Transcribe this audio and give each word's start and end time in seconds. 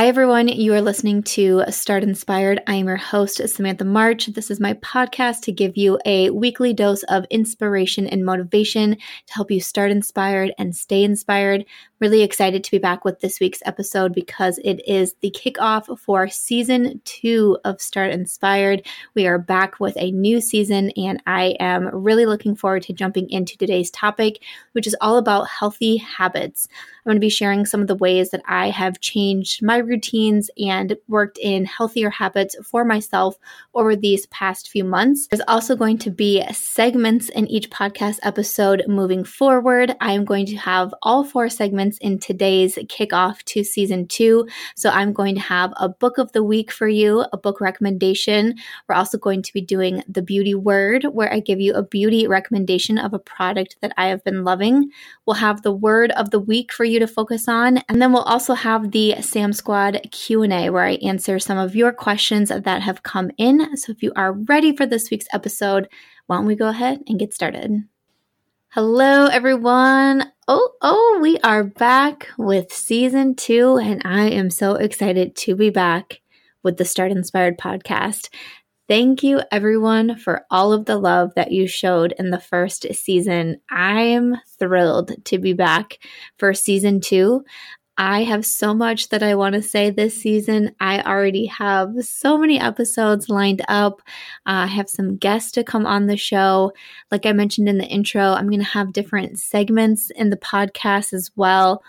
Hi, 0.00 0.06
everyone. 0.06 0.48
You 0.48 0.72
are 0.72 0.80
listening 0.80 1.22
to 1.24 1.62
Start 1.68 2.02
Inspired. 2.02 2.62
I 2.66 2.76
am 2.76 2.86
your 2.86 2.96
host, 2.96 3.46
Samantha 3.46 3.84
March. 3.84 4.28
This 4.28 4.50
is 4.50 4.58
my 4.58 4.72
podcast 4.72 5.42
to 5.42 5.52
give 5.52 5.76
you 5.76 5.98
a 6.06 6.30
weekly 6.30 6.72
dose 6.72 7.02
of 7.02 7.26
inspiration 7.28 8.06
and 8.06 8.24
motivation 8.24 8.94
to 8.94 9.34
help 9.34 9.50
you 9.50 9.60
start 9.60 9.90
inspired 9.90 10.54
and 10.56 10.74
stay 10.74 11.04
inspired. 11.04 11.66
Really 12.00 12.22
excited 12.22 12.64
to 12.64 12.70
be 12.70 12.78
back 12.78 13.04
with 13.04 13.20
this 13.20 13.40
week's 13.40 13.60
episode 13.66 14.14
because 14.14 14.58
it 14.64 14.80
is 14.88 15.16
the 15.20 15.30
kickoff 15.30 15.98
for 15.98 16.30
season 16.30 17.02
two 17.04 17.58
of 17.62 17.82
Start 17.82 18.10
Inspired. 18.12 18.86
We 19.14 19.26
are 19.26 19.36
back 19.36 19.78
with 19.80 19.98
a 19.98 20.10
new 20.10 20.40
season, 20.40 20.92
and 20.96 21.22
I 21.26 21.56
am 21.60 21.90
really 21.94 22.24
looking 22.24 22.56
forward 22.56 22.84
to 22.84 22.94
jumping 22.94 23.28
into 23.28 23.58
today's 23.58 23.90
topic, 23.90 24.42
which 24.72 24.86
is 24.86 24.96
all 25.02 25.18
about 25.18 25.48
healthy 25.48 25.98
habits. 25.98 26.68
I'm 27.04 27.10
going 27.10 27.16
to 27.16 27.20
be 27.20 27.28
sharing 27.28 27.66
some 27.66 27.82
of 27.82 27.86
the 27.86 27.94
ways 27.94 28.30
that 28.30 28.42
I 28.46 28.70
have 28.70 29.00
changed 29.00 29.62
my 29.62 29.76
routines 29.76 30.50
and 30.56 30.96
worked 31.06 31.36
in 31.36 31.66
healthier 31.66 32.08
habits 32.08 32.56
for 32.64 32.82
myself 32.82 33.36
over 33.74 33.94
these 33.94 34.24
past 34.26 34.70
few 34.70 34.84
months. 34.84 35.26
There's 35.26 35.42
also 35.48 35.76
going 35.76 35.98
to 35.98 36.10
be 36.10 36.42
segments 36.52 37.28
in 37.28 37.46
each 37.48 37.68
podcast 37.68 38.20
episode 38.22 38.84
moving 38.88 39.24
forward. 39.24 39.94
I 40.00 40.12
am 40.12 40.24
going 40.24 40.46
to 40.46 40.56
have 40.56 40.94
all 41.02 41.24
four 41.24 41.50
segments 41.50 41.89
in 41.98 42.18
today's 42.18 42.76
kickoff 42.88 43.42
to 43.44 43.64
season 43.64 44.06
two. 44.06 44.46
So 44.76 44.90
I'm 44.90 45.12
going 45.12 45.34
to 45.34 45.40
have 45.40 45.72
a 45.76 45.88
book 45.88 46.18
of 46.18 46.32
the 46.32 46.42
week 46.42 46.70
for 46.70 46.88
you, 46.88 47.24
a 47.32 47.36
book 47.36 47.60
recommendation. 47.60 48.54
We're 48.88 48.94
also 48.94 49.18
going 49.18 49.42
to 49.42 49.52
be 49.52 49.60
doing 49.60 50.02
the 50.08 50.22
beauty 50.22 50.54
word, 50.54 51.04
where 51.04 51.32
I 51.32 51.40
give 51.40 51.60
you 51.60 51.74
a 51.74 51.82
beauty 51.82 52.26
recommendation 52.26 52.98
of 52.98 53.14
a 53.14 53.18
product 53.18 53.76
that 53.80 53.92
I 53.96 54.06
have 54.06 54.24
been 54.24 54.44
loving. 54.44 54.90
We'll 55.26 55.36
have 55.36 55.62
the 55.62 55.72
word 55.72 56.10
of 56.12 56.30
the 56.30 56.40
week 56.40 56.72
for 56.72 56.84
you 56.84 56.98
to 56.98 57.06
focus 57.06 57.48
on, 57.48 57.78
and 57.88 58.00
then 58.00 58.12
we'll 58.12 58.22
also 58.22 58.54
have 58.54 58.90
the 58.90 59.20
Sam 59.20 59.52
Squad 59.52 60.00
Q&A 60.10 60.70
where 60.70 60.84
I 60.84 60.94
answer 60.94 61.38
some 61.38 61.58
of 61.58 61.76
your 61.76 61.92
questions 61.92 62.50
that 62.50 62.82
have 62.82 63.02
come 63.02 63.30
in. 63.38 63.76
So 63.76 63.92
if 63.92 64.02
you 64.02 64.12
are 64.16 64.32
ready 64.32 64.76
for 64.76 64.86
this 64.86 65.10
week's 65.10 65.26
episode, 65.32 65.88
why 66.26 66.36
don't 66.36 66.46
we 66.46 66.54
go 66.54 66.68
ahead 66.68 67.02
and 67.06 67.18
get 67.18 67.34
started? 67.34 67.82
Hello 68.68 69.26
everyone. 69.26 70.30
Oh, 70.52 70.72
oh, 70.82 71.20
we 71.22 71.38
are 71.44 71.62
back 71.62 72.26
with 72.36 72.72
season 72.72 73.36
2 73.36 73.76
and 73.76 74.02
I 74.04 74.30
am 74.30 74.50
so 74.50 74.74
excited 74.74 75.36
to 75.36 75.54
be 75.54 75.70
back 75.70 76.22
with 76.64 76.76
the 76.76 76.84
Start 76.84 77.12
Inspired 77.12 77.56
podcast. 77.56 78.30
Thank 78.88 79.22
you, 79.22 79.42
everyone, 79.52 80.16
for 80.16 80.44
all 80.50 80.72
of 80.72 80.86
the 80.86 80.96
love 80.98 81.30
that 81.36 81.52
you 81.52 81.68
showed 81.68 82.14
in 82.18 82.30
the 82.30 82.40
first 82.40 82.84
season. 82.92 83.60
I'm 83.70 84.38
thrilled 84.58 85.24
to 85.26 85.38
be 85.38 85.52
back 85.52 85.98
for 86.36 86.52
season 86.52 87.00
two. 87.00 87.44
I 88.02 88.22
have 88.22 88.46
so 88.46 88.72
much 88.72 89.10
that 89.10 89.22
I 89.22 89.34
want 89.34 89.56
to 89.56 89.62
say 89.62 89.90
this 89.90 90.18
season. 90.18 90.74
I 90.80 91.02
already 91.02 91.44
have 91.44 91.90
so 92.00 92.38
many 92.38 92.58
episodes 92.58 93.28
lined 93.28 93.60
up. 93.68 94.00
Uh, 94.46 94.64
I 94.64 94.66
have 94.68 94.88
some 94.88 95.18
guests 95.18 95.52
to 95.52 95.64
come 95.64 95.84
on 95.84 96.06
the 96.06 96.16
show. 96.16 96.72
Like 97.10 97.26
I 97.26 97.32
mentioned 97.32 97.68
in 97.68 97.76
the 97.76 97.84
intro, 97.84 98.22
I'm 98.22 98.48
going 98.48 98.60
to 98.60 98.64
have 98.64 98.94
different 98.94 99.38
segments 99.38 100.10
in 100.12 100.30
the 100.30 100.38
podcast 100.38 101.12
as 101.12 101.30
well 101.36 101.82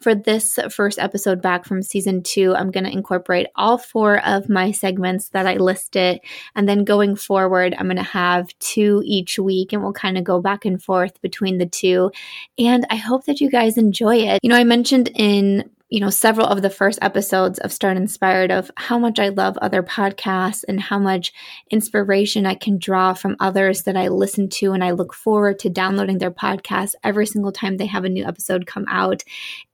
for 0.00 0.14
this 0.14 0.58
first 0.70 0.98
episode 0.98 1.42
back 1.42 1.64
from 1.64 1.82
season 1.82 2.22
two, 2.22 2.54
I'm 2.54 2.70
going 2.70 2.84
to 2.84 2.92
incorporate 2.92 3.48
all 3.56 3.78
four 3.78 4.24
of 4.26 4.48
my 4.48 4.72
segments 4.72 5.30
that 5.30 5.46
I 5.46 5.54
listed. 5.54 6.20
And 6.54 6.68
then 6.68 6.84
going 6.84 7.16
forward, 7.16 7.74
I'm 7.78 7.86
going 7.86 7.96
to 7.96 8.02
have 8.02 8.56
two 8.58 9.02
each 9.04 9.38
week 9.38 9.72
and 9.72 9.82
we'll 9.82 9.92
kind 9.92 10.18
of 10.18 10.24
go 10.24 10.40
back 10.40 10.64
and 10.64 10.82
forth 10.82 11.20
between 11.22 11.58
the 11.58 11.66
two. 11.66 12.10
And 12.58 12.86
I 12.90 12.96
hope 12.96 13.24
that 13.26 13.40
you 13.40 13.50
guys 13.50 13.76
enjoy 13.76 14.16
it. 14.16 14.40
You 14.42 14.50
know, 14.50 14.56
I 14.56 14.64
mentioned 14.64 15.10
in 15.14 15.70
you 15.90 16.00
know, 16.00 16.10
several 16.10 16.46
of 16.46 16.60
the 16.60 16.68
first 16.68 16.98
episodes 17.00 17.58
of 17.60 17.72
Start 17.72 17.96
Inspired 17.96 18.50
of 18.50 18.70
how 18.76 18.98
much 18.98 19.18
I 19.18 19.30
love 19.30 19.56
other 19.58 19.82
podcasts 19.82 20.62
and 20.68 20.78
how 20.78 20.98
much 20.98 21.32
inspiration 21.70 22.44
I 22.44 22.54
can 22.54 22.78
draw 22.78 23.14
from 23.14 23.36
others 23.40 23.84
that 23.84 23.96
I 23.96 24.08
listen 24.08 24.50
to. 24.50 24.72
And 24.72 24.84
I 24.84 24.90
look 24.90 25.14
forward 25.14 25.58
to 25.60 25.70
downloading 25.70 26.18
their 26.18 26.30
podcasts 26.30 26.94
every 27.02 27.26
single 27.26 27.52
time 27.52 27.76
they 27.76 27.86
have 27.86 28.04
a 28.04 28.10
new 28.10 28.26
episode 28.26 28.66
come 28.66 28.84
out. 28.88 29.24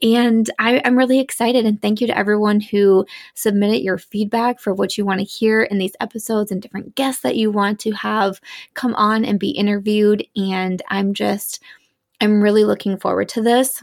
And 0.00 0.48
I, 0.60 0.76
am 0.78 0.96
really 0.96 1.18
excited. 1.18 1.66
And 1.66 1.82
thank 1.82 2.00
you 2.00 2.06
to 2.06 2.16
everyone 2.16 2.60
who 2.60 3.06
submitted 3.34 3.82
your 3.82 3.98
feedback 3.98 4.60
for 4.60 4.72
what 4.72 4.96
you 4.96 5.04
want 5.04 5.18
to 5.18 5.26
hear 5.26 5.64
in 5.64 5.78
these 5.78 5.96
episodes 5.98 6.52
and 6.52 6.62
different 6.62 6.94
guests 6.94 7.22
that 7.22 7.36
you 7.36 7.50
want 7.50 7.80
to 7.80 7.90
have 7.90 8.40
come 8.74 8.94
on 8.94 9.24
and 9.24 9.40
be 9.40 9.50
interviewed. 9.50 10.24
And 10.36 10.80
I'm 10.88 11.12
just, 11.12 11.60
I'm 12.20 12.40
really 12.40 12.64
looking 12.64 12.98
forward 12.98 13.28
to 13.30 13.42
this. 13.42 13.82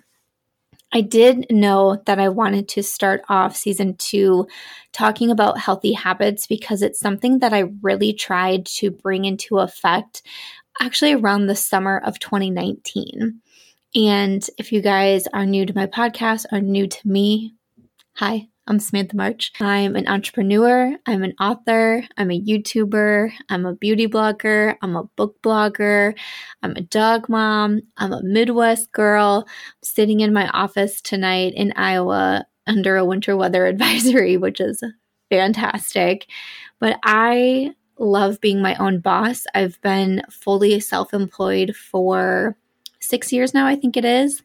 I 0.93 1.01
did 1.01 1.45
know 1.49 2.01
that 2.05 2.19
I 2.19 2.29
wanted 2.29 2.67
to 2.69 2.83
start 2.83 3.21
off 3.29 3.55
season 3.55 3.95
two 3.97 4.47
talking 4.91 5.31
about 5.31 5.57
healthy 5.57 5.93
habits 5.93 6.47
because 6.47 6.81
it's 6.81 6.99
something 6.99 7.39
that 7.39 7.53
I 7.53 7.71
really 7.81 8.13
tried 8.13 8.65
to 8.77 8.91
bring 8.91 9.25
into 9.25 9.59
effect 9.59 10.21
actually 10.79 11.13
around 11.13 11.47
the 11.47 11.55
summer 11.55 11.99
of 11.99 12.19
2019. 12.19 13.41
And 13.95 14.49
if 14.57 14.71
you 14.71 14.81
guys 14.81 15.27
are 15.33 15.45
new 15.45 15.65
to 15.65 15.75
my 15.75 15.85
podcast, 15.87 16.45
are 16.51 16.61
new 16.61 16.87
to 16.87 17.07
me, 17.07 17.55
hi, 18.13 18.47
I'm 18.67 18.79
Samantha 18.79 19.15
March. 19.15 19.51
I'm 19.59 19.95
an 19.95 20.07
entrepreneur, 20.07 20.95
I'm 21.07 21.23
an 21.23 21.33
author, 21.39 22.03
I'm 22.17 22.29
a 22.29 22.39
YouTuber, 22.39 23.31
I'm 23.49 23.65
a 23.65 23.73
beauty 23.73 24.07
blogger, 24.07 24.75
I'm 24.81 24.95
a 24.95 25.05
book 25.15 25.41
blogger, 25.41 26.15
I'm 26.61 26.71
a 26.75 26.81
dog 26.81 27.27
mom, 27.27 27.81
I'm 27.97 28.13
a 28.13 28.21
Midwest 28.23 28.91
girl 28.91 29.47
I'm 29.47 29.83
sitting 29.83 30.19
in 30.19 30.31
my 30.31 30.47
office 30.49 31.01
tonight 31.01 31.53
in 31.55 31.73
Iowa 31.75 32.45
under 32.67 32.97
a 32.97 33.05
winter 33.05 33.35
weather 33.35 33.65
advisory, 33.67 34.37
which 34.37 34.61
is 34.61 34.83
fantastic. 35.31 36.27
But 36.79 36.99
I 37.03 37.73
love 37.97 38.39
being 38.41 38.61
my 38.61 38.75
own 38.75 38.99
boss. 38.99 39.45
I've 39.55 39.81
been 39.81 40.21
fully 40.29 40.79
self 40.79 41.13
employed 41.13 41.75
for 41.75 42.55
six 42.99 43.33
years 43.33 43.55
now, 43.55 43.65
I 43.65 43.75
think 43.75 43.97
it 43.97 44.05
is. 44.05 44.43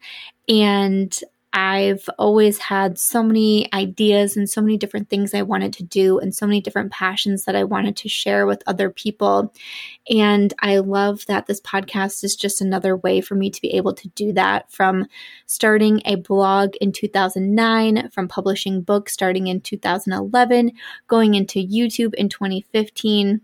And 0.48 1.16
I've 1.58 2.06
always 2.18 2.58
had 2.58 2.98
so 2.98 3.22
many 3.22 3.72
ideas 3.72 4.36
and 4.36 4.46
so 4.48 4.60
many 4.60 4.76
different 4.76 5.08
things 5.08 5.32
I 5.32 5.40
wanted 5.40 5.72
to 5.72 5.84
do 5.84 6.18
and 6.18 6.34
so 6.34 6.46
many 6.46 6.60
different 6.60 6.92
passions 6.92 7.46
that 7.46 7.56
I 7.56 7.64
wanted 7.64 7.96
to 7.96 8.10
share 8.10 8.46
with 8.46 8.62
other 8.66 8.90
people. 8.90 9.54
And 10.10 10.52
I 10.58 10.76
love 10.80 11.24
that 11.28 11.46
this 11.46 11.62
podcast 11.62 12.22
is 12.24 12.36
just 12.36 12.60
another 12.60 12.94
way 12.94 13.22
for 13.22 13.36
me 13.36 13.48
to 13.48 13.62
be 13.62 13.70
able 13.70 13.94
to 13.94 14.08
do 14.08 14.34
that 14.34 14.70
from 14.70 15.06
starting 15.46 16.02
a 16.04 16.16
blog 16.16 16.76
in 16.82 16.92
2009, 16.92 18.10
from 18.10 18.28
publishing 18.28 18.82
books 18.82 19.14
starting 19.14 19.46
in 19.46 19.62
2011, 19.62 20.72
going 21.08 21.34
into 21.36 21.66
YouTube 21.66 22.12
in 22.16 22.28
2015 22.28 23.40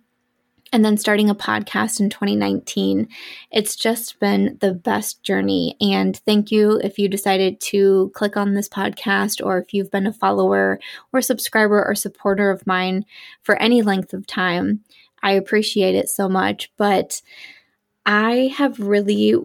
and 0.72 0.84
then 0.84 0.96
starting 0.96 1.28
a 1.28 1.34
podcast 1.34 2.00
in 2.00 2.08
2019. 2.08 3.06
It's 3.50 3.76
just 3.76 4.18
been 4.18 4.56
the 4.60 4.72
best 4.72 5.22
journey. 5.22 5.76
And 5.80 6.16
thank 6.24 6.50
you 6.50 6.80
if 6.82 6.98
you 6.98 7.08
decided 7.08 7.60
to 7.60 8.10
click 8.14 8.36
on 8.36 8.54
this 8.54 8.68
podcast 8.68 9.44
or 9.44 9.58
if 9.58 9.74
you've 9.74 9.90
been 9.90 10.06
a 10.06 10.12
follower 10.12 10.80
or 11.12 11.20
subscriber 11.20 11.84
or 11.84 11.94
supporter 11.94 12.50
of 12.50 12.66
mine 12.66 13.04
for 13.42 13.56
any 13.56 13.82
length 13.82 14.14
of 14.14 14.26
time. 14.26 14.80
I 15.22 15.32
appreciate 15.32 15.94
it 15.94 16.08
so 16.08 16.28
much. 16.28 16.72
But 16.78 17.20
I 18.06 18.52
have 18.56 18.80
really 18.80 19.36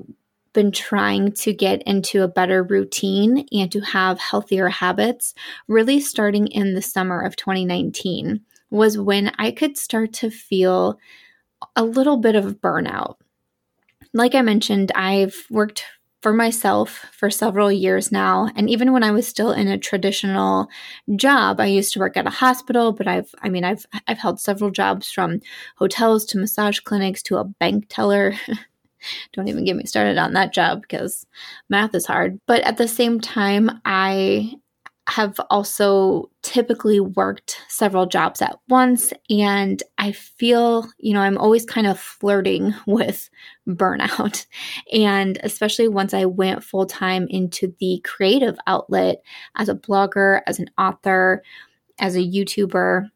been 0.54 0.72
trying 0.72 1.32
to 1.34 1.54
get 1.54 1.84
into 1.84 2.24
a 2.24 2.28
better 2.28 2.64
routine 2.64 3.46
and 3.52 3.72
to 3.72 3.80
have 3.82 4.18
healthier 4.18 4.70
habits, 4.70 5.36
really 5.68 6.00
starting 6.00 6.48
in 6.48 6.74
the 6.74 6.82
summer 6.82 7.22
of 7.22 7.36
2019 7.36 8.42
was 8.70 8.98
when 8.98 9.32
I 9.38 9.52
could 9.52 9.78
start 9.78 10.14
to 10.14 10.30
feel 10.30 11.00
a 11.76 11.84
little 11.84 12.18
bit 12.18 12.36
of 12.36 12.62
burnout. 12.62 13.16
Like 14.14 14.36
I 14.36 14.42
mentioned, 14.42 14.92
I've 14.96 15.46
worked 15.50 15.84
for 16.22 16.34
myself 16.34 17.06
for 17.12 17.30
several 17.30 17.72
years 17.72 18.12
now 18.12 18.50
and 18.56 18.70
even 18.70 18.92
when 18.92 19.04
I 19.04 19.12
was 19.12 19.28
still 19.28 19.52
in 19.52 19.68
a 19.68 19.78
traditional 19.78 20.68
job 21.16 21.60
I 21.60 21.68
used 21.68 21.94
to 21.94 22.00
work 22.00 22.18
at 22.18 22.26
a 22.26 22.32
hospital 22.32 22.92
but 22.92 23.08
I've 23.08 23.34
I 23.44 23.50
mean 23.50 23.64
I've 23.64 23.86
I've 24.08 24.18
held 24.18 24.40
several 24.40 24.72
jobs 24.72 25.12
from 25.12 25.42
hotels 25.78 26.26
to 26.26 26.40
massage 26.40 26.80
clinics 26.80 27.22
to 27.24 27.38
a 27.38 27.44
bank 27.44 27.86
teller 27.88 28.34
don't 29.34 29.48
even 29.48 29.64
get 29.64 29.76
me 29.76 29.86
started 29.86 30.18
on 30.18 30.34
that 30.34 30.54
job 30.54 30.82
because 30.82 31.28
math 31.70 31.94
is 31.94 32.08
hard 32.08 32.40
but 32.48 32.62
at 32.64 32.78
the 32.78 32.88
same 32.88 33.22
time 33.22 33.80
I 33.86 34.54
have 35.08 35.40
also 35.50 36.30
typically 36.42 37.00
worked 37.00 37.62
several 37.70 38.06
jobs 38.06 38.42
at 38.42 38.60
once 38.68 39.14
and 39.30 39.82
I 39.98 40.12
feel, 40.12 40.88
you 40.98 41.14
know, 41.14 41.22
I'm 41.22 41.38
always 41.38 41.66
kind 41.66 41.88
of 41.88 41.98
flirting 41.98 42.74
with 42.88 43.30
burnout. 43.68 44.46
And 44.92 45.40
especially 45.44 45.88
once 45.88 46.14
I 46.14 46.26
went 46.26 46.64
full 46.64 46.86
time 46.86 47.28
into 47.30 47.74
the 47.80 48.02
creative 48.04 48.58
outlet 48.68 49.22
as 49.56 49.70
a 49.70 49.76
blogger, 49.76 50.42
as 50.46 50.60
an 50.60 50.70
author, 50.78 51.42
as 52.00 52.16
a 52.16 52.20
YouTuber, 52.20 53.10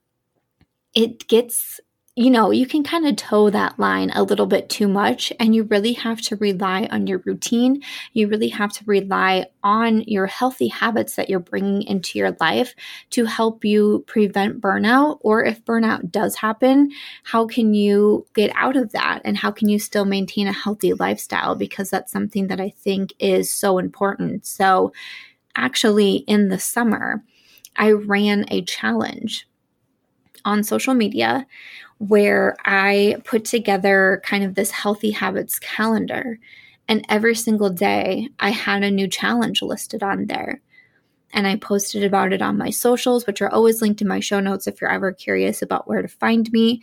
it 0.94 1.28
gets 1.28 1.80
you 2.18 2.30
know, 2.30 2.52
you 2.52 2.66
can 2.66 2.84
kind 2.84 3.08
of 3.08 3.16
toe 3.16 3.50
that 3.50 3.80
line 3.80 4.12
a 4.14 4.24
little 4.24 4.46
bit 4.46 4.68
too 4.68 4.90
much, 4.90 5.32
and 5.40 5.56
you 5.56 5.64
really 5.64 5.94
have 5.94 6.20
to 6.24 6.36
rely 6.36 6.86
on 6.92 7.08
your 7.08 7.20
routine. 7.20 7.82
You 8.12 8.28
really 8.28 8.50
have 8.50 8.74
to 8.74 8.84
rely 8.86 9.46
on 9.64 10.02
your 10.02 10.28
healthy 10.28 10.68
habits 10.68 11.16
that 11.16 11.30
you're 11.30 11.40
bringing 11.40 11.84
into 11.84 12.20
your 12.20 12.36
life 12.42 12.76
to 13.12 13.24
help 13.24 13.64
you 13.64 14.04
prevent 14.08 14.60
burnout. 14.60 15.20
Or 15.22 15.46
if 15.46 15.64
burnout 15.64 16.12
does 16.12 16.36
happen, 16.36 16.92
how 17.24 17.48
can 17.48 17.74
you 17.74 18.28
get 18.34 18.52
out 18.56 18.76
of 18.76 18.92
that? 18.92 19.22
And 19.24 19.38
how 19.38 19.52
can 19.52 19.70
you 19.70 19.80
still 19.80 20.04
maintain 20.04 20.48
a 20.48 20.54
healthy 20.54 20.92
lifestyle? 20.92 21.56
Because 21.56 21.90
that's 21.90 22.12
something 22.12 22.48
that 22.48 22.60
I 22.60 22.72
think 22.72 23.14
is 23.20 23.50
so 23.50 23.78
important. 23.78 24.46
So, 24.46 24.92
actually, 25.56 26.16
in 26.28 26.50
the 26.50 26.60
summer, 26.60 27.24
I 27.78 27.92
ran 27.92 28.46
a 28.50 28.64
challenge 28.64 29.48
on 30.46 30.64
social 30.64 30.94
media 30.94 31.46
where 31.98 32.58
I 32.66 33.18
put 33.26 33.46
together 33.46 34.22
kind 34.26 34.44
of 34.44 34.56
this 34.56 34.72
healthy 34.72 35.12
habits 35.12 35.60
calendar. 35.60 36.40
And 36.88 37.06
every 37.10 37.36
single 37.36 37.70
day, 37.70 38.30
I 38.40 38.50
had 38.50 38.84
a 38.84 38.90
new 38.90 39.08
challenge 39.08 39.62
listed 39.62 40.02
on 40.02 40.26
there. 40.26 40.62
And 41.34 41.48
I 41.48 41.56
posted 41.56 42.04
about 42.04 42.34
it 42.34 42.42
on 42.42 42.58
my 42.58 42.72
socials, 42.72 43.26
which 43.26 43.42
are 43.42 43.52
always 43.52 43.82
linked 43.82 44.02
in 44.02 44.08
my 44.08 44.20
show 44.20 44.40
notes 44.40 44.68
if 44.68 44.82
you're 44.82 44.92
ever 44.92 45.14
curious 45.14 45.62
about 45.62 45.88
where 45.88 46.02
to 46.02 46.08
find 46.08 46.52
me. 46.52 46.82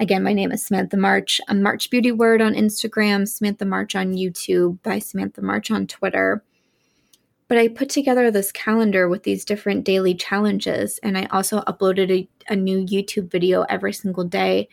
Again, 0.00 0.24
my 0.24 0.32
name 0.32 0.50
is 0.50 0.66
Samantha 0.66 0.96
March. 0.96 1.40
I'm 1.46 1.62
March 1.62 1.90
Beauty 1.90 2.10
Word 2.10 2.42
on 2.42 2.54
Instagram, 2.54 3.28
Samantha 3.28 3.64
March 3.64 3.94
on 3.94 4.14
YouTube, 4.14 4.82
by 4.82 4.98
Samantha 4.98 5.42
March 5.42 5.70
on 5.70 5.86
Twitter. 5.86 6.42
But 7.46 7.58
I 7.58 7.68
put 7.68 7.90
together 7.90 8.30
this 8.30 8.50
calendar 8.52 9.08
with 9.08 9.22
these 9.22 9.44
different 9.44 9.84
daily 9.84 10.14
challenges, 10.14 10.98
and 11.02 11.18
I 11.18 11.26
also 11.26 11.60
uploaded 11.62 12.10
a, 12.10 12.28
a 12.52 12.56
new 12.56 12.84
YouTube 12.84 13.30
video 13.30 13.62
every 13.68 13.92
single 13.92 14.24
day 14.24 14.68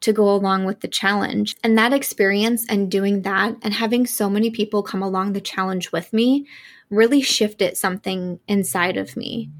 to 0.00 0.12
go 0.12 0.32
along 0.32 0.64
with 0.64 0.80
the 0.80 0.88
challenge. 0.88 1.56
And 1.62 1.76
that 1.76 1.92
experience 1.92 2.64
and 2.68 2.90
doing 2.90 3.22
that 3.22 3.56
and 3.62 3.74
having 3.74 4.06
so 4.06 4.30
many 4.30 4.50
people 4.50 4.82
come 4.82 5.02
along 5.02 5.32
the 5.32 5.40
challenge 5.40 5.92
with 5.92 6.12
me 6.12 6.46
really 6.90 7.20
shifted 7.20 7.76
something 7.76 8.38
inside 8.48 8.96
of 8.96 9.16
me. 9.16 9.50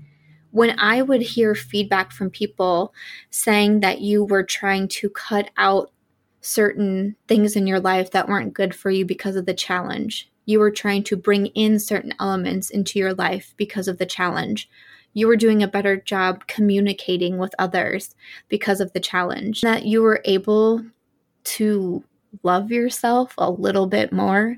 When 0.50 0.78
I 0.78 1.02
would 1.02 1.20
hear 1.20 1.54
feedback 1.54 2.12
from 2.12 2.30
people 2.30 2.94
saying 3.30 3.80
that 3.80 4.00
you 4.00 4.24
were 4.24 4.44
trying 4.44 4.88
to 4.88 5.10
cut 5.10 5.50
out 5.56 5.92
certain 6.40 7.16
things 7.26 7.56
in 7.56 7.66
your 7.66 7.80
life 7.80 8.12
that 8.12 8.28
weren't 8.28 8.54
good 8.54 8.74
for 8.74 8.90
you 8.90 9.04
because 9.04 9.36
of 9.36 9.44
the 9.44 9.54
challenge, 9.54 10.30
you 10.48 10.58
were 10.58 10.70
trying 10.70 11.02
to 11.02 11.14
bring 11.14 11.44
in 11.48 11.78
certain 11.78 12.14
elements 12.18 12.70
into 12.70 12.98
your 12.98 13.12
life 13.12 13.52
because 13.58 13.86
of 13.86 13.98
the 13.98 14.06
challenge. 14.06 14.66
You 15.12 15.26
were 15.26 15.36
doing 15.36 15.62
a 15.62 15.68
better 15.68 15.98
job 15.98 16.46
communicating 16.46 17.36
with 17.36 17.54
others 17.58 18.14
because 18.48 18.80
of 18.80 18.90
the 18.94 18.98
challenge. 19.00 19.60
That 19.60 19.84
you 19.84 20.00
were 20.00 20.22
able 20.24 20.82
to 21.44 22.02
love 22.42 22.72
yourself 22.72 23.34
a 23.36 23.50
little 23.50 23.86
bit 23.88 24.10
more 24.10 24.56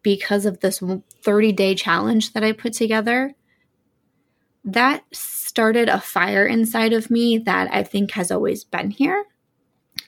because 0.00 0.46
of 0.46 0.60
this 0.60 0.82
30 1.20 1.52
day 1.52 1.74
challenge 1.74 2.32
that 2.32 2.42
I 2.42 2.52
put 2.52 2.72
together. 2.72 3.34
That 4.64 5.04
started 5.12 5.90
a 5.90 6.00
fire 6.00 6.46
inside 6.46 6.94
of 6.94 7.10
me 7.10 7.36
that 7.36 7.68
I 7.70 7.82
think 7.82 8.12
has 8.12 8.30
always 8.30 8.64
been 8.64 8.90
here 8.90 9.26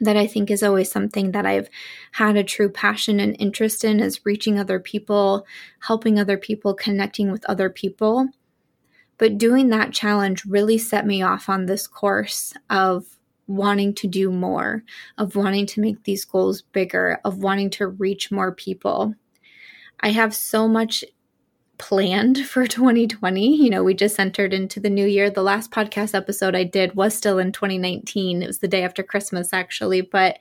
that 0.02 0.16
I 0.16 0.26
think 0.26 0.50
is 0.50 0.62
always 0.62 0.90
something 0.90 1.30
that 1.30 1.46
I've 1.46 1.70
had 2.12 2.36
a 2.36 2.44
true 2.44 2.68
passion 2.68 3.20
and 3.20 3.36
interest 3.38 3.84
in 3.84 4.00
is 4.00 4.26
reaching 4.26 4.58
other 4.58 4.80
people, 4.80 5.46
helping 5.80 6.18
other 6.18 6.36
people, 6.36 6.74
connecting 6.74 7.30
with 7.30 7.44
other 7.46 7.70
people. 7.70 8.28
But 9.16 9.38
doing 9.38 9.68
that 9.68 9.92
challenge 9.92 10.44
really 10.44 10.76
set 10.76 11.06
me 11.06 11.22
off 11.22 11.48
on 11.48 11.66
this 11.66 11.86
course 11.86 12.52
of 12.68 13.06
wanting 13.46 13.94
to 13.94 14.08
do 14.08 14.30
more, 14.30 14.82
of 15.18 15.36
wanting 15.36 15.66
to 15.66 15.80
make 15.80 16.02
these 16.02 16.24
goals 16.24 16.62
bigger, 16.62 17.20
of 17.24 17.38
wanting 17.38 17.70
to 17.70 17.86
reach 17.86 18.32
more 18.32 18.52
people. 18.52 19.14
I 20.00 20.08
have 20.10 20.34
so 20.34 20.66
much 20.66 21.04
planned 21.82 22.46
for 22.46 22.64
2020. 22.68 23.56
You 23.56 23.68
know, 23.68 23.82
we 23.82 23.92
just 23.92 24.20
entered 24.20 24.54
into 24.54 24.78
the 24.78 24.88
new 24.88 25.04
year. 25.04 25.28
The 25.28 25.42
last 25.42 25.72
podcast 25.72 26.14
episode 26.14 26.54
I 26.54 26.62
did 26.62 26.94
was 26.94 27.14
still 27.14 27.38
in 27.38 27.50
2019. 27.50 28.42
It 28.42 28.46
was 28.46 28.60
the 28.60 28.68
day 28.68 28.84
after 28.84 29.02
Christmas, 29.02 29.52
actually. 29.52 30.00
But 30.00 30.38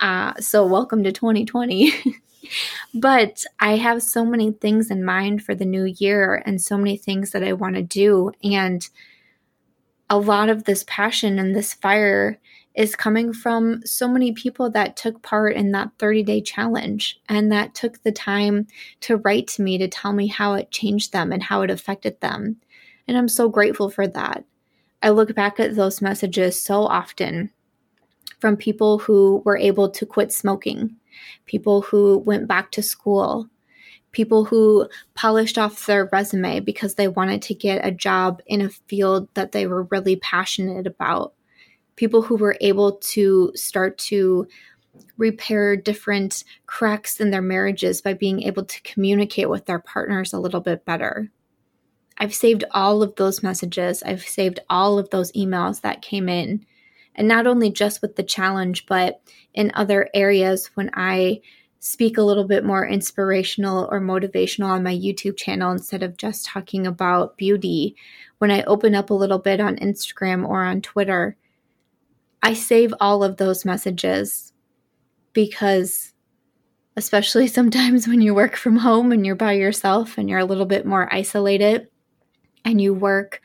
uh, 0.00 0.34
so 0.40 0.66
welcome 0.66 1.04
to 1.04 1.12
2020. 1.12 1.92
but 2.94 3.44
I 3.60 3.76
have 3.76 4.02
so 4.02 4.24
many 4.24 4.50
things 4.50 4.90
in 4.90 5.04
mind 5.04 5.44
for 5.44 5.54
the 5.54 5.64
new 5.64 5.84
year 5.84 6.42
and 6.44 6.60
so 6.60 6.76
many 6.76 6.96
things 6.96 7.30
that 7.30 7.44
I 7.44 7.52
want 7.52 7.76
to 7.76 7.82
do. 7.82 8.32
And 8.42 8.86
a 10.10 10.18
lot 10.18 10.48
of 10.48 10.64
this 10.64 10.84
passion 10.88 11.38
and 11.38 11.54
this 11.54 11.72
fire 11.72 12.40
is 12.74 12.96
coming 12.96 13.32
from 13.32 13.84
so 13.84 14.08
many 14.08 14.32
people 14.32 14.70
that 14.70 14.96
took 14.96 15.22
part 15.22 15.54
in 15.54 15.72
that 15.72 15.90
30 15.98 16.22
day 16.22 16.40
challenge 16.40 17.20
and 17.28 17.52
that 17.52 17.74
took 17.74 18.02
the 18.02 18.12
time 18.12 18.66
to 19.00 19.18
write 19.18 19.46
to 19.46 19.62
me 19.62 19.76
to 19.78 19.88
tell 19.88 20.12
me 20.12 20.26
how 20.26 20.54
it 20.54 20.70
changed 20.70 21.12
them 21.12 21.32
and 21.32 21.42
how 21.42 21.62
it 21.62 21.70
affected 21.70 22.20
them. 22.20 22.56
And 23.06 23.16
I'm 23.16 23.28
so 23.28 23.48
grateful 23.48 23.90
for 23.90 24.06
that. 24.08 24.44
I 25.02 25.10
look 25.10 25.34
back 25.34 25.58
at 25.58 25.74
those 25.74 26.00
messages 26.00 26.60
so 26.60 26.84
often 26.84 27.50
from 28.38 28.56
people 28.56 28.98
who 28.98 29.42
were 29.44 29.56
able 29.56 29.90
to 29.90 30.06
quit 30.06 30.32
smoking, 30.32 30.96
people 31.46 31.82
who 31.82 32.18
went 32.18 32.48
back 32.48 32.70
to 32.72 32.82
school, 32.82 33.48
people 34.12 34.44
who 34.44 34.88
polished 35.14 35.58
off 35.58 35.86
their 35.86 36.08
resume 36.12 36.60
because 36.60 36.94
they 36.94 37.08
wanted 37.08 37.42
to 37.42 37.54
get 37.54 37.84
a 37.84 37.90
job 37.90 38.40
in 38.46 38.60
a 38.60 38.68
field 38.68 39.28
that 39.34 39.52
they 39.52 39.66
were 39.66 39.84
really 39.84 40.16
passionate 40.16 40.86
about 40.86 41.34
people 41.96 42.22
who 42.22 42.36
were 42.36 42.56
able 42.60 42.92
to 42.92 43.52
start 43.54 43.98
to 43.98 44.46
repair 45.16 45.76
different 45.76 46.44
cracks 46.66 47.20
in 47.20 47.30
their 47.30 47.42
marriages 47.42 48.00
by 48.00 48.14
being 48.14 48.42
able 48.42 48.64
to 48.64 48.82
communicate 48.82 49.48
with 49.48 49.66
their 49.66 49.78
partners 49.78 50.32
a 50.32 50.40
little 50.40 50.60
bit 50.60 50.84
better. 50.84 51.30
I've 52.18 52.34
saved 52.34 52.64
all 52.70 53.02
of 53.02 53.16
those 53.16 53.42
messages. 53.42 54.02
I've 54.02 54.22
saved 54.22 54.60
all 54.68 54.98
of 54.98 55.10
those 55.10 55.32
emails 55.32 55.80
that 55.80 56.02
came 56.02 56.28
in. 56.28 56.66
And 57.14 57.28
not 57.28 57.46
only 57.46 57.70
just 57.70 58.00
with 58.00 58.16
the 58.16 58.22
challenge, 58.22 58.86
but 58.86 59.20
in 59.54 59.70
other 59.74 60.08
areas 60.14 60.70
when 60.74 60.90
I 60.94 61.40
speak 61.78 62.16
a 62.16 62.22
little 62.22 62.46
bit 62.46 62.64
more 62.64 62.86
inspirational 62.86 63.88
or 63.90 64.00
motivational 64.00 64.68
on 64.68 64.84
my 64.84 64.94
YouTube 64.94 65.36
channel 65.36 65.72
instead 65.72 66.02
of 66.02 66.16
just 66.16 66.46
talking 66.46 66.86
about 66.86 67.36
beauty. 67.36 67.96
When 68.38 68.52
I 68.52 68.62
open 68.62 68.94
up 68.94 69.10
a 69.10 69.14
little 69.14 69.40
bit 69.40 69.60
on 69.60 69.76
Instagram 69.76 70.48
or 70.48 70.62
on 70.62 70.80
Twitter, 70.80 71.36
I 72.42 72.54
save 72.54 72.92
all 73.00 73.22
of 73.22 73.36
those 73.36 73.64
messages 73.64 74.52
because, 75.32 76.12
especially 76.96 77.46
sometimes 77.48 78.08
when 78.08 78.20
you 78.20 78.34
work 78.34 78.56
from 78.56 78.76
home 78.76 79.12
and 79.12 79.24
you're 79.24 79.34
by 79.34 79.52
yourself 79.52 80.18
and 80.18 80.28
you're 80.28 80.38
a 80.38 80.44
little 80.44 80.66
bit 80.66 80.86
more 80.86 81.12
isolated 81.12 81.88
and 82.64 82.80
you 82.80 82.94
work 82.94 83.40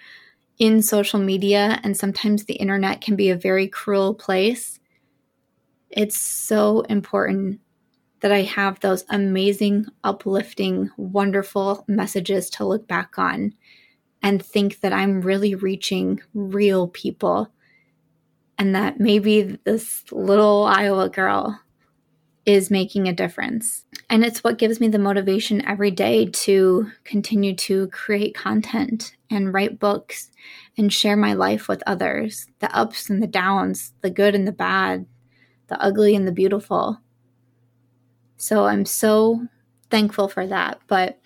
in 0.59 0.81
social 0.81 1.19
media, 1.19 1.79
and 1.83 1.95
sometimes 1.95 2.45
the 2.45 2.55
internet 2.55 2.99
can 2.99 3.15
be 3.15 3.29
a 3.29 3.35
very 3.35 3.67
cruel 3.67 4.15
place. 4.15 4.79
It's 5.91 6.19
so 6.19 6.81
important 6.81 7.59
that 8.21 8.31
I 8.31 8.41
have 8.41 8.79
those 8.79 9.05
amazing, 9.09 9.85
uplifting, 10.03 10.89
wonderful 10.97 11.85
messages 11.87 12.49
to 12.51 12.65
look 12.65 12.87
back 12.87 13.19
on 13.19 13.53
and 14.23 14.43
think 14.43 14.79
that 14.79 14.93
I'm 14.93 15.21
really 15.21 15.53
reaching 15.53 16.21
real 16.33 16.87
people 16.87 17.51
and 18.57 18.75
that 18.75 18.99
maybe 18.99 19.59
this 19.63 20.03
little 20.11 20.65
Iowa 20.65 21.09
girl 21.09 21.59
is 22.45 22.71
making 22.71 23.07
a 23.07 23.13
difference. 23.13 23.83
And 24.09 24.23
it's 24.23 24.43
what 24.43 24.57
gives 24.57 24.79
me 24.79 24.87
the 24.87 24.97
motivation 24.97 25.65
every 25.67 25.91
day 25.91 26.27
to 26.27 26.89
continue 27.03 27.53
to 27.57 27.87
create 27.87 28.35
content 28.35 29.15
and 29.29 29.53
write 29.53 29.79
books 29.79 30.31
and 30.77 30.91
share 30.91 31.17
my 31.17 31.33
life 31.33 31.67
with 31.67 31.83
others 31.85 32.47
the 32.59 32.73
ups 32.75 33.09
and 33.09 33.21
the 33.21 33.27
downs, 33.27 33.93
the 34.01 34.09
good 34.09 34.33
and 34.33 34.47
the 34.47 34.53
bad, 34.53 35.05
the 35.67 35.79
ugly 35.81 36.15
and 36.15 36.25
the 36.25 36.31
beautiful. 36.31 37.01
So 38.37 38.65
I'm 38.65 38.85
so 38.85 39.45
thankful 39.89 40.29
for 40.29 40.47
that. 40.47 40.79
But 40.87 41.19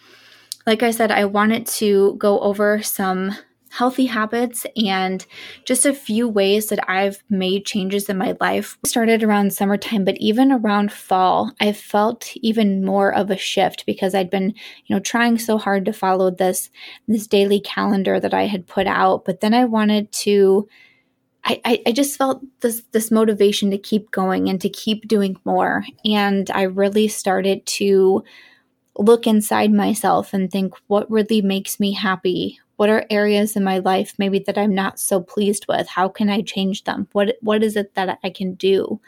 like 0.65 0.81
I 0.81 0.89
said, 0.89 1.11
I 1.11 1.25
wanted 1.25 1.67
to 1.67 2.15
go 2.17 2.39
over 2.39 2.81
some 2.81 3.35
healthy 3.71 4.05
habits 4.05 4.65
and 4.75 5.25
just 5.65 5.85
a 5.85 5.93
few 5.93 6.27
ways 6.27 6.67
that 6.67 6.89
I've 6.89 7.23
made 7.29 7.65
changes 7.65 8.09
in 8.09 8.17
my 8.17 8.35
life. 8.41 8.77
Started 8.85 9.23
around 9.23 9.53
summertime, 9.53 10.03
but 10.03 10.17
even 10.17 10.51
around 10.51 10.91
fall, 10.91 11.51
I 11.59 11.71
felt 11.71 12.31
even 12.35 12.83
more 12.83 13.13
of 13.13 13.31
a 13.31 13.37
shift 13.37 13.85
because 13.85 14.13
I'd 14.13 14.29
been, 14.29 14.53
you 14.85 14.95
know, 14.95 14.99
trying 14.99 15.37
so 15.37 15.57
hard 15.57 15.85
to 15.85 15.93
follow 15.93 16.29
this 16.29 16.69
this 17.07 17.27
daily 17.27 17.61
calendar 17.61 18.19
that 18.19 18.33
I 18.33 18.43
had 18.43 18.67
put 18.67 18.87
out, 18.87 19.23
but 19.25 19.39
then 19.39 19.53
I 19.53 19.65
wanted 19.65 20.11
to 20.11 20.67
I, 21.43 21.81
I, 21.87 21.91
just 21.91 22.17
felt 22.19 22.43
this 22.59 22.83
this 22.91 23.09
motivation 23.09 23.71
to 23.71 23.77
keep 23.77 24.11
going 24.11 24.47
and 24.47 24.61
to 24.61 24.69
keep 24.69 25.07
doing 25.07 25.37
more. 25.43 25.83
And 26.05 26.49
I 26.51 26.63
really 26.63 27.07
started 27.07 27.65
to 27.65 28.23
look 28.97 29.25
inside 29.25 29.73
myself 29.73 30.33
and 30.33 30.51
think 30.51 30.75
what 30.87 31.09
really 31.09 31.41
makes 31.41 31.79
me 31.79 31.93
happy 31.93 32.59
What 32.81 32.89
are 32.89 33.05
areas 33.11 33.55
in 33.55 33.63
my 33.63 33.77
life 33.77 34.15
maybe 34.17 34.39
that 34.47 34.57
I'm 34.57 34.73
not 34.73 34.99
so 34.99 35.21
pleased 35.21 35.67
with? 35.69 35.87
How 35.87 36.09
can 36.09 36.31
I 36.31 36.41
change 36.41 36.85
them? 36.85 37.07
What 37.11 37.35
what 37.39 37.61
is 37.61 37.75
it 37.75 37.93
that 37.93 38.17
I 38.23 38.31
can 38.31 38.55
do? 38.55 38.99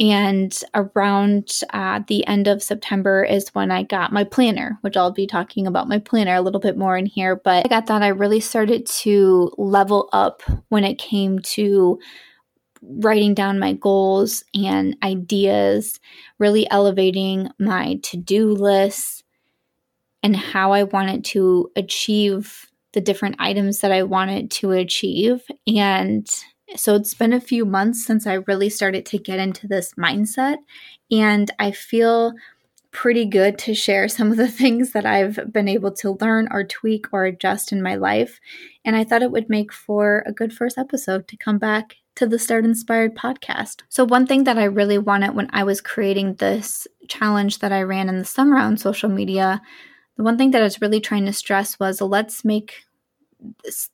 And 0.00 0.58
around 0.74 1.60
uh, 1.74 2.00
the 2.08 2.26
end 2.26 2.48
of 2.48 2.62
September 2.62 3.24
is 3.24 3.50
when 3.54 3.70
I 3.70 3.82
got 3.82 4.10
my 4.10 4.24
planner, 4.24 4.78
which 4.80 4.96
I'll 4.96 5.12
be 5.12 5.26
talking 5.26 5.66
about 5.66 5.86
my 5.86 5.98
planner 5.98 6.34
a 6.34 6.40
little 6.40 6.62
bit 6.62 6.78
more 6.78 6.96
in 6.96 7.04
here. 7.04 7.36
But 7.36 7.66
I 7.66 7.68
got 7.68 7.88
that 7.88 8.02
I 8.02 8.08
really 8.08 8.40
started 8.40 8.86
to 9.02 9.52
level 9.58 10.08
up 10.14 10.42
when 10.70 10.82
it 10.82 10.96
came 10.96 11.40
to 11.40 12.00
writing 12.80 13.34
down 13.34 13.58
my 13.58 13.74
goals 13.74 14.44
and 14.54 14.96
ideas, 15.02 16.00
really 16.38 16.66
elevating 16.70 17.50
my 17.58 17.96
to 18.04 18.16
do 18.16 18.52
lists 18.52 19.21
and 20.22 20.36
how 20.36 20.72
I 20.72 20.84
wanted 20.84 21.24
to 21.26 21.70
achieve 21.76 22.66
the 22.92 23.00
different 23.00 23.36
items 23.38 23.80
that 23.80 23.92
I 23.92 24.02
wanted 24.02 24.50
to 24.52 24.72
achieve. 24.72 25.42
And 25.66 26.28
so 26.76 26.94
it's 26.94 27.14
been 27.14 27.32
a 27.32 27.40
few 27.40 27.64
months 27.64 28.04
since 28.04 28.26
I 28.26 28.34
really 28.34 28.68
started 28.68 29.06
to 29.06 29.18
get 29.18 29.38
into 29.38 29.66
this 29.66 29.94
mindset, 29.94 30.58
and 31.10 31.50
I 31.58 31.70
feel 31.72 32.34
pretty 32.92 33.24
good 33.24 33.58
to 33.58 33.74
share 33.74 34.06
some 34.06 34.30
of 34.30 34.36
the 34.36 34.48
things 34.60 34.92
that 34.92 35.06
I've 35.06 35.52
been 35.52 35.68
able 35.68 35.92
to 35.92 36.16
learn 36.20 36.48
or 36.50 36.64
tweak 36.64 37.06
or 37.12 37.24
adjust 37.24 37.72
in 37.72 37.82
my 37.82 37.96
life. 37.96 38.38
And 38.84 38.94
I 38.94 39.04
thought 39.04 39.22
it 39.22 39.30
would 39.30 39.48
make 39.48 39.72
for 39.72 40.22
a 40.26 40.32
good 40.32 40.52
first 40.52 40.78
episode 40.78 41.26
to 41.28 41.36
come 41.36 41.58
back 41.58 41.96
to 42.16 42.26
the 42.26 42.38
Start 42.38 42.64
Inspired 42.64 43.16
podcast. 43.16 43.82
So, 43.88 44.04
one 44.04 44.26
thing 44.26 44.44
that 44.44 44.58
I 44.58 44.64
really 44.64 44.98
wanted 44.98 45.34
when 45.34 45.48
I 45.52 45.64
was 45.64 45.80
creating 45.80 46.34
this 46.34 46.86
challenge 47.08 47.60
that 47.60 47.72
I 47.72 47.82
ran 47.82 48.10
in 48.10 48.18
the 48.18 48.24
summer 48.24 48.58
on 48.58 48.76
social 48.76 49.08
media, 49.08 49.62
the 50.16 50.22
one 50.22 50.36
thing 50.36 50.50
that 50.52 50.60
I 50.60 50.64
was 50.64 50.80
really 50.80 51.00
trying 51.00 51.26
to 51.26 51.32
stress 51.32 51.78
was 51.78 52.00
let's 52.00 52.44
make 52.44 52.84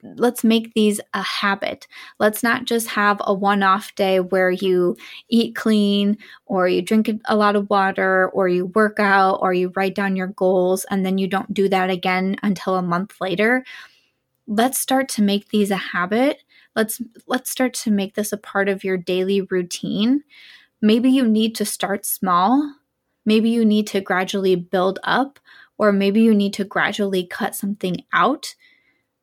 let's 0.02 0.44
make 0.44 0.74
these 0.74 1.00
a 1.14 1.22
habit. 1.22 1.86
Let's 2.18 2.42
not 2.42 2.64
just 2.64 2.88
have 2.88 3.20
a 3.24 3.32
one 3.32 3.62
off 3.62 3.94
day 3.94 4.20
where 4.20 4.50
you 4.50 4.96
eat 5.28 5.54
clean 5.56 6.18
or 6.46 6.68
you 6.68 6.82
drink 6.82 7.10
a 7.26 7.36
lot 7.36 7.56
of 7.56 7.70
water 7.70 8.28
or 8.30 8.48
you 8.48 8.66
work 8.66 9.00
out 9.00 9.38
or 9.40 9.52
you 9.54 9.72
write 9.74 9.94
down 9.94 10.16
your 10.16 10.28
goals 10.28 10.84
and 10.90 11.04
then 11.04 11.18
you 11.18 11.26
don't 11.26 11.54
do 11.54 11.68
that 11.68 11.90
again 11.90 12.36
until 12.42 12.74
a 12.74 12.82
month 12.82 13.14
later. 13.20 13.64
Let's 14.46 14.78
start 14.78 15.08
to 15.10 15.22
make 15.22 15.48
these 15.48 15.70
a 15.70 15.76
habit. 15.76 16.42
Let's 16.74 17.00
let's 17.26 17.50
start 17.50 17.74
to 17.74 17.90
make 17.90 18.14
this 18.14 18.32
a 18.32 18.38
part 18.38 18.68
of 18.68 18.84
your 18.84 18.96
daily 18.96 19.42
routine. 19.42 20.24
Maybe 20.80 21.10
you 21.10 21.26
need 21.26 21.54
to 21.56 21.64
start 21.64 22.06
small. 22.06 22.74
Maybe 23.24 23.50
you 23.50 23.64
need 23.64 23.86
to 23.88 24.00
gradually 24.00 24.56
build 24.56 24.98
up 25.02 25.38
or 25.78 25.92
maybe 25.92 26.20
you 26.20 26.34
need 26.34 26.52
to 26.54 26.64
gradually 26.64 27.24
cut 27.24 27.54
something 27.54 28.04
out 28.12 28.54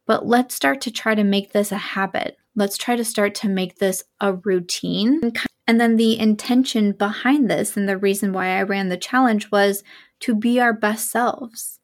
but 0.05 0.27
let's 0.27 0.53
start 0.53 0.81
to 0.81 0.91
try 0.91 1.15
to 1.15 1.24
make 1.24 1.51
this 1.51 1.71
a 1.71 1.77
habit. 1.77 2.38
Let's 2.55 2.77
try 2.77 2.95
to 2.95 3.03
start 3.03 3.35
to 3.35 3.50
make 3.50 3.77
this 3.77 4.03
a 4.21 4.33
routine. 4.33 5.21
And 5.67 5.81
then 5.81 5.95
the 5.95 6.17
intention 6.19 6.91
behind 6.91 7.50
this 7.50 7.75
and 7.75 7.89
the 7.89 7.97
reason 7.97 8.31
why 8.31 8.57
I 8.57 8.62
ran 8.62 8.89
the 8.89 8.97
challenge 8.97 9.50
was 9.51 9.83
to 10.21 10.35
be 10.35 10.59
our 10.59 10.74
best 10.74 11.12
selves 11.12 11.79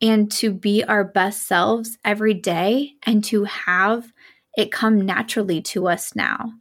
and 0.00 0.30
to 0.32 0.52
be 0.52 0.84
our 0.84 1.04
best 1.04 1.46
selves 1.46 1.98
every 2.04 2.34
day 2.34 2.92
and 3.02 3.24
to 3.24 3.44
have 3.44 4.12
it 4.56 4.70
come 4.70 5.04
naturally 5.04 5.60
to 5.60 5.88
us 5.88 6.14
now. 6.14 6.52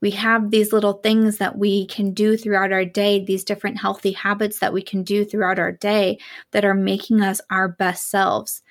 We 0.00 0.10
have 0.12 0.50
these 0.50 0.72
little 0.72 0.94
things 0.94 1.38
that 1.38 1.58
we 1.58 1.86
can 1.86 2.12
do 2.12 2.36
throughout 2.36 2.72
our 2.72 2.84
day, 2.84 3.24
these 3.24 3.44
different 3.44 3.78
healthy 3.78 4.12
habits 4.12 4.58
that 4.60 4.72
we 4.72 4.82
can 4.82 5.02
do 5.02 5.24
throughout 5.24 5.58
our 5.58 5.72
day 5.72 6.18
that 6.52 6.64
are 6.64 6.74
making 6.74 7.20
us 7.20 7.40
our 7.50 7.68
best 7.68 8.08
selves. 8.10 8.62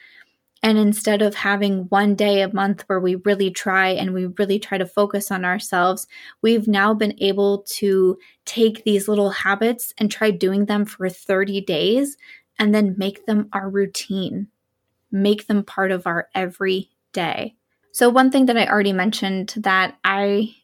And 0.61 0.77
instead 0.77 1.21
of 1.21 1.35
having 1.35 1.83
one 1.83 2.15
day 2.15 2.41
a 2.41 2.53
month 2.53 2.83
where 2.87 2.99
we 2.99 3.15
really 3.15 3.49
try 3.49 3.89
and 3.89 4.13
we 4.13 4.25
really 4.25 4.59
try 4.59 4.77
to 4.77 4.85
focus 4.85 5.31
on 5.31 5.45
ourselves, 5.45 6.05
we've 6.41 6.67
now 6.67 6.93
been 6.93 7.15
able 7.19 7.63
to 7.69 8.17
take 8.45 8.83
these 8.83 9.07
little 9.07 9.29
habits 9.29 9.93
and 9.97 10.11
try 10.11 10.31
doing 10.31 10.65
them 10.65 10.83
for 10.83 11.09
30 11.09 11.61
days 11.61 12.17
and 12.57 12.75
then 12.75 12.95
make 12.97 13.25
them 13.25 13.47
our 13.53 13.69
routine, 13.69 14.47
make 15.11 15.47
them 15.47 15.63
part 15.63 15.91
of 15.91 16.05
our 16.05 16.27
everyday. 16.35 17.55
So, 17.93 18.09
one 18.09 18.29
thing 18.29 18.45
that 18.47 18.57
I 18.57 18.67
already 18.67 18.93
mentioned 18.93 19.53
that 19.57 19.97
I 20.03 20.55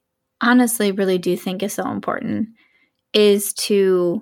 honestly 0.42 0.92
really 0.92 1.18
do 1.18 1.36
think 1.38 1.64
is 1.64 1.74
so 1.74 1.90
important 1.90 2.50
is 3.14 3.54
to 3.54 4.22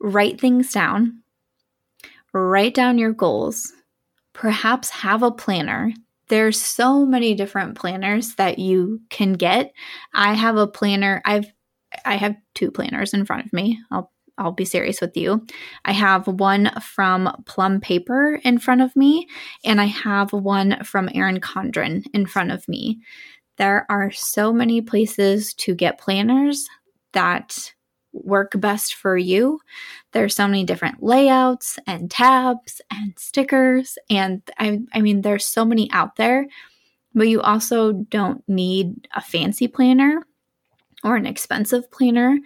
write 0.00 0.40
things 0.40 0.72
down, 0.72 1.22
write 2.32 2.74
down 2.74 2.98
your 2.98 3.12
goals 3.12 3.72
perhaps 4.40 4.88
have 4.88 5.22
a 5.22 5.30
planner. 5.30 5.92
There's 6.28 6.60
so 6.60 7.04
many 7.04 7.34
different 7.34 7.76
planners 7.76 8.34
that 8.36 8.58
you 8.58 9.02
can 9.10 9.34
get. 9.34 9.72
I 10.14 10.32
have 10.32 10.56
a 10.56 10.66
planner. 10.66 11.20
I've 11.26 11.46
I 12.06 12.16
have 12.16 12.36
two 12.54 12.70
planners 12.70 13.12
in 13.12 13.26
front 13.26 13.44
of 13.44 13.52
me. 13.52 13.78
I'll 13.90 14.10
I'll 14.38 14.52
be 14.52 14.64
serious 14.64 15.02
with 15.02 15.14
you. 15.14 15.44
I 15.84 15.92
have 15.92 16.26
one 16.26 16.70
from 16.80 17.30
Plum 17.44 17.80
Paper 17.80 18.40
in 18.42 18.58
front 18.58 18.80
of 18.80 18.96
me, 18.96 19.26
and 19.62 19.78
I 19.78 19.84
have 19.84 20.32
one 20.32 20.82
from 20.84 21.10
Erin 21.12 21.40
Condren 21.40 22.06
in 22.14 22.24
front 22.24 22.50
of 22.50 22.66
me. 22.66 23.00
There 23.60 23.84
are 23.90 24.10
so 24.10 24.54
many 24.54 24.80
places 24.80 25.52
to 25.56 25.74
get 25.74 25.98
planners 25.98 26.66
that 27.12 27.74
work 28.14 28.52
best 28.58 28.94
for 28.94 29.18
you. 29.18 29.60
There's 30.12 30.34
so 30.34 30.48
many 30.48 30.64
different 30.64 31.02
layouts 31.02 31.78
and 31.86 32.10
tabs 32.10 32.80
and 32.90 33.12
stickers 33.18 33.98
and 34.08 34.40
I 34.58 34.80
I 34.94 35.02
mean 35.02 35.20
there's 35.20 35.44
so 35.44 35.66
many 35.66 35.90
out 35.92 36.16
there, 36.16 36.46
but 37.14 37.28
you 37.28 37.42
also 37.42 37.92
don't 37.92 38.42
need 38.48 39.06
a 39.14 39.20
fancy 39.20 39.68
planner 39.68 40.26
or 41.04 41.16
an 41.16 41.26
expensive 41.26 41.90
planner 41.90 42.38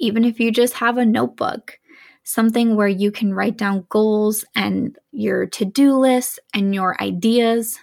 even 0.00 0.24
if 0.24 0.40
you 0.40 0.50
just 0.50 0.74
have 0.74 0.98
a 0.98 1.06
notebook. 1.06 1.78
Something 2.24 2.74
where 2.74 2.88
you 2.88 3.12
can 3.12 3.32
write 3.34 3.56
down 3.56 3.86
goals 3.88 4.44
and 4.56 4.98
your 5.12 5.46
to-do 5.46 5.94
lists 5.94 6.40
and 6.52 6.74
your 6.74 7.00
ideas. 7.00 7.78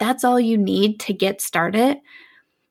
That's 0.00 0.24
all 0.24 0.40
you 0.40 0.58
need 0.58 0.98
to 1.00 1.12
get 1.12 1.40
started. 1.40 1.98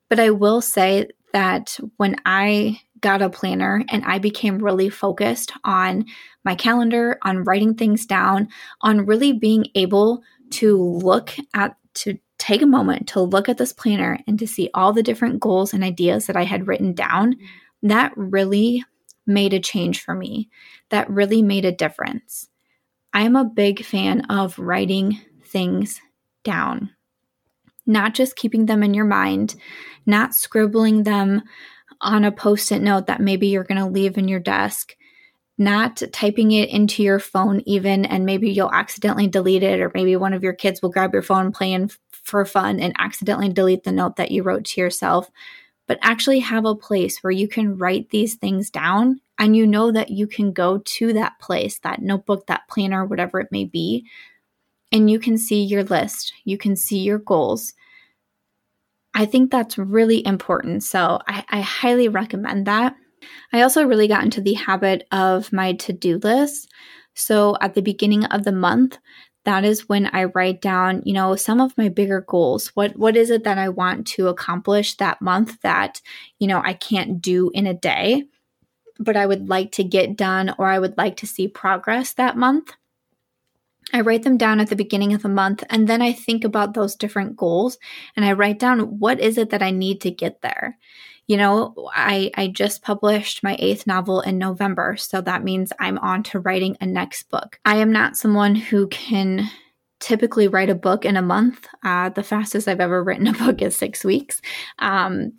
But 0.09 0.19
I 0.19 0.31
will 0.31 0.61
say 0.61 1.07
that 1.31 1.79
when 1.97 2.17
I 2.25 2.81
got 2.99 3.21
a 3.21 3.29
planner 3.29 3.85
and 3.89 4.03
I 4.03 4.19
became 4.19 4.57
really 4.59 4.89
focused 4.89 5.53
on 5.63 6.05
my 6.43 6.55
calendar, 6.55 7.17
on 7.23 7.43
writing 7.45 7.75
things 7.75 8.05
down, 8.05 8.49
on 8.81 9.05
really 9.05 9.31
being 9.31 9.67
able 9.75 10.21
to 10.51 10.75
look 10.75 11.33
at, 11.53 11.77
to 11.93 12.17
take 12.39 12.61
a 12.61 12.65
moment 12.65 13.07
to 13.09 13.21
look 13.21 13.47
at 13.47 13.57
this 13.57 13.73
planner 13.73 14.17
and 14.25 14.39
to 14.39 14.47
see 14.47 14.69
all 14.73 14.91
the 14.93 15.03
different 15.03 15.39
goals 15.39 15.73
and 15.73 15.83
ideas 15.83 16.25
that 16.25 16.35
I 16.35 16.43
had 16.43 16.67
written 16.67 16.93
down. 16.93 17.35
That 17.83 18.11
really 18.15 18.83
made 19.27 19.53
a 19.53 19.59
change 19.59 20.01
for 20.01 20.15
me. 20.15 20.49
That 20.89 21.09
really 21.09 21.41
made 21.41 21.65
a 21.65 21.71
difference. 21.71 22.49
I'm 23.13 23.35
a 23.35 23.45
big 23.45 23.85
fan 23.85 24.21
of 24.25 24.57
writing 24.57 25.19
things 25.43 26.01
down, 26.43 26.91
not 27.89 28.13
just 28.13 28.35
keeping 28.35 28.67
them 28.67 28.83
in 28.83 28.93
your 28.93 29.05
mind, 29.05 29.55
not 30.05 30.35
scribbling 30.35 31.03
them 31.03 31.41
on 31.99 32.23
a 32.23 32.31
post 32.31 32.71
it 32.71 32.81
note 32.81 33.07
that 33.07 33.19
maybe 33.19 33.47
you're 33.47 33.63
going 33.63 33.81
to 33.81 33.87
leave 33.87 34.17
in 34.17 34.27
your 34.27 34.39
desk, 34.39 34.95
not 35.57 36.01
typing 36.13 36.51
it 36.51 36.69
into 36.69 37.03
your 37.03 37.19
phone, 37.19 37.61
even, 37.65 38.05
and 38.05 38.25
maybe 38.25 38.49
you'll 38.49 38.71
accidentally 38.71 39.27
delete 39.27 39.63
it, 39.63 39.81
or 39.81 39.91
maybe 39.93 40.15
one 40.15 40.33
of 40.33 40.43
your 40.43 40.53
kids 40.53 40.81
will 40.81 40.91
grab 40.91 41.11
your 41.11 41.23
phone 41.23 41.51
playing 41.51 41.89
for 42.11 42.45
fun 42.45 42.79
and 42.79 42.93
accidentally 42.99 43.49
delete 43.49 43.83
the 43.83 43.91
note 43.91 44.15
that 44.17 44.31
you 44.31 44.43
wrote 44.43 44.65
to 44.65 44.79
yourself. 44.79 45.29
But 45.87 45.97
actually 46.03 46.39
have 46.39 46.65
a 46.65 46.75
place 46.75 47.23
where 47.23 47.31
you 47.31 47.47
can 47.47 47.77
write 47.77 48.11
these 48.11 48.35
things 48.35 48.69
down 48.69 49.19
and 49.39 49.55
you 49.55 49.65
know 49.65 49.91
that 49.91 50.11
you 50.11 50.27
can 50.27 50.53
go 50.53 50.77
to 50.77 51.13
that 51.13 51.39
place, 51.39 51.79
that 51.79 52.03
notebook, 52.03 52.45
that 52.45 52.67
planner, 52.69 53.03
whatever 53.03 53.39
it 53.39 53.51
may 53.51 53.65
be, 53.65 54.05
and 54.91 55.09
you 55.09 55.19
can 55.19 55.37
see 55.37 55.63
your 55.63 55.83
list, 55.83 56.33
you 56.45 56.57
can 56.57 56.75
see 56.75 56.99
your 56.99 57.19
goals, 57.19 57.73
I 59.13 59.25
think 59.25 59.51
that's 59.51 59.77
really 59.77 60.25
important. 60.25 60.83
So 60.83 61.19
I, 61.27 61.43
I 61.49 61.61
highly 61.61 62.07
recommend 62.07 62.67
that. 62.67 62.95
I 63.51 63.61
also 63.61 63.85
really 63.85 64.07
got 64.07 64.23
into 64.23 64.41
the 64.41 64.53
habit 64.53 65.07
of 65.11 65.51
my 65.51 65.73
to 65.73 65.93
do 65.93 66.17
list. 66.17 66.69
So 67.15 67.57
at 67.59 67.73
the 67.73 67.81
beginning 67.81 68.25
of 68.25 68.43
the 68.43 68.51
month, 68.51 68.97
that 69.45 69.65
is 69.65 69.89
when 69.89 70.09
I 70.13 70.25
write 70.25 70.61
down, 70.61 71.01
you 71.05 71.13
know, 71.13 71.35
some 71.35 71.59
of 71.59 71.77
my 71.77 71.89
bigger 71.89 72.21
goals. 72.21 72.67
What 72.75 72.97
what 72.97 73.15
is 73.15 73.29
it 73.29 73.43
that 73.45 73.57
I 73.57 73.69
want 73.69 74.05
to 74.07 74.27
accomplish 74.27 74.97
that 74.97 75.21
month 75.21 75.59
that, 75.61 76.01
you 76.39 76.47
know, 76.47 76.61
I 76.63 76.73
can't 76.73 77.21
do 77.21 77.49
in 77.53 77.65
a 77.65 77.73
day, 77.73 78.25
but 78.99 79.17
I 79.17 79.25
would 79.25 79.49
like 79.49 79.71
to 79.73 79.83
get 79.83 80.17
done 80.17 80.53
or 80.57 80.67
I 80.67 80.79
would 80.79 80.97
like 80.97 81.17
to 81.17 81.27
see 81.27 81.47
progress 81.47 82.13
that 82.13 82.37
month. 82.37 82.73
I 83.93 84.01
write 84.01 84.23
them 84.23 84.37
down 84.37 84.59
at 84.59 84.69
the 84.69 84.75
beginning 84.75 85.13
of 85.13 85.21
the 85.21 85.29
month 85.29 85.63
and 85.69 85.87
then 85.87 86.01
I 86.01 86.13
think 86.13 86.43
about 86.43 86.73
those 86.73 86.95
different 86.95 87.35
goals 87.35 87.77
and 88.15 88.25
I 88.25 88.33
write 88.33 88.59
down 88.59 88.99
what 88.99 89.19
is 89.19 89.37
it 89.37 89.49
that 89.49 89.63
I 89.63 89.71
need 89.71 90.01
to 90.01 90.11
get 90.11 90.41
there. 90.41 90.77
You 91.27 91.37
know, 91.37 91.89
I 91.93 92.31
I 92.35 92.47
just 92.47 92.81
published 92.81 93.43
my 93.43 93.55
eighth 93.59 93.85
novel 93.85 94.21
in 94.21 94.39
November, 94.39 94.97
so 94.97 95.21
that 95.21 95.43
means 95.43 95.71
I'm 95.79 95.99
on 95.99 96.23
to 96.23 96.39
writing 96.39 96.75
a 96.81 96.87
next 96.87 97.29
book. 97.29 97.59
I 97.65 97.75
am 97.75 97.91
not 97.91 98.17
someone 98.17 98.55
who 98.55 98.87
can 98.87 99.47
typically 99.99 100.47
write 100.47 100.69
a 100.69 100.75
book 100.75 101.05
in 101.05 101.17
a 101.17 101.21
month. 101.21 101.67
Uh, 101.83 102.09
the 102.09 102.23
fastest 102.23 102.67
I've 102.67 102.79
ever 102.79 103.03
written 103.03 103.27
a 103.27 103.33
book 103.33 103.61
is 103.61 103.75
six 103.75 104.03
weeks. 104.03 104.41
Um, 104.79 105.33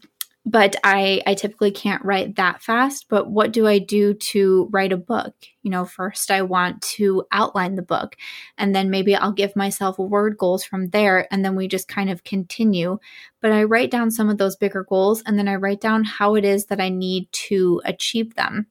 but 0.47 0.75
I, 0.82 1.20
I 1.26 1.35
typically 1.35 1.70
can't 1.70 2.04
write 2.04 2.37
that 2.37 2.62
fast. 2.62 3.06
But 3.09 3.30
what 3.30 3.52
do 3.52 3.66
I 3.66 3.78
do 3.78 4.14
to 4.14 4.68
write 4.73 4.92
a 4.92 4.97
book? 4.97 5.35
You 5.62 5.70
know, 5.70 5.85
first 5.85 6.30
I 6.30 6.42
want 6.42 6.80
to 6.82 7.25
outline 7.30 7.75
the 7.75 7.82
book, 7.82 8.16
and 8.56 8.75
then 8.75 8.90
maybe 8.90 9.14
I'll 9.14 9.32
give 9.32 9.54
myself 9.54 9.99
word 9.99 10.38
goals 10.38 10.64
from 10.64 10.88
there, 10.88 11.32
and 11.32 11.44
then 11.44 11.56
we 11.56 11.68
just 11.68 11.88
kind 11.88 12.11
of 12.11 12.25
continue. 12.25 12.99
But 13.40 13.52
I 13.52 13.64
write 13.64 13.90
down 13.90 14.11
some 14.11 14.30
of 14.30 14.38
those 14.38 14.56
bigger 14.56 14.85
goals, 14.85 15.23
and 15.26 15.38
then 15.38 15.49
I 15.49 15.56
write 15.56 15.80
down 15.80 16.04
how 16.04 16.35
it 16.35 16.44
is 16.44 16.66
that 16.66 16.80
I 16.80 16.88
need 16.88 17.30
to 17.32 17.82
achieve 17.85 18.35
them. 18.35 18.66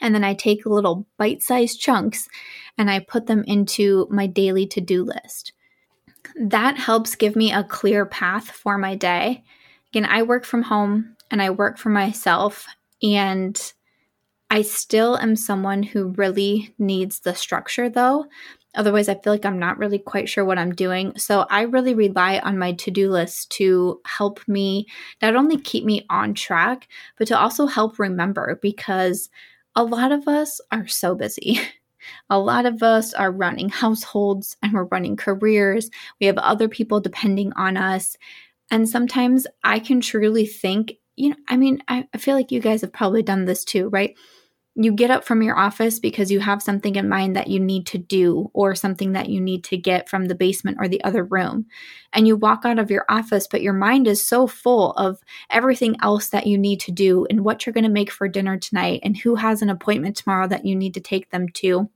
And 0.00 0.14
then 0.14 0.24
I 0.24 0.34
take 0.34 0.64
little 0.64 1.06
bite 1.18 1.42
sized 1.42 1.80
chunks 1.80 2.26
and 2.78 2.90
I 2.90 3.00
put 3.00 3.26
them 3.26 3.44
into 3.46 4.08
my 4.10 4.26
daily 4.26 4.66
to 4.68 4.80
do 4.80 5.04
list. 5.04 5.52
That 6.36 6.78
helps 6.78 7.16
give 7.16 7.36
me 7.36 7.52
a 7.52 7.64
clear 7.64 8.06
path 8.06 8.50
for 8.50 8.78
my 8.78 8.94
day. 8.94 9.44
Again, 9.92 10.04
I 10.04 10.22
work 10.22 10.44
from 10.44 10.62
home 10.62 11.16
and 11.30 11.42
I 11.42 11.50
work 11.50 11.78
for 11.78 11.88
myself, 11.88 12.66
and 13.02 13.60
I 14.50 14.62
still 14.62 15.16
am 15.16 15.36
someone 15.36 15.82
who 15.82 16.08
really 16.16 16.74
needs 16.78 17.20
the 17.20 17.34
structure 17.34 17.88
though. 17.88 18.26
Otherwise, 18.76 19.08
I 19.08 19.14
feel 19.14 19.32
like 19.32 19.44
I'm 19.44 19.58
not 19.58 19.78
really 19.78 19.98
quite 19.98 20.28
sure 20.28 20.44
what 20.44 20.58
I'm 20.58 20.74
doing. 20.74 21.16
So 21.18 21.46
I 21.50 21.62
really 21.62 21.94
rely 21.94 22.38
on 22.38 22.58
my 22.58 22.72
to 22.74 22.90
do 22.90 23.10
list 23.10 23.50
to 23.52 24.00
help 24.06 24.40
me 24.46 24.86
not 25.20 25.34
only 25.34 25.56
keep 25.56 25.84
me 25.84 26.06
on 26.08 26.34
track, 26.34 26.86
but 27.18 27.26
to 27.28 27.38
also 27.38 27.66
help 27.66 27.98
remember 27.98 28.58
because 28.62 29.28
a 29.74 29.82
lot 29.82 30.12
of 30.12 30.28
us 30.28 30.60
are 30.70 30.86
so 30.86 31.14
busy. 31.14 31.60
A 32.30 32.38
lot 32.38 32.64
of 32.64 32.82
us 32.82 33.12
are 33.12 33.30
running 33.30 33.68
households 33.68 34.56
and 34.62 34.72
we're 34.72 34.84
running 34.84 35.16
careers. 35.16 35.90
We 36.18 36.26
have 36.28 36.38
other 36.38 36.66
people 36.66 36.98
depending 36.98 37.52
on 37.56 37.76
us. 37.76 38.16
And 38.70 38.88
sometimes 38.88 39.46
I 39.64 39.78
can 39.78 40.00
truly 40.00 40.46
think, 40.46 40.94
you 41.16 41.30
know, 41.30 41.36
I 41.48 41.56
mean, 41.56 41.82
I, 41.88 42.06
I 42.14 42.18
feel 42.18 42.34
like 42.34 42.52
you 42.52 42.60
guys 42.60 42.82
have 42.82 42.92
probably 42.92 43.22
done 43.22 43.44
this 43.44 43.64
too, 43.64 43.88
right? 43.88 44.16
you 44.76 44.92
get 44.92 45.10
up 45.10 45.24
from 45.24 45.42
your 45.42 45.58
office 45.58 45.98
because 45.98 46.30
you 46.30 46.38
have 46.40 46.62
something 46.62 46.94
in 46.94 47.08
mind 47.08 47.34
that 47.34 47.48
you 47.48 47.58
need 47.58 47.86
to 47.88 47.98
do 47.98 48.50
or 48.54 48.74
something 48.74 49.12
that 49.12 49.28
you 49.28 49.40
need 49.40 49.64
to 49.64 49.76
get 49.76 50.08
from 50.08 50.26
the 50.26 50.34
basement 50.34 50.78
or 50.80 50.86
the 50.86 51.02
other 51.02 51.24
room. 51.24 51.66
And 52.12 52.26
you 52.26 52.36
walk 52.36 52.64
out 52.64 52.78
of 52.78 52.90
your 52.90 53.04
office, 53.08 53.48
but 53.48 53.62
your 53.62 53.72
mind 53.72 54.06
is 54.06 54.24
so 54.24 54.46
full 54.46 54.92
of 54.92 55.20
everything 55.50 55.96
else 56.02 56.28
that 56.28 56.46
you 56.46 56.56
need 56.56 56.80
to 56.80 56.92
do 56.92 57.26
and 57.28 57.44
what 57.44 57.66
you're 57.66 57.72
going 57.72 57.84
to 57.84 57.90
make 57.90 58.12
for 58.12 58.28
dinner 58.28 58.56
tonight 58.56 59.00
and 59.02 59.16
who 59.16 59.34
has 59.34 59.60
an 59.60 59.70
appointment 59.70 60.16
tomorrow 60.16 60.46
that 60.46 60.64
you 60.64 60.76
need 60.76 60.94
to 60.94 61.00
take 61.00 61.30
them 61.30 61.48
to 61.48 61.90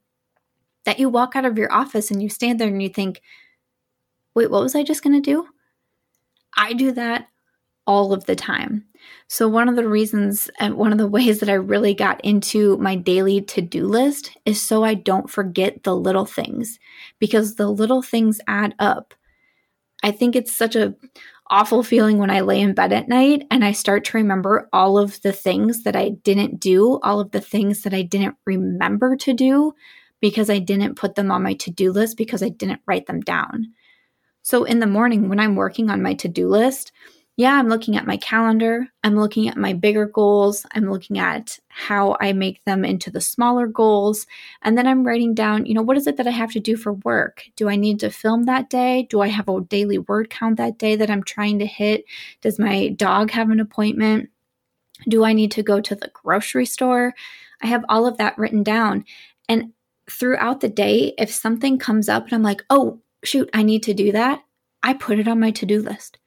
that 0.84 0.98
you 0.98 1.08
walk 1.08 1.34
out 1.34 1.46
of 1.46 1.56
your 1.56 1.72
office 1.72 2.10
and 2.10 2.22
you 2.22 2.28
stand 2.28 2.60
there 2.60 2.68
and 2.68 2.82
you 2.82 2.90
think, 2.90 3.22
wait, 4.34 4.50
what 4.50 4.62
was 4.62 4.74
I 4.74 4.82
just 4.82 5.02
going 5.02 5.14
to 5.14 5.30
do? 5.30 5.46
I 6.56 6.72
do 6.72 6.92
that 6.92 7.28
all 7.86 8.12
of 8.12 8.24
the 8.24 8.36
time. 8.36 8.84
So, 9.28 9.48
one 9.48 9.68
of 9.68 9.76
the 9.76 9.88
reasons 9.88 10.50
and 10.58 10.76
one 10.76 10.92
of 10.92 10.98
the 10.98 11.06
ways 11.08 11.40
that 11.40 11.48
I 11.48 11.54
really 11.54 11.94
got 11.94 12.24
into 12.24 12.76
my 12.78 12.96
daily 12.96 13.42
to 13.42 13.60
do 13.60 13.86
list 13.86 14.30
is 14.44 14.60
so 14.60 14.84
I 14.84 14.94
don't 14.94 15.28
forget 15.30 15.82
the 15.82 15.94
little 15.94 16.26
things 16.26 16.78
because 17.18 17.54
the 17.54 17.68
little 17.68 18.02
things 18.02 18.40
add 18.46 18.74
up. 18.78 19.14
I 20.02 20.10
think 20.10 20.36
it's 20.36 20.56
such 20.56 20.76
a 20.76 20.94
awful 21.50 21.82
feeling 21.82 22.18
when 22.18 22.30
I 22.30 22.40
lay 22.40 22.60
in 22.60 22.74
bed 22.74 22.92
at 22.92 23.08
night 23.08 23.46
and 23.50 23.64
I 23.64 23.72
start 23.72 24.04
to 24.06 24.16
remember 24.16 24.68
all 24.72 24.98
of 24.98 25.20
the 25.22 25.32
things 25.32 25.82
that 25.82 25.96
I 25.96 26.10
didn't 26.10 26.58
do, 26.58 26.98
all 27.02 27.20
of 27.20 27.30
the 27.32 27.40
things 27.40 27.82
that 27.82 27.94
I 27.94 28.02
didn't 28.02 28.36
remember 28.46 29.16
to 29.16 29.34
do 29.34 29.74
because 30.20 30.48
I 30.48 30.58
didn't 30.58 30.96
put 30.96 31.16
them 31.16 31.30
on 31.30 31.42
my 31.42 31.54
to 31.54 31.70
do 31.70 31.92
list 31.92 32.16
because 32.16 32.42
I 32.42 32.48
didn't 32.48 32.80
write 32.86 33.06
them 33.06 33.20
down. 33.20 33.72
So 34.44 34.64
in 34.64 34.78
the 34.78 34.86
morning 34.86 35.30
when 35.30 35.40
I'm 35.40 35.56
working 35.56 35.88
on 35.88 36.02
my 36.02 36.12
to 36.14 36.28
do 36.28 36.48
list, 36.48 36.92
yeah, 37.36 37.54
I'm 37.54 37.68
looking 37.68 37.96
at 37.96 38.06
my 38.06 38.18
calendar. 38.18 38.86
I'm 39.02 39.16
looking 39.16 39.48
at 39.48 39.56
my 39.56 39.72
bigger 39.72 40.04
goals. 40.04 40.66
I'm 40.72 40.88
looking 40.88 41.18
at 41.18 41.58
how 41.68 42.16
I 42.20 42.34
make 42.34 42.62
them 42.64 42.84
into 42.84 43.10
the 43.10 43.22
smaller 43.22 43.66
goals. 43.66 44.26
And 44.62 44.76
then 44.76 44.86
I'm 44.86 45.02
writing 45.02 45.34
down, 45.34 45.64
you 45.64 45.72
know, 45.72 45.82
what 45.82 45.96
is 45.96 46.06
it 46.06 46.18
that 46.18 46.28
I 46.28 46.30
have 46.30 46.52
to 46.52 46.60
do 46.60 46.76
for 46.76 46.92
work? 46.92 47.42
Do 47.56 47.70
I 47.70 47.74
need 47.74 47.98
to 48.00 48.10
film 48.10 48.44
that 48.44 48.68
day? 48.68 49.06
Do 49.08 49.22
I 49.22 49.28
have 49.28 49.48
a 49.48 49.62
daily 49.62 49.98
word 49.98 50.28
count 50.28 50.58
that 50.58 50.78
day 50.78 50.94
that 50.94 51.10
I'm 51.10 51.24
trying 51.24 51.58
to 51.58 51.66
hit? 51.66 52.04
Does 52.42 52.58
my 52.58 52.88
dog 52.90 53.30
have 53.30 53.50
an 53.50 53.60
appointment? 53.60 54.28
Do 55.08 55.24
I 55.24 55.32
need 55.32 55.52
to 55.52 55.62
go 55.62 55.80
to 55.80 55.94
the 55.94 56.10
grocery 56.12 56.66
store? 56.66 57.14
I 57.62 57.66
have 57.66 57.84
all 57.88 58.06
of 58.06 58.18
that 58.18 58.36
written 58.36 58.62
down. 58.62 59.06
And 59.48 59.72
throughout 60.08 60.60
the 60.60 60.68
day, 60.68 61.14
if 61.18 61.32
something 61.32 61.78
comes 61.78 62.10
up 62.10 62.24
and 62.26 62.34
I'm 62.34 62.42
like, 62.42 62.62
oh, 62.68 63.00
shoot, 63.24 63.50
I 63.52 63.62
need 63.62 63.82
to 63.84 63.94
do 63.94 64.12
that, 64.12 64.42
I 64.82 64.94
put 64.94 65.18
it 65.18 65.28
on 65.28 65.40
my 65.40 65.50
to 65.52 65.66
do 65.66 65.80
list. 65.80 66.18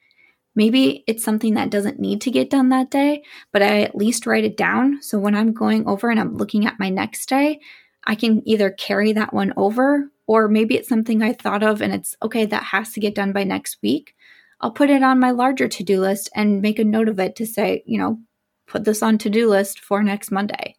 Maybe 0.55 1.03
it's 1.05 1.23
something 1.23 1.53
that 1.53 1.69
doesn't 1.69 1.99
need 1.99 2.21
to 2.21 2.31
get 2.31 2.49
done 2.49 2.69
that 2.69 2.89
day, 2.89 3.23
but 3.53 3.61
I 3.61 3.81
at 3.81 3.95
least 3.95 4.25
write 4.25 4.43
it 4.43 4.57
down. 4.57 5.03
So 5.03 5.19
when 5.19 5.35
I'm 5.35 5.53
going 5.53 5.87
over 5.87 6.09
and 6.09 6.19
I'm 6.19 6.35
looking 6.35 6.65
at 6.65 6.79
my 6.79 6.89
next 6.89 7.29
day, 7.29 7.59
I 8.03 8.15
can 8.15 8.41
either 8.47 8.71
carry 8.71 9.13
that 9.13 9.33
one 9.33 9.53
over 9.55 10.09
or 10.25 10.47
maybe 10.47 10.75
it's 10.75 10.89
something 10.89 11.21
I 11.21 11.33
thought 11.33 11.61
of 11.61 11.81
and 11.81 11.93
it's 11.93 12.15
okay, 12.23 12.45
that 12.45 12.63
has 12.63 12.91
to 12.93 12.99
get 12.99 13.13
done 13.13 13.33
by 13.33 13.43
next 13.43 13.77
week. 13.83 14.15
I'll 14.59 14.71
put 14.71 14.89
it 14.89 15.03
on 15.03 15.19
my 15.19 15.31
larger 15.31 15.67
to 15.67 15.83
do 15.83 16.01
list 16.01 16.29
and 16.33 16.61
make 16.61 16.79
a 16.79 16.83
note 16.83 17.09
of 17.09 17.19
it 17.19 17.35
to 17.35 17.45
say, 17.45 17.83
you 17.85 17.99
know, 17.99 18.19
put 18.65 18.83
this 18.83 19.03
on 19.03 19.19
to 19.19 19.29
do 19.29 19.47
list 19.47 19.79
for 19.79 20.01
next 20.01 20.31
Monday 20.31 20.75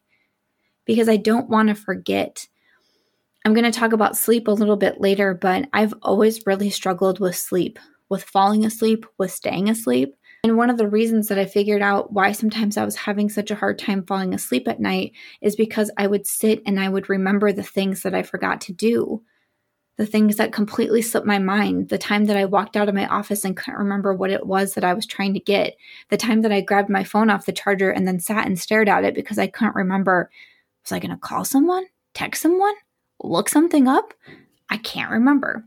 because 0.85 1.07
I 1.07 1.17
don't 1.17 1.49
want 1.49 1.69
to 1.69 1.75
forget. 1.75 2.47
I'm 3.49 3.55
going 3.55 3.71
to 3.71 3.79
talk 3.79 3.93
about 3.93 4.15
sleep 4.15 4.47
a 4.47 4.51
little 4.51 4.75
bit 4.75 5.01
later, 5.01 5.33
but 5.33 5.67
I've 5.73 5.95
always 6.03 6.45
really 6.45 6.69
struggled 6.69 7.19
with 7.19 7.35
sleep 7.35 7.79
with 8.07 8.23
falling 8.23 8.63
asleep, 8.63 9.07
with 9.17 9.31
staying 9.31 9.71
asleep. 9.71 10.15
And 10.43 10.55
one 10.55 10.69
of 10.69 10.77
the 10.77 10.87
reasons 10.87 11.29
that 11.29 11.39
I 11.39 11.45
figured 11.45 11.81
out 11.81 12.13
why 12.13 12.31
sometimes 12.33 12.77
I 12.77 12.85
was 12.85 12.95
having 12.95 13.27
such 13.27 13.49
a 13.49 13.55
hard 13.55 13.79
time 13.79 14.05
falling 14.05 14.35
asleep 14.35 14.67
at 14.67 14.79
night 14.79 15.13
is 15.41 15.55
because 15.55 15.89
I 15.97 16.05
would 16.05 16.27
sit 16.27 16.61
and 16.67 16.79
I 16.79 16.89
would 16.89 17.09
remember 17.09 17.51
the 17.51 17.63
things 17.63 18.03
that 18.03 18.13
I 18.13 18.21
forgot 18.21 18.61
to 18.61 18.71
do, 18.71 19.23
the 19.97 20.05
things 20.05 20.35
that 20.35 20.53
completely 20.53 21.01
slipped 21.01 21.25
my 21.25 21.39
mind, 21.39 21.89
the 21.89 21.97
time 21.97 22.25
that 22.25 22.37
I 22.37 22.45
walked 22.45 22.77
out 22.77 22.87
of 22.87 22.93
my 22.93 23.07
office 23.07 23.43
and 23.45 23.57
couldn't 23.57 23.79
remember 23.79 24.13
what 24.13 24.29
it 24.29 24.45
was 24.45 24.75
that 24.75 24.83
I 24.83 24.93
was 24.93 25.07
trying 25.07 25.33
to 25.33 25.39
get, 25.39 25.75
the 26.09 26.17
time 26.17 26.43
that 26.43 26.51
I 26.51 26.61
grabbed 26.61 26.91
my 26.91 27.03
phone 27.03 27.31
off 27.31 27.47
the 27.47 27.51
charger 27.51 27.89
and 27.89 28.07
then 28.07 28.19
sat 28.19 28.45
and 28.45 28.59
stared 28.59 28.89
at 28.89 29.05
it 29.05 29.15
because 29.15 29.39
I 29.39 29.47
couldn't 29.47 29.73
remember 29.73 30.29
was 30.83 30.91
I 30.91 30.99
going 30.99 31.09
to 31.09 31.17
call 31.17 31.45
someone, 31.45 31.87
text 32.13 32.43
someone, 32.43 32.75
look 33.21 33.49
something 33.49 33.87
up? 33.87 34.13
I 34.69 34.77
can't 34.77 35.11
remember 35.11 35.65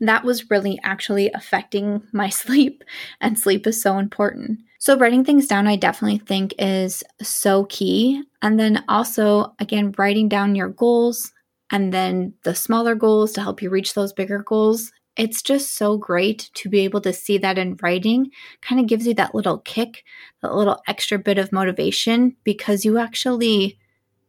that 0.00 0.24
was 0.24 0.50
really 0.50 0.78
actually 0.82 1.30
affecting 1.32 2.02
my 2.12 2.28
sleep, 2.28 2.84
and 3.20 3.38
sleep 3.38 3.66
is 3.66 3.80
so 3.80 3.98
important. 3.98 4.60
So, 4.78 4.98
writing 4.98 5.24
things 5.24 5.46
down, 5.46 5.66
I 5.66 5.76
definitely 5.76 6.18
think 6.18 6.54
is 6.58 7.02
so 7.22 7.64
key. 7.66 8.22
And 8.42 8.60
then 8.60 8.84
also, 8.88 9.54
again, 9.58 9.94
writing 9.96 10.28
down 10.28 10.54
your 10.54 10.68
goals 10.68 11.32
and 11.70 11.92
then 11.92 12.34
the 12.44 12.54
smaller 12.54 12.94
goals 12.94 13.32
to 13.32 13.40
help 13.40 13.62
you 13.62 13.70
reach 13.70 13.94
those 13.94 14.12
bigger 14.12 14.40
goals. 14.40 14.92
It's 15.16 15.42
just 15.42 15.76
so 15.76 15.96
great 15.96 16.50
to 16.54 16.68
be 16.68 16.80
able 16.80 17.00
to 17.02 17.12
see 17.12 17.38
that 17.38 17.56
in 17.56 17.78
writing. 17.82 18.30
Kind 18.60 18.80
of 18.80 18.86
gives 18.86 19.06
you 19.06 19.14
that 19.14 19.34
little 19.34 19.58
kick, 19.58 20.04
that 20.42 20.54
little 20.54 20.82
extra 20.86 21.18
bit 21.18 21.38
of 21.38 21.52
motivation 21.52 22.36
because 22.44 22.84
you 22.84 22.98
actually 22.98 23.78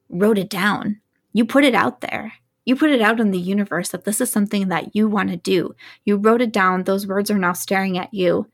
wrote 0.10 0.38
it 0.38 0.50
down. 0.50 1.02
You 1.36 1.44
put 1.44 1.66
it 1.66 1.76
out 1.76 2.00
there. 2.00 2.32
You 2.64 2.78
put 2.78 2.92
it 2.92 3.02
out 3.02 3.20
in 3.20 3.32
the 3.32 3.38
universe 3.38 3.90
that 3.90 4.06
this 4.06 4.22
is 4.22 4.32
something 4.32 4.70
that 4.70 4.96
you 4.96 5.10
want 5.10 5.32
to 5.32 5.36
do. 5.36 5.76
You 6.06 6.16
wrote 6.16 6.42
it 6.42 6.54
down, 6.54 6.84
those 6.84 7.06
words 7.06 7.30
are 7.30 7.38
now 7.38 7.52
staring 7.52 7.98
at 7.98 8.14
you. 8.14 8.50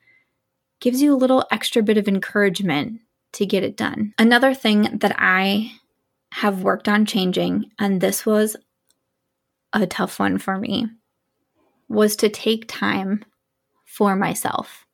Gives 0.80 1.00
you 1.00 1.14
a 1.14 1.16
little 1.16 1.46
extra 1.52 1.84
bit 1.84 2.00
of 2.00 2.08
encouragement 2.08 3.02
to 3.34 3.46
get 3.46 3.64
it 3.64 3.78
done. 3.78 4.16
Another 4.18 4.56
thing 4.56 4.98
that 4.98 5.16
I 5.20 5.74
have 6.32 6.64
worked 6.64 6.90
on 6.90 7.06
changing, 7.06 7.66
and 7.78 8.02
this 8.02 8.26
was 8.26 8.56
a 9.74 9.86
tough 9.86 10.18
one 10.18 10.40
for 10.40 10.58
me, 10.58 10.88
was 11.88 12.16
to 12.16 12.30
take 12.30 12.66
time 12.68 13.24
for 13.86 14.16
myself. 14.16 14.88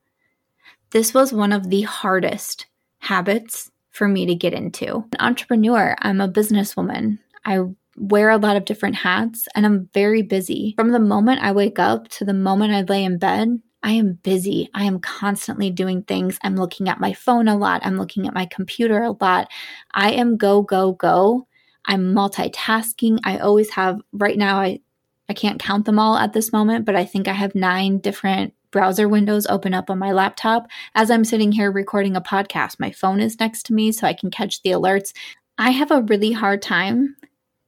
This 0.89 1.13
was 1.13 1.31
one 1.31 1.53
of 1.53 1.69
the 1.69 1.83
hardest 1.83 2.65
habits 2.99 3.71
for 3.91 4.09
me 4.09 4.25
to 4.25 4.35
get 4.35 4.53
into. 4.53 5.05
An 5.13 5.19
entrepreneur, 5.21 5.95
I'm 5.99 6.19
a 6.19 6.27
businesswoman. 6.27 7.19
I 7.47 7.61
wear 7.95 8.29
a 8.29 8.37
lot 8.37 8.57
of 8.57 8.65
different 8.65 8.95
hats 8.95 9.47
and 9.55 9.65
I'm 9.65 9.89
very 9.93 10.21
busy. 10.21 10.73
From 10.77 10.91
the 10.91 10.99
moment 10.99 11.41
I 11.41 11.53
wake 11.53 11.79
up 11.79 12.09
to 12.09 12.25
the 12.25 12.33
moment 12.33 12.73
I 12.73 12.81
lay 12.81 13.03
in 13.03 13.17
bed, 13.17 13.59
I 13.81 13.91
am 13.91 14.19
busy. 14.21 14.69
I 14.73 14.83
am 14.83 14.99
constantly 14.99 15.71
doing 15.71 16.03
things. 16.03 16.37
I'm 16.43 16.57
looking 16.57 16.89
at 16.89 16.99
my 16.99 17.13
phone 17.13 17.47
a 17.47 17.57
lot. 17.57 17.81
I'm 17.85 17.97
looking 17.97 18.27
at 18.27 18.33
my 18.33 18.45
computer 18.45 19.01
a 19.01 19.15
lot. 19.19 19.49
I 19.93 20.11
am 20.11 20.35
go, 20.37 20.61
go, 20.61 20.91
go. 20.91 21.47
I'm 21.85 22.13
multitasking. 22.13 23.19
I 23.23 23.37
always 23.37 23.69
have, 23.71 24.01
right 24.11 24.37
now, 24.37 24.59
I, 24.59 24.81
I 25.29 25.33
can't 25.33 25.59
count 25.59 25.85
them 25.85 25.99
all 25.99 26.17
at 26.17 26.33
this 26.33 26.51
moment, 26.51 26.85
but 26.85 26.95
I 26.95 27.05
think 27.05 27.27
I 27.27 27.33
have 27.33 27.55
nine 27.55 27.99
different 27.99 28.53
browser 28.71 29.07
windows 29.07 29.47
open 29.47 29.73
up 29.73 29.89
on 29.89 29.97
my 29.97 30.11
laptop 30.11 30.67
as 30.95 31.09
I'm 31.09 31.23
sitting 31.23 31.53
here 31.53 31.71
recording 31.71 32.17
a 32.17 32.21
podcast. 32.21 32.79
My 32.79 32.91
phone 32.91 33.21
is 33.21 33.39
next 33.39 33.63
to 33.67 33.73
me 33.73 33.93
so 33.93 34.05
I 34.05 34.13
can 34.13 34.29
catch 34.29 34.61
the 34.61 34.71
alerts. 34.71 35.13
I 35.57 35.71
have 35.71 35.91
a 35.91 36.01
really 36.03 36.33
hard 36.33 36.61
time 36.61 37.15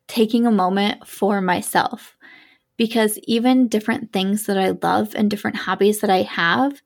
taking 0.09 0.45
a 0.45 0.51
moment 0.51 1.07
for 1.07 1.39
myself 1.39 2.17
because 2.75 3.17
even 3.23 3.67
different 3.67 4.11
things 4.11 4.45
that 4.47 4.57
I 4.57 4.71
love 4.81 5.13
and 5.15 5.29
different 5.29 5.55
hobbies 5.55 6.01
that 6.01 6.09
I 6.09 6.23
have, 6.23 6.81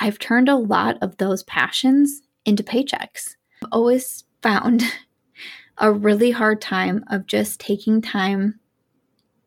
I've 0.00 0.18
turned 0.18 0.48
a 0.48 0.56
lot 0.56 0.98
of 1.00 1.16
those 1.16 1.44
passions 1.44 2.20
into 2.44 2.62
paychecks. 2.62 3.36
I've 3.62 3.68
always 3.72 4.24
found 4.42 4.82
a 5.78 5.92
really 5.92 6.30
hard 6.30 6.60
time 6.60 7.04
of 7.08 7.26
just 7.26 7.60
taking 7.60 8.02
time 8.02 8.58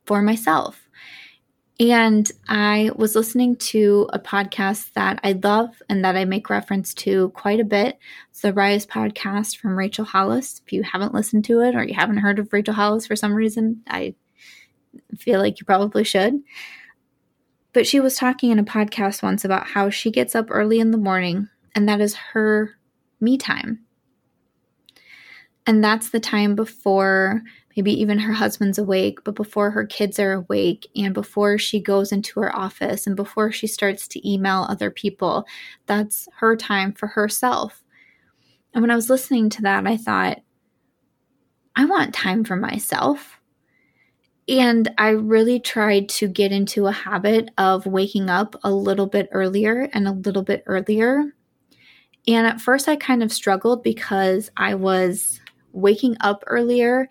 for 0.05 0.21
myself. 0.21 0.86
And 1.79 2.31
I 2.49 2.89
was 2.95 3.15
listening 3.15 3.55
to 3.57 4.09
a 4.11 4.17
podcast 4.17 4.93
that 4.93 5.19
I 5.23 5.33
love 5.33 5.79
and 5.89 6.03
that 6.03 6.15
I 6.15 6.25
make 6.25 6.49
reference 6.49 6.91
to 6.95 7.29
quite 7.29 7.59
a 7.59 7.65
bit. 7.65 7.99
It's 8.31 8.41
the 8.41 8.51
Rise 8.51 8.87
podcast 8.87 9.57
from 9.57 9.77
Rachel 9.77 10.03
Hollis. 10.03 10.59
If 10.65 10.73
you 10.73 10.81
haven't 10.81 11.13
listened 11.13 11.45
to 11.45 11.61
it 11.61 11.75
or 11.75 11.83
you 11.83 11.93
haven't 11.93 12.17
heard 12.17 12.39
of 12.39 12.51
Rachel 12.51 12.73
Hollis 12.73 13.05
for 13.05 13.15
some 13.15 13.33
reason, 13.33 13.83
I 13.87 14.15
feel 15.19 15.39
like 15.39 15.59
you 15.59 15.67
probably 15.67 16.03
should. 16.03 16.39
But 17.73 17.85
she 17.85 17.99
was 17.99 18.15
talking 18.15 18.49
in 18.49 18.57
a 18.57 18.63
podcast 18.63 19.21
once 19.21 19.45
about 19.45 19.67
how 19.67 19.91
she 19.91 20.09
gets 20.09 20.33
up 20.33 20.47
early 20.49 20.79
in 20.79 20.89
the 20.89 20.97
morning 20.97 21.47
and 21.75 21.87
that 21.87 22.01
is 22.01 22.15
her 22.15 22.75
me 23.21 23.37
time. 23.37 23.81
And 25.67 25.83
that's 25.83 26.09
the 26.09 26.19
time 26.19 26.55
before 26.55 27.43
maybe 27.77 27.93
even 27.93 28.17
her 28.17 28.33
husband's 28.33 28.79
awake, 28.79 29.23
but 29.23 29.35
before 29.35 29.69
her 29.69 29.85
kids 29.85 30.17
are 30.17 30.33
awake 30.33 30.87
and 30.95 31.13
before 31.13 31.59
she 31.59 31.79
goes 31.79 32.11
into 32.11 32.39
her 32.39 32.53
office 32.53 33.05
and 33.05 33.15
before 33.15 33.51
she 33.51 33.67
starts 33.67 34.07
to 34.07 34.29
email 34.29 34.65
other 34.67 34.89
people. 34.89 35.45
That's 35.85 36.27
her 36.37 36.55
time 36.55 36.91
for 36.91 37.05
herself. 37.05 37.83
And 38.73 38.81
when 38.81 38.89
I 38.89 38.95
was 38.95 39.11
listening 39.11 39.51
to 39.51 39.61
that, 39.61 39.85
I 39.85 39.95
thought, 39.95 40.39
I 41.75 41.85
want 41.85 42.15
time 42.15 42.43
for 42.43 42.55
myself. 42.55 43.39
And 44.49 44.89
I 44.97 45.09
really 45.09 45.59
tried 45.59 46.09
to 46.09 46.27
get 46.27 46.51
into 46.51 46.87
a 46.87 46.91
habit 46.91 47.51
of 47.59 47.85
waking 47.85 48.29
up 48.29 48.55
a 48.63 48.71
little 48.71 49.05
bit 49.05 49.29
earlier 49.31 49.87
and 49.93 50.07
a 50.07 50.13
little 50.13 50.41
bit 50.41 50.63
earlier. 50.65 51.25
And 52.27 52.47
at 52.47 52.59
first, 52.59 52.87
I 52.87 52.95
kind 52.95 53.21
of 53.21 53.31
struggled 53.31 53.83
because 53.83 54.49
I 54.57 54.73
was 54.73 55.39
waking 55.73 56.17
up 56.21 56.43
earlier, 56.47 57.07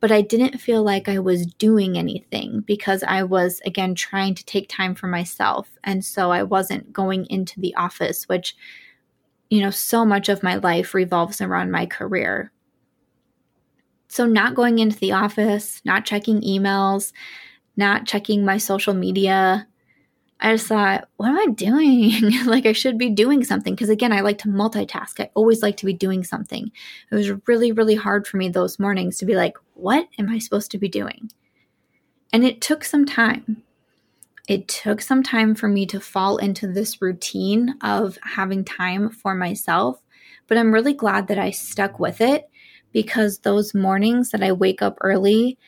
but 0.00 0.10
I 0.10 0.22
didn't 0.22 0.58
feel 0.58 0.82
like 0.82 1.08
I 1.08 1.18
was 1.18 1.46
doing 1.46 1.98
anything 1.98 2.60
because 2.60 3.02
I 3.02 3.22
was, 3.22 3.60
again, 3.66 3.94
trying 3.94 4.34
to 4.34 4.44
take 4.44 4.68
time 4.68 4.94
for 4.94 5.06
myself. 5.06 5.68
And 5.84 6.04
so 6.04 6.30
I 6.30 6.42
wasn't 6.42 6.92
going 6.92 7.26
into 7.26 7.60
the 7.60 7.74
office, 7.74 8.24
which, 8.24 8.56
you 9.50 9.60
know, 9.60 9.70
so 9.70 10.06
much 10.06 10.30
of 10.30 10.42
my 10.42 10.56
life 10.56 10.94
revolves 10.94 11.42
around 11.42 11.70
my 11.70 11.84
career. 11.84 12.50
So, 14.08 14.26
not 14.26 14.54
going 14.54 14.80
into 14.80 14.98
the 14.98 15.12
office, 15.12 15.82
not 15.84 16.04
checking 16.04 16.40
emails, 16.40 17.12
not 17.76 18.06
checking 18.06 18.44
my 18.44 18.58
social 18.58 18.94
media. 18.94 19.68
I 20.42 20.54
just 20.54 20.68
thought, 20.68 21.08
what 21.16 21.28
am 21.28 21.38
I 21.38 21.46
doing? 21.52 22.32
like, 22.46 22.64
I 22.64 22.72
should 22.72 22.96
be 22.96 23.10
doing 23.10 23.44
something. 23.44 23.74
Because 23.74 23.90
again, 23.90 24.12
I 24.12 24.20
like 24.20 24.38
to 24.38 24.48
multitask. 24.48 25.20
I 25.20 25.30
always 25.34 25.62
like 25.62 25.76
to 25.78 25.86
be 25.86 25.92
doing 25.92 26.24
something. 26.24 26.70
It 27.10 27.14
was 27.14 27.30
really, 27.46 27.72
really 27.72 27.94
hard 27.94 28.26
for 28.26 28.38
me 28.38 28.48
those 28.48 28.78
mornings 28.78 29.18
to 29.18 29.26
be 29.26 29.34
like, 29.34 29.56
what 29.74 30.08
am 30.18 30.30
I 30.30 30.38
supposed 30.38 30.70
to 30.70 30.78
be 30.78 30.88
doing? 30.88 31.30
And 32.32 32.44
it 32.44 32.60
took 32.60 32.84
some 32.84 33.04
time. 33.04 33.62
It 34.48 34.66
took 34.66 35.00
some 35.02 35.22
time 35.22 35.54
for 35.54 35.68
me 35.68 35.84
to 35.86 36.00
fall 36.00 36.38
into 36.38 36.66
this 36.66 37.02
routine 37.02 37.74
of 37.82 38.18
having 38.22 38.64
time 38.64 39.10
for 39.10 39.34
myself. 39.34 40.00
But 40.46 40.58
I'm 40.58 40.72
really 40.72 40.94
glad 40.94 41.28
that 41.28 41.38
I 41.38 41.50
stuck 41.50 42.00
with 42.00 42.20
it 42.20 42.48
because 42.92 43.38
those 43.38 43.74
mornings 43.74 44.30
that 44.30 44.42
I 44.42 44.52
wake 44.52 44.82
up 44.82 44.96
early 45.02 45.58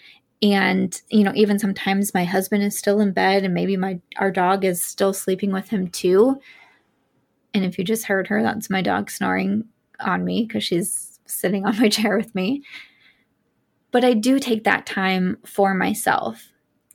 and 0.42 1.00
you 1.10 1.24
know 1.24 1.32
even 1.34 1.58
sometimes 1.58 2.14
my 2.14 2.24
husband 2.24 2.62
is 2.62 2.76
still 2.76 3.00
in 3.00 3.12
bed 3.12 3.44
and 3.44 3.54
maybe 3.54 3.76
my 3.76 4.00
our 4.16 4.30
dog 4.30 4.64
is 4.64 4.84
still 4.84 5.12
sleeping 5.12 5.52
with 5.52 5.68
him 5.68 5.88
too. 5.88 6.40
And 7.54 7.64
if 7.64 7.78
you 7.78 7.84
just 7.84 8.06
heard 8.06 8.26
her 8.28 8.42
that's 8.42 8.70
my 8.70 8.82
dog 8.82 9.10
snoring 9.10 9.64
on 10.00 10.24
me 10.24 10.46
cuz 10.46 10.64
she's 10.64 11.20
sitting 11.26 11.64
on 11.64 11.78
my 11.78 11.88
chair 11.96 12.16
with 12.16 12.34
me. 12.34 12.62
But 13.90 14.04
I 14.04 14.14
do 14.14 14.38
take 14.38 14.64
that 14.64 14.86
time 14.86 15.38
for 15.44 15.74
myself. 15.74 16.48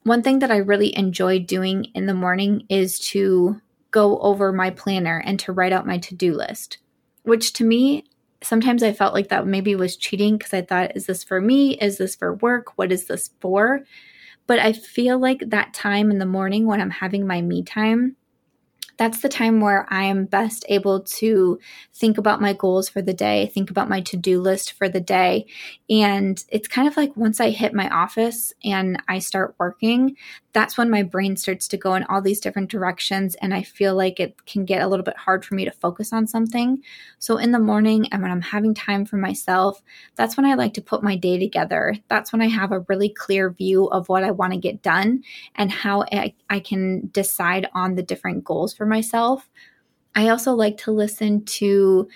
One 0.03 0.23
thing 0.23 0.39
that 0.39 0.51
I 0.51 0.57
really 0.57 0.97
enjoy 0.97 1.39
doing 1.39 1.85
in 1.93 2.07
the 2.07 2.13
morning 2.13 2.65
is 2.69 2.99
to 3.11 3.61
go 3.91 4.17
over 4.19 4.51
my 4.51 4.69
planner 4.71 5.21
and 5.25 5.39
to 5.41 5.51
write 5.51 5.73
out 5.73 5.85
my 5.85 5.97
to-do 5.97 6.33
list 6.33 6.79
which 7.27 7.51
to 7.51 7.65
me 7.65 8.05
sometimes 8.43 8.83
I 8.83 8.93
felt 8.93 9.13
like 9.13 9.29
that 9.29 9.47
maybe 9.47 9.75
was 9.75 9.97
cheating 9.97 10.37
because 10.37 10.53
I 10.53 10.61
thought, 10.61 10.95
is 10.95 11.05
this 11.05 11.23
for 11.23 11.41
me? 11.41 11.73
Is 11.79 11.97
this 11.97 12.15
for 12.15 12.35
work? 12.35 12.77
What 12.77 12.91
is 12.91 13.05
this 13.05 13.31
for? 13.39 13.83
But 14.45 14.59
I 14.59 14.73
feel 14.73 15.19
like 15.19 15.41
that 15.47 15.73
time 15.73 16.09
in 16.09 16.19
the 16.19 16.25
morning 16.25 16.65
when 16.65 16.79
I'm 16.79 16.89
having 16.89 17.27
my 17.27 17.41
me 17.41 17.63
time, 17.63 18.15
that's 18.97 19.21
the 19.21 19.29
time 19.29 19.61
where 19.61 19.85
I 19.89 20.05
am 20.05 20.25
best 20.25 20.65
able 20.69 21.01
to 21.01 21.59
think 21.93 22.17
about 22.17 22.41
my 22.41 22.53
goals 22.53 22.89
for 22.89 23.01
the 23.01 23.13
day, 23.13 23.51
think 23.53 23.69
about 23.69 23.89
my 23.89 24.01
to 24.01 24.17
do 24.17 24.41
list 24.41 24.73
for 24.73 24.89
the 24.89 24.99
day. 24.99 25.45
And 25.89 26.43
it's 26.49 26.67
kind 26.67 26.87
of 26.87 26.97
like 26.97 27.15
once 27.15 27.39
I 27.39 27.51
hit 27.51 27.73
my 27.73 27.89
office 27.89 28.53
and 28.63 29.01
I 29.07 29.19
start 29.19 29.55
working, 29.59 30.17
that's 30.57 30.75
when 30.75 30.89
my 30.89 31.03
brain 31.03 31.37
starts 31.37 31.67
to 31.67 31.77
go 31.77 31.93
in 31.93 32.03
all 32.05 32.19
these 32.19 32.39
different 32.39 32.71
directions. 32.71 33.35
And 33.35 33.53
I 33.53 33.61
feel 33.61 33.93
like 33.93 34.19
it 34.19 34.43
can 34.47 34.65
get 34.65 34.81
a 34.81 34.87
little 34.87 35.03
bit 35.03 35.15
hard 35.15 35.45
for 35.45 35.53
me 35.53 35.65
to 35.65 35.71
focus 35.71 36.11
on 36.11 36.25
something. 36.25 36.81
So 37.19 37.37
in 37.37 37.51
the 37.51 37.59
morning 37.59 38.07
and 38.11 38.23
when 38.23 38.31
I'm 38.31 38.41
having 38.41 38.73
time 38.73 39.05
for 39.05 39.17
myself, 39.17 39.83
that's 40.15 40.35
when 40.35 40.47
I 40.47 40.55
like 40.55 40.73
to 40.73 40.81
put 40.81 41.03
my 41.03 41.15
day 41.15 41.37
together. 41.37 41.93
That's 42.07 42.33
when 42.33 42.41
I 42.41 42.47
have 42.47 42.71
a 42.71 42.83
really 42.89 43.09
clear 43.09 43.51
view 43.51 43.85
of 43.89 44.09
what 44.09 44.23
I 44.23 44.31
want 44.31 44.51
to 44.53 44.57
get 44.57 44.81
done 44.81 45.21
and 45.53 45.71
how 45.71 46.05
I, 46.11 46.33
I 46.49 46.59
can 46.59 47.07
decide 47.13 47.69
on 47.75 47.93
the 47.93 48.01
different 48.01 48.43
goals 48.43 48.73
for 48.73 48.87
myself. 48.87 49.47
I 50.15 50.29
also 50.29 50.53
like 50.53 50.77
to 50.77 50.91
listen 50.91 51.45
to 51.45 52.07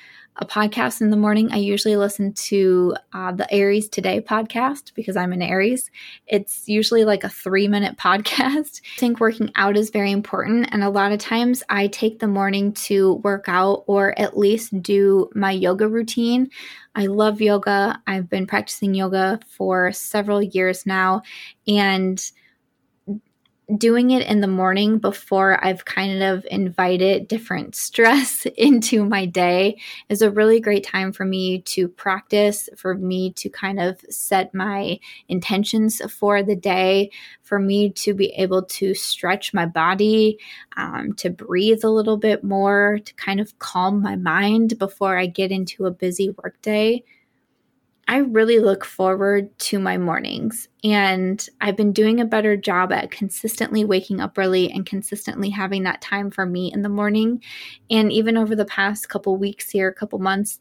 a 0.42 0.46
podcast 0.46 1.02
in 1.02 1.12
the 1.12 1.18
morning. 1.18 1.52
I 1.52 1.58
usually 1.58 1.96
listen 1.96 2.34
to 2.34 2.96
uh, 3.14 3.32
the 3.32 3.52
Aries 3.54 3.88
Today 3.88 4.20
podcast 4.20 4.92
because 4.96 5.16
I'm 5.16 5.34
an 5.34 5.42
Aries. 5.44 5.92
It's 6.26 6.68
usually 6.68 7.06
like 7.06 7.24
a 7.24 7.30
three 7.30 7.68
minute 7.68 7.96
podcast. 8.00 8.82
I 8.98 9.00
think 9.00 9.20
working 9.20 9.52
out 9.56 9.78
is 9.78 9.92
very 9.92 10.12
important. 10.12 10.70
And 10.72 10.84
a 10.84 10.90
lot 10.90 11.12
of 11.12 11.20
times 11.20 11.62
I 11.70 11.88
take 11.88 12.18
the 12.18 12.28
morning 12.28 12.74
to 12.74 13.16
work 13.24 13.46
out 13.48 13.84
or 13.86 14.20
at 14.20 14.36
least 14.36 14.82
do 14.82 15.30
my 15.36 15.52
yoga 15.52 15.88
routine. 15.88 16.50
I 16.96 17.06
love 17.06 17.40
yoga. 17.40 18.02
I've 18.08 18.28
been 18.28 18.48
practicing 18.48 18.96
yoga 18.96 19.40
for 19.48 19.92
several 19.92 20.42
years 20.42 20.88
now. 20.88 21.22
And 21.68 22.20
doing 23.78 24.12
it 24.12 24.28
in 24.28 24.42
the 24.42 24.48
morning 24.48 24.98
before 24.98 25.64
I've 25.64 25.86
kind 25.86 26.22
of 26.24 26.46
invited 26.52 27.28
different 27.28 27.76
stress 27.88 28.46
into 28.58 29.06
my 29.06 29.26
day 29.26 29.80
is 30.10 30.22
a 30.22 30.32
really 30.32 30.60
great 30.60 30.86
time 30.86 31.12
for 31.12 31.26
me 31.26 31.62
to 31.62 31.88
practice, 31.88 32.70
for 32.76 32.96
me 32.96 33.32
to 33.34 33.50
kind 33.50 33.80
of 33.80 34.00
set 34.10 34.54
my 34.54 35.00
intentions 35.30 36.02
for 36.12 36.44
the 36.44 36.56
day, 36.56 37.12
for 37.44 37.60
me 37.60 37.92
to 37.92 38.14
be 38.14 38.28
able 38.34 38.64
to 38.64 38.94
stretch 38.94 39.54
my 39.54 39.66
body, 39.66 40.38
um, 40.78 41.14
to 41.14 41.30
breathe 41.30 41.84
a 41.84 41.90
little 41.90 42.18
bit 42.18 42.44
more, 42.44 43.00
to 43.06 43.14
kind 43.16 43.40
of 43.40 43.58
calm 43.60 44.02
my 44.02 44.16
mind 44.16 44.78
before 44.80 45.18
I 45.18 45.26
get 45.28 45.52
into 45.52 45.86
a 45.86 45.92
busy 45.92 46.32
workday. 46.44 47.04
I 48.12 48.18
really 48.18 48.60
look 48.60 48.84
forward 48.84 49.58
to 49.60 49.80
my 49.80 49.98
mornings. 49.98 50.68
And 50.84 51.48
I've 51.62 51.78
been 51.78 51.94
doing 51.94 52.20
a 52.20 52.26
better 52.26 52.58
job 52.58 52.92
at 52.92 53.10
consistently 53.10 53.86
waking 53.86 54.20
up 54.20 54.38
early 54.38 54.70
and 54.70 54.86
consistently 54.86 55.50
having 55.50 55.84
that 55.84 56.02
time 56.02 56.30
for 56.30 56.46
me 56.46 56.74
in 56.74 56.82
the 56.82 56.90
morning. 56.90 57.42
And 57.90 58.12
even 58.12 58.36
over 58.36 58.54
the 58.54 58.66
past 58.66 59.08
couple 59.08 59.38
weeks 59.38 59.70
here, 59.70 59.94
couple 59.94 60.20
months, 60.20 60.60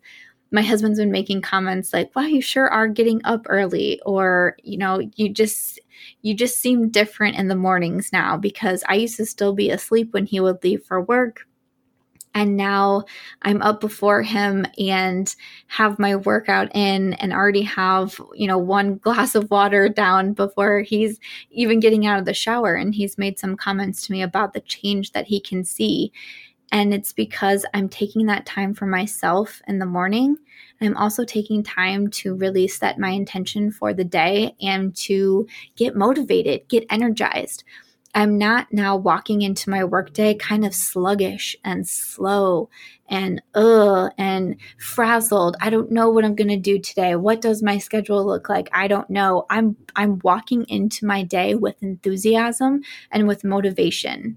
my 0.53 0.63
husband's 0.63 1.01
been 1.01 1.11
making 1.11 1.43
comments 1.43 1.93
like, 1.93 2.15
wow, 2.15 2.23
you 2.23 2.41
sure 2.41 2.69
are 2.69 2.87
getting 2.87 3.21
up 3.25 3.47
early. 3.49 4.01
Or, 4.07 4.55
you 4.63 4.79
know, 4.79 5.01
you 5.17 5.29
just, 5.29 5.81
you 6.23 6.35
just 6.35 6.61
seem 6.61 6.89
different 6.89 7.35
in 7.35 7.49
the 7.49 7.57
mornings 7.57 8.13
now 8.13 8.37
because 8.37 8.85
I 8.89 8.95
used 8.95 9.17
to 9.17 9.27
still 9.27 9.55
be 9.55 9.71
asleep 9.71 10.13
when 10.13 10.25
he 10.25 10.39
would 10.39 10.63
leave 10.63 10.85
for 10.85 11.03
work 11.03 11.49
and 12.35 12.57
now 12.57 13.05
I'm 13.43 13.61
up 13.61 13.81
before 13.81 14.23
him 14.23 14.65
and 14.79 15.35
have 15.67 15.99
my 15.99 16.15
workout 16.15 16.75
in 16.75 17.15
and 17.15 17.33
already 17.33 17.63
have, 17.63 18.21
you 18.35 18.47
know, 18.47 18.59
one 18.59 18.97
glass 19.03 19.35
of 19.35 19.51
water 19.51 19.89
down 19.89 20.33
before 20.35 20.81
he's 20.81 21.19
even 21.51 21.81
getting 21.81 22.07
out 22.07 22.19
of 22.19 22.25
the 22.25 22.35
shower. 22.35 22.75
And 22.75 22.95
he's 22.95 23.19
made 23.19 23.39
some 23.39 23.57
comments 23.57 24.07
to 24.07 24.13
me 24.13 24.23
about 24.23 24.53
the 24.53 24.61
change 24.61 25.13
that 25.13 25.27
he 25.27 25.41
can 25.41 25.65
see. 25.65 26.13
And 26.73 26.95
it's 26.95 27.13
because 27.13 27.67
I'm 27.75 27.89
taking 27.89 28.27
that 28.27 28.47
time 28.47 28.75
for 28.75 28.87
myself 28.87 29.61
in 29.67 29.81
the 29.81 29.87
morning. 29.87 30.37
I'm 30.81 30.97
also 30.97 31.25
taking 31.25 31.65
time 31.65 32.09
to 32.11 32.37
really 32.37 32.69
set 32.69 32.97
my 32.97 33.11
intention 33.11 33.73
for 33.73 33.93
the 33.93 34.05
day 34.05 34.55
and 34.63 34.95
to 34.97 35.49
get 35.75 35.97
motivated, 35.97 36.69
get 36.69 36.87
energized 36.89 37.65
I'm 38.15 38.39
not 38.39 38.73
now 38.73 38.97
walking 38.97 39.43
into 39.43 39.71
my 39.71 39.85
workday 39.85 40.35
kind 40.35 40.65
of 40.65 40.75
sluggish 40.75 41.57
and 41.65 41.87
slow 41.87 42.69
and 43.09 43.41
ugh 43.55 44.11
and 44.19 44.57
frazzled. 44.79 45.57
I 45.61 45.71
don't 45.71 45.93
know 45.93 46.11
what 46.11 46.25
I'm 46.25 46.35
going 46.35 46.49
to 46.49 46.57
do 46.57 46.79
today. 46.79 47.15
What 47.15 47.41
does 47.41 47.63
my 47.63 47.79
schedule 47.79 48.25
look 48.27 48.49
like? 48.49 48.69
I 48.73 48.89
don't 48.89 49.09
know. 49.11 49.47
I'm 49.49 49.77
I'm 49.95 50.19
walking 50.25 50.65
into 50.69 51.07
my 51.07 51.23
day 51.23 51.55
with 51.55 51.83
enthusiasm 51.83 52.83
and 53.13 53.29
with 53.29 53.45
motivation. 53.45 54.37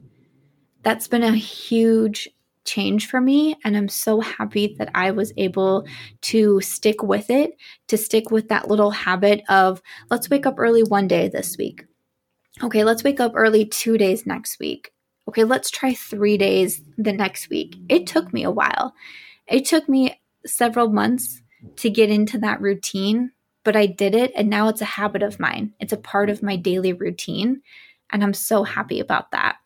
That's 0.83 1.07
been 1.07 1.23
a 1.23 1.35
huge 1.35 2.29
change 2.65 3.07
for 3.07 3.19
me 3.19 3.57
and 3.65 3.75
I'm 3.75 3.89
so 3.89 4.21
happy 4.21 4.75
that 4.77 4.89
I 4.95 5.11
was 5.11 5.33
able 5.35 5.85
to 6.21 6.61
stick 6.61 7.03
with 7.03 7.29
it, 7.29 7.57
to 7.87 7.97
stick 7.97 8.31
with 8.31 8.49
that 8.49 8.69
little 8.69 8.91
habit 8.91 9.41
of 9.49 9.81
let's 10.09 10.29
wake 10.29 10.45
up 10.45 10.55
early 10.57 10.83
one 10.83 11.07
day 11.07 11.27
this 11.27 11.57
week 11.57 11.85
Okay, 12.63 12.85
let's 12.85 13.03
wake 13.03 13.19
up 13.19 13.33
early 13.35 13.65
two 13.65 13.97
days 13.97 14.25
next 14.25 14.57
week. 14.57 14.93
Okay, 15.27 15.43
let's 15.43 15.69
try 15.69 15.93
three 15.93 16.37
days 16.37 16.81
the 16.97 17.11
next 17.11 17.49
week. 17.49 17.75
It 17.89 18.07
took 18.07 18.33
me 18.33 18.43
a 18.43 18.51
while. 18.51 18.93
It 19.47 19.65
took 19.65 19.89
me 19.89 20.21
several 20.45 20.89
months 20.89 21.41
to 21.77 21.89
get 21.89 22.09
into 22.09 22.37
that 22.39 22.61
routine, 22.61 23.31
but 23.65 23.75
I 23.75 23.85
did 23.85 24.15
it 24.15 24.31
and 24.35 24.49
now 24.49 24.69
it's 24.69 24.81
a 24.81 24.85
habit 24.85 25.23
of 25.23 25.39
mine. 25.39 25.73
It's 25.81 25.93
a 25.93 25.97
part 25.97 26.29
of 26.29 26.41
my 26.41 26.55
daily 26.55 26.93
routine. 26.93 27.61
And 28.09 28.23
I'm 28.23 28.33
so 28.33 28.63
happy 28.63 28.99
about 28.99 29.31
that. 29.31 29.57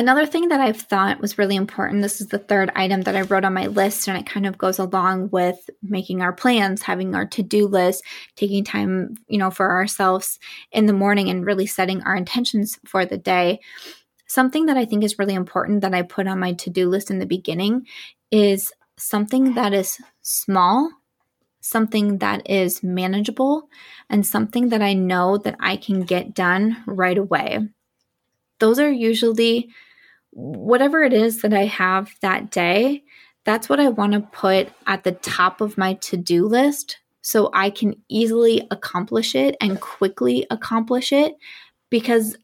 Another 0.00 0.24
thing 0.24 0.48
that 0.48 0.62
I've 0.62 0.80
thought 0.80 1.20
was 1.20 1.36
really 1.36 1.56
important 1.56 2.00
this 2.00 2.22
is 2.22 2.28
the 2.28 2.38
third 2.38 2.72
item 2.74 3.02
that 3.02 3.16
I 3.16 3.20
wrote 3.20 3.44
on 3.44 3.52
my 3.52 3.66
list, 3.66 4.08
and 4.08 4.16
it 4.16 4.24
kind 4.24 4.46
of 4.46 4.56
goes 4.56 4.78
along 4.78 5.28
with 5.28 5.68
making 5.82 6.22
our 6.22 6.32
plans, 6.32 6.80
having 6.80 7.14
our 7.14 7.26
to 7.26 7.42
do 7.42 7.66
list, 7.66 8.02
taking 8.34 8.64
time, 8.64 9.16
you 9.28 9.36
know, 9.36 9.50
for 9.50 9.70
ourselves 9.70 10.38
in 10.72 10.86
the 10.86 10.94
morning 10.94 11.28
and 11.28 11.44
really 11.44 11.66
setting 11.66 12.02
our 12.04 12.16
intentions 12.16 12.78
for 12.86 13.04
the 13.04 13.18
day. 13.18 13.60
Something 14.26 14.64
that 14.66 14.78
I 14.78 14.86
think 14.86 15.04
is 15.04 15.18
really 15.18 15.34
important 15.34 15.82
that 15.82 15.92
I 15.92 16.00
put 16.00 16.26
on 16.26 16.40
my 16.40 16.54
to 16.54 16.70
do 16.70 16.88
list 16.88 17.10
in 17.10 17.18
the 17.18 17.26
beginning 17.26 17.86
is 18.30 18.72
something 18.96 19.52
that 19.52 19.74
is 19.74 19.98
small, 20.22 20.90
something 21.60 22.20
that 22.20 22.48
is 22.48 22.82
manageable, 22.82 23.68
and 24.08 24.24
something 24.24 24.70
that 24.70 24.80
I 24.80 24.94
know 24.94 25.36
that 25.36 25.56
I 25.60 25.76
can 25.76 26.04
get 26.04 26.32
done 26.32 26.82
right 26.86 27.18
away 27.18 27.68
those 28.60 28.78
are 28.78 28.92
usually 28.92 29.70
whatever 30.30 31.02
it 31.02 31.12
is 31.12 31.42
that 31.42 31.52
I 31.52 31.66
have 31.66 32.14
that 32.20 32.50
day. 32.50 33.02
That's 33.44 33.68
what 33.68 33.80
I 33.80 33.88
want 33.88 34.12
to 34.12 34.20
put 34.20 34.68
at 34.86 35.04
the 35.04 35.12
top 35.12 35.60
of 35.60 35.78
my 35.78 35.94
to 35.94 36.16
do 36.16 36.46
list 36.46 36.98
so 37.22 37.50
I 37.52 37.70
can 37.70 37.94
easily 38.08 38.66
accomplish 38.70 39.34
it 39.34 39.56
and 39.60 39.80
quickly 39.80 40.46
accomplish 40.50 41.12
it 41.12 41.34
because 41.90 42.36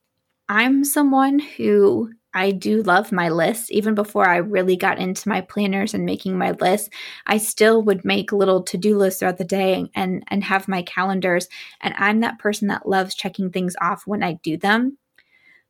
I'm 0.48 0.84
someone 0.84 1.38
who 1.38 2.10
I 2.34 2.50
do 2.50 2.82
love 2.82 3.12
my 3.12 3.30
lists. 3.30 3.70
Even 3.70 3.94
before 3.94 4.28
I 4.28 4.36
really 4.36 4.76
got 4.76 4.98
into 4.98 5.28
my 5.28 5.40
planners 5.40 5.94
and 5.94 6.04
making 6.04 6.36
my 6.36 6.50
lists, 6.52 6.90
I 7.26 7.38
still 7.38 7.82
would 7.84 8.04
make 8.04 8.30
little 8.30 8.62
to-do 8.62 8.98
lists 8.98 9.20
throughout 9.20 9.38
the 9.38 9.44
day 9.44 9.88
and 9.94 10.22
and 10.28 10.44
have 10.44 10.68
my 10.68 10.82
calendars. 10.82 11.48
And 11.80 11.94
I'm 11.96 12.20
that 12.20 12.38
person 12.38 12.68
that 12.68 12.86
loves 12.86 13.14
checking 13.14 13.50
things 13.50 13.74
off 13.80 14.06
when 14.06 14.22
I 14.22 14.34
do 14.34 14.58
them. 14.58 14.98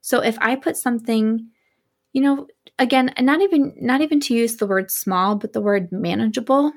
So 0.01 0.21
if 0.23 0.37
I 0.41 0.57
put 0.57 0.77
something, 0.77 1.49
you 2.17 2.23
know, 2.23 2.47
again, 2.79 3.13
not 3.21 3.43
even 3.43 3.75
not 3.79 4.01
even 4.01 4.21
to 4.21 4.35
use 4.35 4.57
the 4.57 4.67
word 4.67 4.91
small, 4.91 5.37
but 5.37 5.53
the 5.53 5.61
word 5.61 5.93
manageable, 5.93 6.73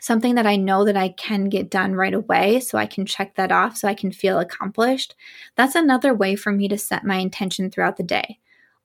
something 0.00 0.34
that 0.36 0.46
I 0.46 0.56
know 0.56 0.82
that 0.86 0.96
I 0.96 1.10
can 1.10 1.50
get 1.50 1.68
done 1.68 1.94
right 1.94 2.14
away 2.14 2.60
so 2.60 2.78
I 2.78 2.86
can 2.86 3.04
check 3.04 3.34
that 3.34 3.52
off 3.52 3.76
so 3.76 3.86
I 3.86 3.92
can 3.92 4.10
feel 4.10 4.38
accomplished. 4.38 5.14
That's 5.56 5.74
another 5.74 6.14
way 6.14 6.36
for 6.36 6.52
me 6.52 6.68
to 6.68 6.78
set 6.78 7.04
my 7.04 7.16
intention 7.16 7.70
throughout 7.70 7.98
the 7.98 8.02
day. 8.02 8.38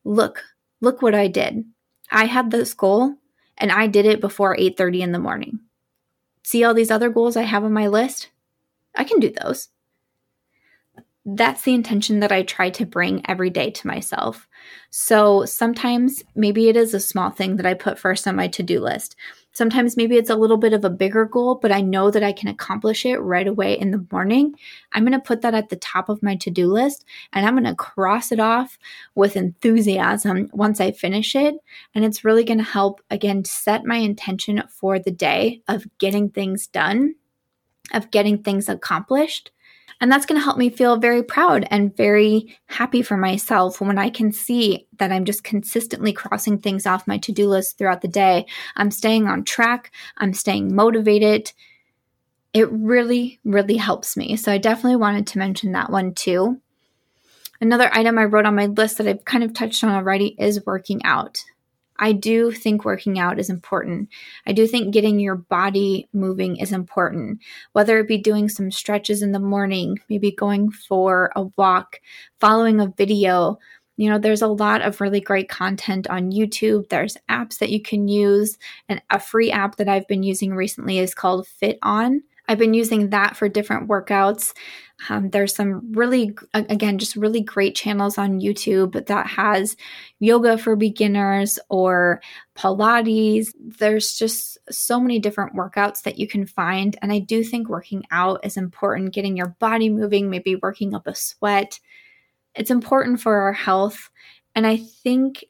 Look, 0.04 0.44
look 0.82 1.00
what 1.00 1.14
I 1.14 1.26
did. 1.26 1.64
I 2.10 2.26
had 2.26 2.50
this 2.50 2.74
goal 2.74 3.14
and 3.56 3.72
I 3.72 3.86
did 3.86 4.04
it 4.04 4.20
before 4.20 4.54
8:30 4.58 5.00
in 5.00 5.12
the 5.12 5.18
morning. 5.18 5.58
See 6.42 6.64
all 6.64 6.74
these 6.74 6.90
other 6.90 7.08
goals 7.08 7.34
I 7.34 7.44
have 7.44 7.64
on 7.64 7.72
my 7.72 7.86
list? 7.86 8.28
I 8.94 9.04
can 9.04 9.20
do 9.20 9.32
those 9.40 9.70
that's 11.24 11.62
the 11.62 11.74
intention 11.74 12.20
that 12.20 12.32
I 12.32 12.42
try 12.42 12.70
to 12.70 12.86
bring 12.86 13.22
every 13.28 13.50
day 13.50 13.70
to 13.70 13.86
myself. 13.86 14.48
So 14.90 15.44
sometimes 15.44 16.22
maybe 16.34 16.68
it 16.68 16.76
is 16.76 16.94
a 16.94 17.00
small 17.00 17.30
thing 17.30 17.56
that 17.56 17.66
I 17.66 17.74
put 17.74 17.98
first 17.98 18.26
on 18.26 18.34
my 18.34 18.48
to 18.48 18.62
do 18.62 18.80
list. 18.80 19.14
Sometimes 19.52 19.96
maybe 19.96 20.16
it's 20.16 20.30
a 20.30 20.36
little 20.36 20.56
bit 20.56 20.72
of 20.72 20.84
a 20.84 20.90
bigger 20.90 21.26
goal, 21.26 21.56
but 21.56 21.70
I 21.70 21.80
know 21.80 22.10
that 22.10 22.24
I 22.24 22.32
can 22.32 22.48
accomplish 22.48 23.04
it 23.04 23.18
right 23.18 23.46
away 23.46 23.78
in 23.78 23.90
the 23.90 24.04
morning. 24.10 24.56
I'm 24.92 25.04
going 25.04 25.12
to 25.12 25.20
put 25.20 25.42
that 25.42 25.54
at 25.54 25.68
the 25.68 25.76
top 25.76 26.08
of 26.08 26.22
my 26.22 26.36
to 26.36 26.50
do 26.50 26.66
list 26.72 27.04
and 27.32 27.46
I'm 27.46 27.54
going 27.54 27.64
to 27.64 27.74
cross 27.74 28.32
it 28.32 28.40
off 28.40 28.78
with 29.14 29.36
enthusiasm 29.36 30.50
once 30.52 30.80
I 30.80 30.90
finish 30.90 31.36
it. 31.36 31.54
And 31.94 32.04
it's 32.04 32.24
really 32.24 32.44
going 32.44 32.58
to 32.58 32.64
help, 32.64 33.00
again, 33.10 33.44
set 33.44 33.84
my 33.84 33.96
intention 33.96 34.62
for 34.68 34.98
the 34.98 35.10
day 35.10 35.62
of 35.68 35.86
getting 35.98 36.30
things 36.30 36.66
done, 36.66 37.14
of 37.92 38.10
getting 38.10 38.42
things 38.42 38.68
accomplished 38.68 39.52
and 40.02 40.10
that's 40.10 40.26
going 40.26 40.38
to 40.38 40.44
help 40.44 40.58
me 40.58 40.68
feel 40.68 40.96
very 40.96 41.22
proud 41.22 41.64
and 41.70 41.96
very 41.96 42.58
happy 42.66 43.02
for 43.02 43.16
myself 43.16 43.80
when 43.80 43.98
I 43.98 44.10
can 44.10 44.32
see 44.32 44.88
that 44.98 45.12
I'm 45.12 45.24
just 45.24 45.44
consistently 45.44 46.12
crossing 46.12 46.58
things 46.58 46.86
off 46.86 47.06
my 47.06 47.18
to 47.18 47.30
do 47.30 47.48
list 47.48 47.78
throughout 47.78 48.02
the 48.02 48.08
day. 48.08 48.44
I'm 48.74 48.90
staying 48.90 49.28
on 49.28 49.44
track, 49.44 49.92
I'm 50.18 50.34
staying 50.34 50.74
motivated. 50.74 51.52
It 52.52 52.68
really, 52.72 53.38
really 53.44 53.76
helps 53.76 54.16
me. 54.16 54.34
So 54.34 54.50
I 54.50 54.58
definitely 54.58 54.96
wanted 54.96 55.28
to 55.28 55.38
mention 55.38 55.70
that 55.72 55.88
one 55.88 56.14
too. 56.14 56.60
Another 57.60 57.88
item 57.94 58.18
I 58.18 58.24
wrote 58.24 58.44
on 58.44 58.56
my 58.56 58.66
list 58.66 58.98
that 58.98 59.06
I've 59.06 59.24
kind 59.24 59.44
of 59.44 59.54
touched 59.54 59.84
on 59.84 59.92
already 59.92 60.34
is 60.36 60.66
working 60.66 61.00
out. 61.04 61.44
I 62.02 62.10
do 62.10 62.50
think 62.50 62.84
working 62.84 63.20
out 63.20 63.38
is 63.38 63.48
important. 63.48 64.08
I 64.44 64.52
do 64.52 64.66
think 64.66 64.92
getting 64.92 65.20
your 65.20 65.36
body 65.36 66.08
moving 66.12 66.56
is 66.56 66.72
important, 66.72 67.38
whether 67.74 67.96
it 68.00 68.08
be 68.08 68.18
doing 68.18 68.48
some 68.48 68.72
stretches 68.72 69.22
in 69.22 69.30
the 69.30 69.38
morning, 69.38 70.00
maybe 70.08 70.32
going 70.32 70.72
for 70.72 71.30
a 71.36 71.44
walk, 71.56 72.00
following 72.40 72.80
a 72.80 72.92
video. 72.98 73.56
You 73.98 74.10
know, 74.10 74.18
there's 74.18 74.42
a 74.42 74.48
lot 74.48 74.82
of 74.82 75.00
really 75.00 75.20
great 75.20 75.48
content 75.48 76.08
on 76.10 76.32
YouTube. 76.32 76.88
There's 76.88 77.16
apps 77.30 77.58
that 77.58 77.70
you 77.70 77.80
can 77.80 78.08
use, 78.08 78.58
and 78.88 79.00
a 79.10 79.20
free 79.20 79.52
app 79.52 79.76
that 79.76 79.88
I've 79.88 80.08
been 80.08 80.24
using 80.24 80.54
recently 80.54 80.98
is 80.98 81.14
called 81.14 81.46
FitOn. 81.62 82.22
I've 82.48 82.58
been 82.58 82.74
using 82.74 83.10
that 83.10 83.36
for 83.36 83.48
different 83.48 83.88
workouts. 83.88 84.52
Um, 85.08 85.30
there's 85.30 85.54
some 85.54 85.92
really, 85.92 86.34
again, 86.54 86.98
just 86.98 87.16
really 87.16 87.40
great 87.40 87.74
channels 87.74 88.18
on 88.18 88.40
YouTube 88.40 89.06
that 89.06 89.26
has 89.26 89.76
yoga 90.18 90.58
for 90.58 90.76
beginners 90.76 91.58
or 91.70 92.20
Pilates. 92.56 93.48
There's 93.58 94.14
just 94.14 94.58
so 94.70 95.00
many 95.00 95.18
different 95.18 95.54
workouts 95.54 96.02
that 96.02 96.18
you 96.18 96.26
can 96.26 96.46
find. 96.46 96.96
And 97.02 97.12
I 97.12 97.20
do 97.20 97.42
think 97.42 97.68
working 97.68 98.04
out 98.10 98.44
is 98.44 98.56
important, 98.56 99.14
getting 99.14 99.36
your 99.36 99.56
body 99.58 99.88
moving, 99.88 100.30
maybe 100.30 100.56
working 100.56 100.94
up 100.94 101.06
a 101.06 101.14
sweat. 101.14 101.78
It's 102.54 102.70
important 102.70 103.20
for 103.20 103.36
our 103.36 103.52
health. 103.52 104.10
And 104.54 104.66
I 104.66 104.76
think 104.76 105.44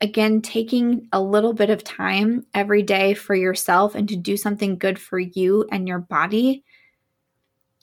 again, 0.00 0.40
taking 0.40 1.08
a 1.12 1.20
little 1.20 1.52
bit 1.52 1.70
of 1.70 1.82
time 1.82 2.46
every 2.54 2.82
day 2.82 3.14
for 3.14 3.34
yourself 3.34 3.94
and 3.94 4.08
to 4.08 4.16
do 4.16 4.36
something 4.36 4.78
good 4.78 4.98
for 4.98 5.18
you 5.18 5.66
and 5.72 5.88
your 5.88 5.98
body, 5.98 6.64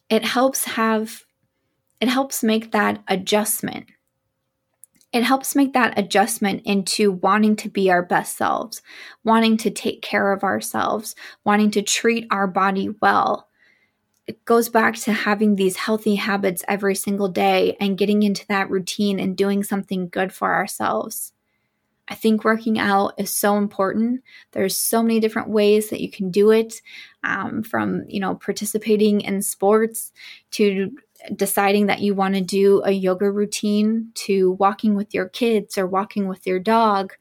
it 0.09 0.23
helps 0.23 0.63
have, 0.65 1.23
it 1.99 2.07
helps 2.07 2.43
make 2.43 2.71
that 2.71 3.03
adjustment. 3.07 3.87
It 5.11 5.23
helps 5.23 5.55
make 5.55 5.73
that 5.73 5.97
adjustment 5.97 6.63
into 6.65 7.11
wanting 7.11 7.55
to 7.57 7.69
be 7.69 7.89
our 7.89 8.03
best 8.03 8.37
selves, 8.37 8.81
wanting 9.23 9.57
to 9.57 9.71
take 9.71 10.01
care 10.01 10.31
of 10.33 10.43
ourselves, 10.43 11.15
wanting 11.45 11.71
to 11.71 11.81
treat 11.81 12.27
our 12.31 12.47
body 12.47 12.89
well. 13.01 13.47
It 14.27 14.43
goes 14.43 14.69
back 14.69 14.95
to 14.95 15.13
having 15.13 15.55
these 15.55 15.77
healthy 15.77 16.15
habits 16.15 16.63
every 16.67 16.95
single 16.95 17.29
day 17.29 17.77
and 17.79 17.97
getting 17.97 18.23
into 18.23 18.45
that 18.47 18.69
routine 18.69 19.19
and 19.19 19.37
doing 19.37 19.63
something 19.63 20.09
good 20.09 20.33
for 20.33 20.53
ourselves. 20.53 21.31
I 22.07 22.15
think 22.15 22.43
working 22.43 22.77
out 22.77 23.13
is 23.17 23.31
so 23.31 23.57
important. 23.57 24.21
There's 24.51 24.77
so 24.77 25.01
many 25.01 25.19
different 25.19 25.49
ways 25.49 25.89
that 25.89 26.01
you 26.01 26.11
can 26.11 26.29
do 26.29 26.51
it, 26.51 26.81
um, 27.23 27.63
from 27.63 28.03
you 28.07 28.19
know 28.19 28.35
participating 28.35 29.21
in 29.21 29.41
sports 29.41 30.11
to 30.51 30.91
deciding 31.35 31.87
that 31.87 32.01
you 32.01 32.13
want 32.13 32.35
to 32.35 32.41
do 32.41 32.83
a 32.85 32.91
yoga 32.91 33.31
routine 33.31 34.11
to 34.13 34.51
walking 34.53 34.95
with 34.95 35.13
your 35.13 35.29
kids 35.29 35.77
or 35.77 35.87
walking 35.87 36.27
with 36.27 36.45
your 36.45 36.59
dog. 36.59 37.13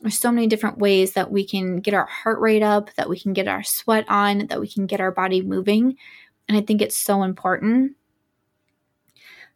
There's 0.00 0.18
so 0.18 0.32
many 0.32 0.46
different 0.46 0.78
ways 0.78 1.12
that 1.12 1.30
we 1.30 1.46
can 1.46 1.80
get 1.80 1.94
our 1.94 2.06
heart 2.06 2.40
rate 2.40 2.62
up, 2.62 2.92
that 2.94 3.08
we 3.08 3.18
can 3.18 3.32
get 3.32 3.48
our 3.48 3.62
sweat 3.62 4.04
on, 4.08 4.46
that 4.48 4.60
we 4.60 4.68
can 4.68 4.86
get 4.86 5.00
our 5.00 5.12
body 5.12 5.42
moving. 5.42 5.96
And 6.48 6.58
I 6.58 6.60
think 6.60 6.82
it's 6.82 6.96
so 6.96 7.22
important 7.22 7.92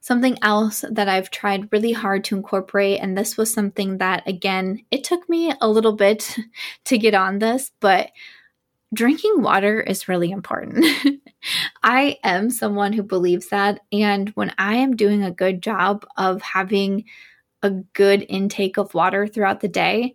Something 0.06 0.38
else 0.40 0.84
that 0.88 1.08
I've 1.08 1.32
tried 1.32 1.72
really 1.72 1.90
hard 1.90 2.22
to 2.24 2.36
incorporate, 2.36 3.00
and 3.00 3.18
this 3.18 3.36
was 3.36 3.52
something 3.52 3.98
that, 3.98 4.22
again, 4.24 4.84
it 4.92 5.02
took 5.02 5.28
me 5.28 5.52
a 5.60 5.68
little 5.68 5.94
bit 5.94 6.36
to 6.84 6.96
get 6.96 7.12
on 7.12 7.40
this, 7.40 7.72
but 7.80 8.10
drinking 8.94 9.42
water 9.42 9.80
is 9.80 10.06
really 10.06 10.30
important. 10.30 10.86
I 11.82 12.18
am 12.22 12.50
someone 12.50 12.92
who 12.92 13.02
believes 13.02 13.48
that. 13.48 13.80
And 13.92 14.28
when 14.36 14.54
I 14.58 14.76
am 14.76 14.94
doing 14.94 15.24
a 15.24 15.32
good 15.32 15.60
job 15.60 16.06
of 16.16 16.40
having 16.40 17.06
a 17.64 17.70
good 17.70 18.24
intake 18.28 18.76
of 18.76 18.94
water 18.94 19.26
throughout 19.26 19.58
the 19.58 19.66
day, 19.66 20.14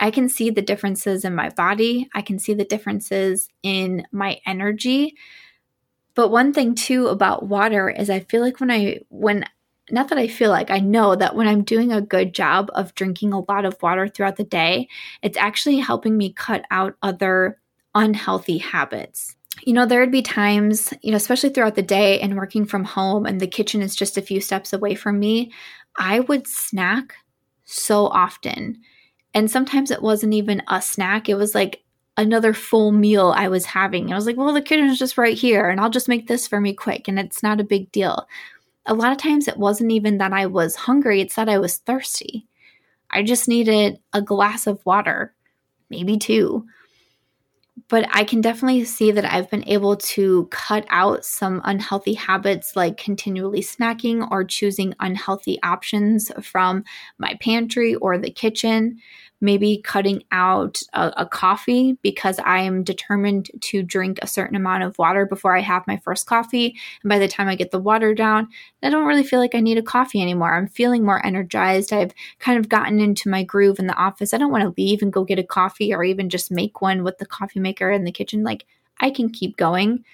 I 0.00 0.10
can 0.10 0.28
see 0.28 0.50
the 0.50 0.62
differences 0.62 1.24
in 1.24 1.36
my 1.36 1.50
body. 1.50 2.08
I 2.12 2.22
can 2.22 2.40
see 2.40 2.54
the 2.54 2.64
differences 2.64 3.48
in 3.62 4.04
my 4.10 4.40
energy. 4.44 5.14
But 6.18 6.32
one 6.32 6.52
thing 6.52 6.74
too 6.74 7.06
about 7.06 7.46
water 7.46 7.88
is 7.88 8.10
I 8.10 8.18
feel 8.18 8.42
like 8.42 8.58
when 8.58 8.72
I, 8.72 8.98
when, 9.08 9.44
not 9.88 10.08
that 10.08 10.18
I 10.18 10.26
feel 10.26 10.50
like, 10.50 10.68
I 10.68 10.80
know 10.80 11.14
that 11.14 11.36
when 11.36 11.46
I'm 11.46 11.62
doing 11.62 11.92
a 11.92 12.00
good 12.00 12.34
job 12.34 12.72
of 12.74 12.92
drinking 12.96 13.32
a 13.32 13.44
lot 13.48 13.64
of 13.64 13.80
water 13.80 14.08
throughout 14.08 14.34
the 14.34 14.42
day, 14.42 14.88
it's 15.22 15.38
actually 15.38 15.76
helping 15.76 16.16
me 16.16 16.32
cut 16.32 16.64
out 16.72 16.96
other 17.02 17.60
unhealthy 17.94 18.58
habits. 18.58 19.36
You 19.62 19.74
know, 19.74 19.86
there 19.86 20.00
would 20.00 20.10
be 20.10 20.22
times, 20.22 20.92
you 21.02 21.12
know, 21.12 21.16
especially 21.16 21.50
throughout 21.50 21.76
the 21.76 21.82
day 21.82 22.18
and 22.18 22.34
working 22.34 22.66
from 22.66 22.82
home 22.82 23.24
and 23.24 23.40
the 23.40 23.46
kitchen 23.46 23.80
is 23.80 23.94
just 23.94 24.18
a 24.18 24.20
few 24.20 24.40
steps 24.40 24.72
away 24.72 24.96
from 24.96 25.20
me, 25.20 25.52
I 26.00 26.18
would 26.18 26.48
snack 26.48 27.14
so 27.64 28.08
often. 28.08 28.80
And 29.34 29.48
sometimes 29.48 29.92
it 29.92 30.02
wasn't 30.02 30.34
even 30.34 30.64
a 30.66 30.82
snack, 30.82 31.28
it 31.28 31.36
was 31.36 31.54
like 31.54 31.84
another 32.18 32.52
full 32.52 32.92
meal 32.92 33.32
I 33.34 33.48
was 33.48 33.64
having. 33.64 34.12
I 34.12 34.16
was 34.16 34.26
like, 34.26 34.36
well, 34.36 34.52
the 34.52 34.60
kitchen's 34.60 34.98
just 34.98 35.16
right 35.16 35.38
here 35.38 35.70
and 35.70 35.80
I'll 35.80 35.88
just 35.88 36.08
make 36.08 36.26
this 36.26 36.46
for 36.46 36.60
me 36.60 36.74
quick 36.74 37.08
and 37.08 37.18
it's 37.18 37.42
not 37.42 37.60
a 37.60 37.64
big 37.64 37.90
deal. 37.92 38.28
A 38.84 38.94
lot 38.94 39.12
of 39.12 39.18
times 39.18 39.48
it 39.48 39.56
wasn't 39.56 39.92
even 39.92 40.18
that 40.18 40.32
I 40.32 40.46
was 40.46 40.74
hungry, 40.74 41.20
it's 41.20 41.36
that 41.36 41.48
I 41.48 41.58
was 41.58 41.78
thirsty. 41.78 42.46
I 43.10 43.22
just 43.22 43.48
needed 43.48 44.00
a 44.12 44.20
glass 44.20 44.66
of 44.66 44.84
water, 44.84 45.32
maybe 45.88 46.18
two 46.18 46.66
but 47.88 48.06
I 48.10 48.24
can 48.24 48.40
definitely 48.40 48.84
see 48.84 49.10
that 49.12 49.24
I've 49.24 49.50
been 49.50 49.66
able 49.68 49.96
to 49.96 50.46
cut 50.50 50.86
out 50.90 51.24
some 51.24 51.60
unhealthy 51.64 52.14
habits 52.14 52.76
like 52.76 52.96
continually 52.96 53.60
snacking 53.60 54.28
or 54.30 54.44
choosing 54.44 54.94
unhealthy 55.00 55.58
options 55.62 56.30
from 56.42 56.84
my 57.18 57.36
pantry 57.40 57.94
or 57.96 58.18
the 58.18 58.30
kitchen 58.30 58.98
maybe 59.40 59.80
cutting 59.84 60.22
out 60.32 60.80
a, 60.94 61.12
a, 61.18 61.26
coffee 61.26 61.96
because 62.02 62.38
I 62.40 62.60
am 62.60 62.82
determined 62.82 63.50
to 63.60 63.82
drink 63.82 64.18
a 64.20 64.26
certain 64.26 64.56
amount 64.56 64.82
of 64.82 64.98
water 64.98 65.26
before 65.26 65.56
I 65.56 65.60
have 65.60 65.86
my 65.86 65.96
first 65.98 66.26
coffee. 66.26 66.74
And 67.02 67.08
by 67.08 67.18
the 67.18 67.28
time 67.28 67.48
I 67.48 67.54
get 67.54 67.70
the 67.70 67.78
water 67.78 68.14
down, 68.14 68.48
I 68.82 68.90
don't 68.90 69.06
really 69.06 69.22
feel 69.22 69.38
like 69.38 69.54
I 69.54 69.60
need 69.60 69.78
a 69.78 69.82
coffee 69.82 70.20
anymore. 70.20 70.54
I'm 70.54 70.66
feeling 70.66 71.04
more 71.04 71.24
energized. 71.24 71.92
I've 71.92 72.12
kind 72.40 72.58
of 72.58 72.68
gotten 72.68 73.00
into 73.00 73.28
my 73.28 73.44
groove 73.44 73.78
in 73.78 73.86
the 73.86 73.94
office. 73.94 74.34
I 74.34 74.38
don't 74.38 74.50
want 74.50 74.64
to 74.64 74.80
leave 74.80 75.02
and 75.02 75.12
go 75.12 75.24
get 75.24 75.38
a 75.38 75.44
coffee 75.44 75.94
or 75.94 76.02
even 76.02 76.30
just 76.30 76.50
make 76.50 76.80
one 76.80 77.04
with 77.04 77.18
the 77.18 77.26
coffee 77.26 77.60
maker 77.60 77.90
in 77.90 78.04
the 78.04 78.12
kitchen. 78.12 78.42
Like, 78.42 78.66
I 79.00 79.10
can 79.10 79.30
keep 79.30 79.56
going. 79.56 80.04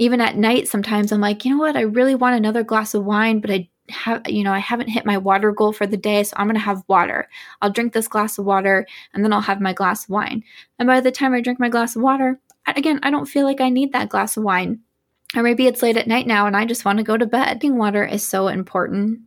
Even 0.00 0.20
at 0.20 0.36
night, 0.36 0.66
sometimes 0.66 1.12
I'm 1.12 1.20
like, 1.20 1.44
you 1.44 1.52
know 1.52 1.58
what? 1.58 1.76
I 1.76 1.82
really 1.82 2.16
want 2.16 2.36
another 2.36 2.64
glass 2.64 2.94
of 2.94 3.04
wine, 3.04 3.40
but 3.40 3.52
I 3.52 3.68
have 3.90 4.26
you 4.28 4.42
know 4.42 4.52
i 4.52 4.58
haven't 4.58 4.88
hit 4.88 5.04
my 5.04 5.18
water 5.18 5.52
goal 5.52 5.72
for 5.72 5.86
the 5.86 5.96
day 5.96 6.22
so 6.22 6.34
i'm 6.36 6.46
going 6.46 6.54
to 6.54 6.60
have 6.60 6.82
water 6.88 7.28
i'll 7.60 7.70
drink 7.70 7.92
this 7.92 8.08
glass 8.08 8.38
of 8.38 8.44
water 8.44 8.86
and 9.12 9.22
then 9.22 9.32
i'll 9.32 9.40
have 9.40 9.60
my 9.60 9.72
glass 9.72 10.04
of 10.04 10.10
wine 10.10 10.42
and 10.78 10.86
by 10.86 11.00
the 11.00 11.12
time 11.12 11.34
i 11.34 11.40
drink 11.40 11.60
my 11.60 11.68
glass 11.68 11.94
of 11.94 12.02
water 12.02 12.40
again 12.66 12.98
i 13.02 13.10
don't 13.10 13.26
feel 13.26 13.44
like 13.44 13.60
i 13.60 13.68
need 13.68 13.92
that 13.92 14.08
glass 14.08 14.36
of 14.36 14.42
wine 14.42 14.80
or 15.36 15.42
maybe 15.42 15.66
it's 15.66 15.82
late 15.82 15.96
at 15.96 16.06
night 16.06 16.26
now 16.26 16.46
and 16.46 16.56
i 16.56 16.64
just 16.64 16.84
want 16.84 16.98
to 16.98 17.04
go 17.04 17.16
to 17.16 17.26
bed 17.26 17.58
drinking 17.58 17.78
water 17.78 18.04
is 18.04 18.26
so 18.26 18.48
important 18.48 19.20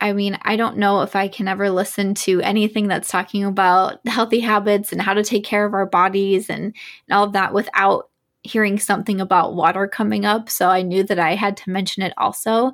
I 0.00 0.12
mean, 0.12 0.38
I 0.42 0.56
don't 0.56 0.76
know 0.76 1.00
if 1.00 1.16
I 1.16 1.28
can 1.28 1.48
ever 1.48 1.70
listen 1.70 2.14
to 2.14 2.42
anything 2.42 2.88
that's 2.88 3.08
talking 3.08 3.42
about 3.42 4.06
healthy 4.06 4.40
habits 4.40 4.92
and 4.92 5.00
how 5.00 5.14
to 5.14 5.24
take 5.24 5.44
care 5.44 5.64
of 5.64 5.72
our 5.72 5.86
bodies 5.86 6.50
and, 6.50 6.64
and 6.64 6.74
all 7.10 7.24
of 7.24 7.32
that 7.32 7.54
without 7.54 8.10
hearing 8.42 8.78
something 8.78 9.20
about 9.20 9.54
water 9.54 9.88
coming 9.88 10.26
up. 10.26 10.50
So 10.50 10.68
I 10.68 10.82
knew 10.82 11.02
that 11.04 11.18
I 11.18 11.34
had 11.34 11.56
to 11.58 11.70
mention 11.70 12.02
it 12.02 12.12
also. 12.18 12.72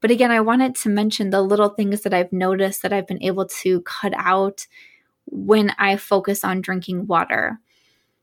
But 0.00 0.10
again, 0.10 0.30
I 0.30 0.40
wanted 0.40 0.74
to 0.76 0.88
mention 0.88 1.30
the 1.30 1.42
little 1.42 1.70
things 1.70 2.02
that 2.02 2.14
I've 2.14 2.32
noticed 2.32 2.82
that 2.82 2.92
I've 2.92 3.06
been 3.06 3.22
able 3.22 3.46
to 3.62 3.80
cut 3.82 4.12
out 4.16 4.66
when 5.26 5.72
I 5.78 5.96
focus 5.96 6.44
on 6.44 6.60
drinking 6.60 7.06
water. 7.06 7.58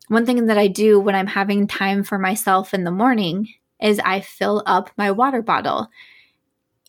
One 0.08 0.26
thing 0.26 0.46
that 0.46 0.58
I 0.58 0.68
do 0.68 1.00
when 1.00 1.16
I'm 1.16 1.28
having 1.28 1.68
time 1.68 2.04
for 2.04 2.18
myself 2.18 2.74
in 2.74 2.84
the 2.84 2.92
morning 2.92 3.50
is 3.82 4.00
I 4.00 4.22
fill 4.22 4.64
up 4.66 4.90
my 4.98 5.12
water 5.12 5.42
bottle 5.42 5.90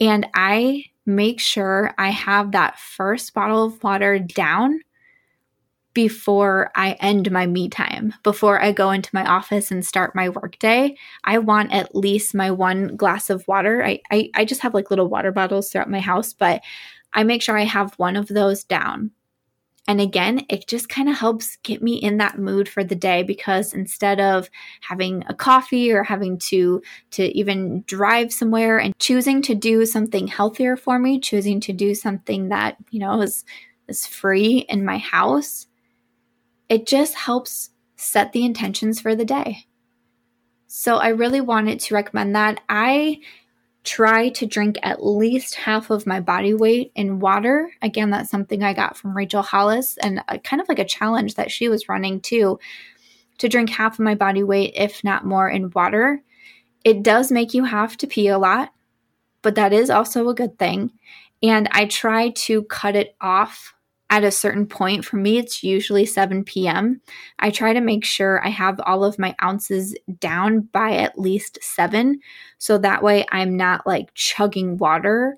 and 0.01 0.27
I 0.35 0.85
make 1.07 1.41
sure 1.41 1.95
I 1.99 2.11
have 2.11 2.53
that 2.53 2.79
first 2.79 3.33
bottle 3.33 3.65
of 3.65 3.83
water 3.83 4.19
down 4.19 4.81
before 5.97 6.71
I 6.75 6.93
end 7.01 7.31
my 7.31 7.47
me 7.47 7.71
time, 7.71 8.13
before 8.23 8.63
I 8.63 8.71
go 8.71 8.91
into 8.91 9.09
my 9.15 9.25
office 9.25 9.71
and 9.71 9.83
start 9.83 10.15
my 10.15 10.29
workday. 10.29 10.95
I 11.25 11.39
want 11.39 11.73
at 11.73 11.97
least 11.97 12.35
my 12.35 12.51
one 12.51 12.97
glass 12.97 13.31
of 13.31 13.49
water. 13.49 13.83
I, 13.83 14.03
I, 14.11 14.29
I 14.35 14.45
just 14.45 14.61
have 14.61 14.75
like 14.75 14.91
little 14.91 15.09
water 15.09 15.33
bottles 15.33 15.71
throughout 15.71 15.89
my 15.89 16.01
house, 16.01 16.35
but 16.35 16.61
I 17.15 17.25
make 17.25 17.41
sure 17.41 17.57
I 17.57 17.65
have 17.65 17.95
one 17.95 18.15
of 18.15 18.29
those 18.29 18.63
down. 18.63 19.11
And 19.89 19.99
again, 19.99 20.45
it 20.51 20.69
just 20.69 20.91
kind 20.91 21.09
of 21.09 21.17
helps 21.17 21.57
get 21.63 21.83
me 21.83 21.95
in 21.95 22.19
that 22.19 22.39
mood 22.39 22.69
for 22.69 22.85
the 22.85 22.95
day 22.95 23.23
because 23.23 23.73
instead 23.73 24.21
of 24.21 24.51
having 24.83 25.25
a 25.31 25.35
coffee 25.35 25.91
or 25.93 26.03
having 26.03 26.37
to 26.51 26.83
to 27.13 27.25
even 27.35 27.85
drive 27.87 28.35
somewhere 28.35 28.79
and 28.79 28.99
choosing 28.99 29.41
to 29.43 29.55
do 29.55 29.87
something 29.87 30.27
healthier 30.27 30.77
for 30.77 30.99
me, 30.99 31.19
choosing 31.19 31.59
to 31.61 31.73
do 31.73 31.95
something 31.95 32.51
that, 32.51 32.77
you 32.91 33.01
know, 33.01 33.23
is 33.23 33.47
is 33.89 34.07
free 34.07 34.67
in 34.69 34.85
my 34.85 34.99
house, 34.99 35.66
it 36.69 36.87
just 36.87 37.15
helps 37.15 37.71
set 37.97 38.33
the 38.33 38.45
intentions 38.45 39.01
for 39.01 39.15
the 39.15 39.25
day. 39.25 39.67
So 40.67 40.97
I 40.97 41.09
really 41.09 41.41
wanted 41.41 41.81
to 41.81 41.95
recommend 41.95 42.35
that. 42.35 42.61
I 42.69 43.21
try 43.85 44.29
to 44.31 44.47
drink 44.47 44.77
at 44.83 45.07
least 45.07 45.55
half 45.55 45.91
of 45.91 46.07
my 46.07 46.19
body 46.19 46.53
weight 46.53 46.91
in 46.97 47.21
water. 47.21 47.71
Again, 47.83 48.11
that's 48.11 48.31
something 48.31 48.63
I 48.63 48.75
got 48.75 48.97
from 48.97 49.17
Rachel 49.17 49.43
Hollis 49.43 49.97
and 49.99 50.23
a, 50.29 50.39
kind 50.41 50.61
of 50.61 50.69
like 50.69 50.81
a 50.81 50.85
challenge 50.85 51.37
that 51.37 51.53
she 51.53 51.69
was 51.69 51.89
running 51.89 52.21
too 52.21 52.59
to 53.39 53.49
drink 53.49 53.71
half 53.71 53.95
of 53.95 54.05
my 54.05 54.17
body 54.17 54.43
weight, 54.43 54.73
if 54.75 55.05
not 55.05 55.25
more, 55.25 55.49
in 55.49 55.71
water. 55.71 56.21
It 56.85 57.05
does 57.05 57.31
make 57.31 57.55
you 57.55 57.65
have 57.65 57.97
to 57.99 58.07
pee 58.09 58.27
a 58.29 58.39
lot, 58.39 58.73
but 59.43 59.55
that 59.55 59.73
is 59.73 59.89
also 59.89 60.29
a 60.29 60.35
good 60.35 60.59
thing. 60.59 60.91
And 61.43 61.69
I 61.71 61.87
try 61.87 62.31
to 62.31 62.65
cut 62.65 62.97
it 62.97 63.15
off 63.21 63.75
at 64.11 64.25
a 64.25 64.31
certain 64.31 64.67
point. 64.67 65.05
For 65.05 65.17
me, 65.17 65.39
it's 65.39 65.63
usually 65.63 66.07
7 66.07 66.45
p.m. 66.45 67.01
I 67.39 67.51
try 67.51 67.73
to 67.73 67.81
make 67.81 68.05
sure 68.05 68.45
I 68.45 68.51
have 68.51 68.81
all 68.87 69.05
of 69.05 69.19
my 69.19 69.35
ounces 69.43 69.97
down 70.21 70.61
by 70.73 70.93
at 70.97 71.19
least 71.19 71.59
seven. 71.61 72.21
So 72.59 72.79
that 72.79 73.03
way 73.03 73.27
I'm 73.33 73.57
not 73.57 73.87
like 73.87 74.15
chugging 74.15 74.77
water 74.77 75.37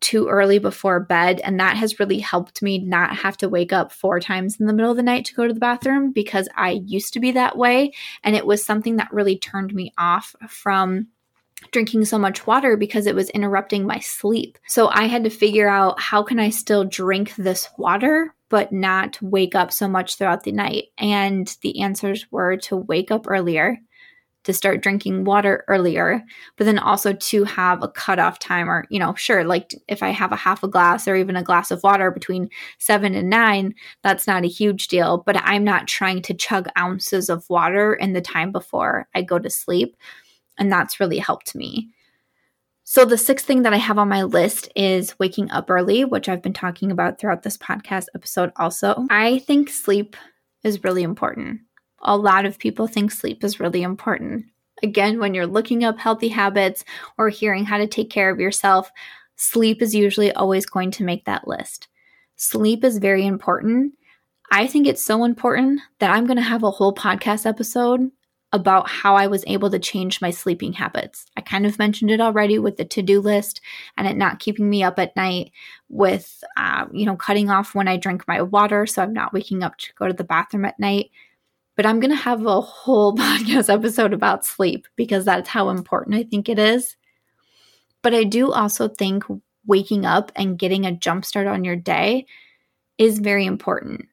too 0.00 0.28
early 0.28 0.58
before 0.58 0.98
bed. 1.00 1.40
And 1.44 1.60
that 1.60 1.76
has 1.76 2.00
really 2.00 2.18
helped 2.18 2.60
me 2.60 2.78
not 2.78 3.16
have 3.16 3.36
to 3.38 3.48
wake 3.48 3.72
up 3.72 3.92
four 3.92 4.18
times 4.20 4.58
in 4.58 4.66
the 4.66 4.72
middle 4.72 4.90
of 4.90 4.96
the 4.96 5.02
night 5.02 5.24
to 5.26 5.34
go 5.34 5.46
to 5.46 5.54
the 5.54 5.60
bathroom 5.60 6.12
because 6.12 6.48
I 6.56 6.82
used 6.84 7.12
to 7.14 7.20
be 7.20 7.30
that 7.32 7.56
way. 7.56 7.92
And 8.24 8.34
it 8.34 8.44
was 8.44 8.64
something 8.64 8.96
that 8.96 9.12
really 9.12 9.38
turned 9.38 9.72
me 9.72 9.92
off 9.96 10.34
from 10.48 11.06
drinking 11.70 12.04
so 12.04 12.18
much 12.18 12.46
water 12.46 12.76
because 12.76 13.06
it 13.06 13.14
was 13.14 13.30
interrupting 13.30 13.86
my 13.86 13.98
sleep. 14.00 14.58
So 14.66 14.88
I 14.88 15.04
had 15.04 15.24
to 15.24 15.30
figure 15.30 15.68
out 15.68 16.00
how 16.00 16.22
can 16.22 16.38
I 16.38 16.50
still 16.50 16.84
drink 16.84 17.34
this 17.36 17.68
water 17.78 18.34
but 18.52 18.70
not 18.70 19.18
wake 19.22 19.54
up 19.54 19.72
so 19.72 19.88
much 19.88 20.16
throughout 20.16 20.42
the 20.42 20.52
night. 20.52 20.88
And 20.98 21.56
the 21.62 21.80
answers 21.80 22.30
were 22.30 22.58
to 22.58 22.76
wake 22.76 23.10
up 23.10 23.24
earlier, 23.26 23.78
to 24.44 24.52
start 24.52 24.82
drinking 24.82 25.24
water 25.24 25.64
earlier, 25.68 26.22
but 26.58 26.64
then 26.64 26.78
also 26.78 27.14
to 27.14 27.44
have 27.44 27.82
a 27.82 27.88
cutoff 27.88 28.38
time 28.38 28.68
or, 28.68 28.84
you 28.90 28.98
know, 28.98 29.14
sure, 29.14 29.44
like 29.44 29.74
if 29.88 30.02
I 30.02 30.10
have 30.10 30.32
a 30.32 30.36
half 30.36 30.62
a 30.62 30.68
glass 30.68 31.08
or 31.08 31.16
even 31.16 31.34
a 31.34 31.42
glass 31.42 31.70
of 31.70 31.82
water 31.82 32.10
between 32.10 32.50
seven 32.78 33.14
and 33.14 33.30
nine, 33.30 33.74
that's 34.02 34.26
not 34.26 34.44
a 34.44 34.48
huge 34.48 34.88
deal, 34.88 35.22
but 35.24 35.36
I'm 35.42 35.64
not 35.64 35.88
trying 35.88 36.20
to 36.22 36.34
chug 36.34 36.68
ounces 36.76 37.30
of 37.30 37.48
water 37.48 37.94
in 37.94 38.12
the 38.12 38.20
time 38.20 38.52
before 38.52 39.08
I 39.14 39.22
go 39.22 39.38
to 39.38 39.48
sleep. 39.48 39.96
And 40.58 40.70
that's 40.70 41.00
really 41.00 41.18
helped 41.18 41.54
me. 41.54 41.90
So, 42.84 43.04
the 43.04 43.16
sixth 43.16 43.46
thing 43.46 43.62
that 43.62 43.72
I 43.72 43.78
have 43.78 43.98
on 43.98 44.08
my 44.08 44.24
list 44.24 44.68
is 44.74 45.18
waking 45.18 45.50
up 45.50 45.70
early, 45.70 46.04
which 46.04 46.28
I've 46.28 46.42
been 46.42 46.52
talking 46.52 46.90
about 46.90 47.18
throughout 47.18 47.42
this 47.42 47.56
podcast 47.56 48.06
episode 48.14 48.52
also. 48.56 49.06
I 49.08 49.38
think 49.38 49.70
sleep 49.70 50.16
is 50.64 50.82
really 50.82 51.02
important. 51.02 51.60
A 52.00 52.16
lot 52.16 52.44
of 52.44 52.58
people 52.58 52.88
think 52.88 53.12
sleep 53.12 53.44
is 53.44 53.60
really 53.60 53.82
important. 53.82 54.46
Again, 54.82 55.20
when 55.20 55.32
you're 55.32 55.46
looking 55.46 55.84
up 55.84 55.98
healthy 55.98 56.28
habits 56.28 56.84
or 57.18 57.28
hearing 57.28 57.64
how 57.64 57.78
to 57.78 57.86
take 57.86 58.10
care 58.10 58.30
of 58.30 58.40
yourself, 58.40 58.90
sleep 59.36 59.80
is 59.80 59.94
usually 59.94 60.32
always 60.32 60.66
going 60.66 60.90
to 60.92 61.04
make 61.04 61.24
that 61.24 61.46
list. 61.46 61.86
Sleep 62.36 62.82
is 62.82 62.98
very 62.98 63.24
important. 63.24 63.94
I 64.50 64.66
think 64.66 64.86
it's 64.88 65.04
so 65.04 65.22
important 65.24 65.80
that 66.00 66.10
I'm 66.10 66.26
going 66.26 66.36
to 66.36 66.42
have 66.42 66.64
a 66.64 66.70
whole 66.70 66.94
podcast 66.94 67.46
episode 67.46 68.10
about 68.52 68.88
how 68.88 69.16
I 69.16 69.26
was 69.26 69.44
able 69.46 69.70
to 69.70 69.78
change 69.78 70.20
my 70.20 70.30
sleeping 70.30 70.74
habits. 70.74 71.24
I 71.36 71.40
kind 71.40 71.64
of 71.64 71.78
mentioned 71.78 72.10
it 72.10 72.20
already 72.20 72.58
with 72.58 72.76
the 72.76 72.84
to 72.84 73.02
do 73.02 73.20
list 73.20 73.60
and 73.96 74.06
it 74.06 74.16
not 74.16 74.40
keeping 74.40 74.68
me 74.68 74.82
up 74.82 74.98
at 74.98 75.16
night, 75.16 75.52
with, 75.88 76.44
uh, 76.56 76.86
you 76.92 77.06
know, 77.06 77.16
cutting 77.16 77.50
off 77.50 77.74
when 77.74 77.88
I 77.88 77.96
drink 77.96 78.24
my 78.28 78.42
water 78.42 78.86
so 78.86 79.02
I'm 79.02 79.12
not 79.12 79.32
waking 79.32 79.62
up 79.62 79.76
to 79.78 79.92
go 79.94 80.06
to 80.06 80.12
the 80.12 80.24
bathroom 80.24 80.64
at 80.64 80.78
night. 80.78 81.10
But 81.76 81.86
I'm 81.86 82.00
going 82.00 82.10
to 82.10 82.16
have 82.16 82.44
a 82.44 82.60
whole 82.60 83.16
podcast 83.16 83.72
episode 83.72 84.12
about 84.12 84.44
sleep 84.44 84.86
because 84.96 85.24
that's 85.24 85.48
how 85.48 85.70
important 85.70 86.16
I 86.16 86.24
think 86.24 86.48
it 86.48 86.58
is. 86.58 86.96
But 88.02 88.14
I 88.14 88.24
do 88.24 88.52
also 88.52 88.88
think 88.88 89.24
waking 89.66 90.04
up 90.04 90.30
and 90.36 90.58
getting 90.58 90.84
a 90.84 90.92
jump 90.92 91.24
start 91.24 91.46
on 91.46 91.64
your 91.64 91.76
day 91.76 92.26
is 92.98 93.18
very 93.18 93.46
important. 93.46 94.08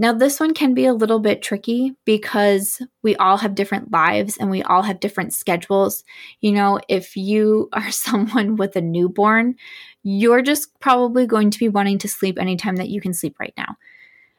Now, 0.00 0.12
this 0.12 0.38
one 0.38 0.54
can 0.54 0.74
be 0.74 0.86
a 0.86 0.94
little 0.94 1.18
bit 1.18 1.42
tricky 1.42 1.96
because 2.04 2.80
we 3.02 3.16
all 3.16 3.36
have 3.38 3.56
different 3.56 3.90
lives 3.90 4.36
and 4.36 4.48
we 4.48 4.62
all 4.62 4.82
have 4.82 5.00
different 5.00 5.32
schedules. 5.32 6.04
You 6.40 6.52
know, 6.52 6.78
if 6.88 7.16
you 7.16 7.68
are 7.72 7.90
someone 7.90 8.56
with 8.56 8.76
a 8.76 8.80
newborn, 8.80 9.56
you're 10.04 10.42
just 10.42 10.78
probably 10.80 11.26
going 11.26 11.50
to 11.50 11.58
be 11.58 11.68
wanting 11.68 11.98
to 11.98 12.08
sleep 12.08 12.38
anytime 12.38 12.76
that 12.76 12.88
you 12.88 13.00
can 13.00 13.12
sleep 13.12 13.36
right 13.40 13.54
now. 13.56 13.76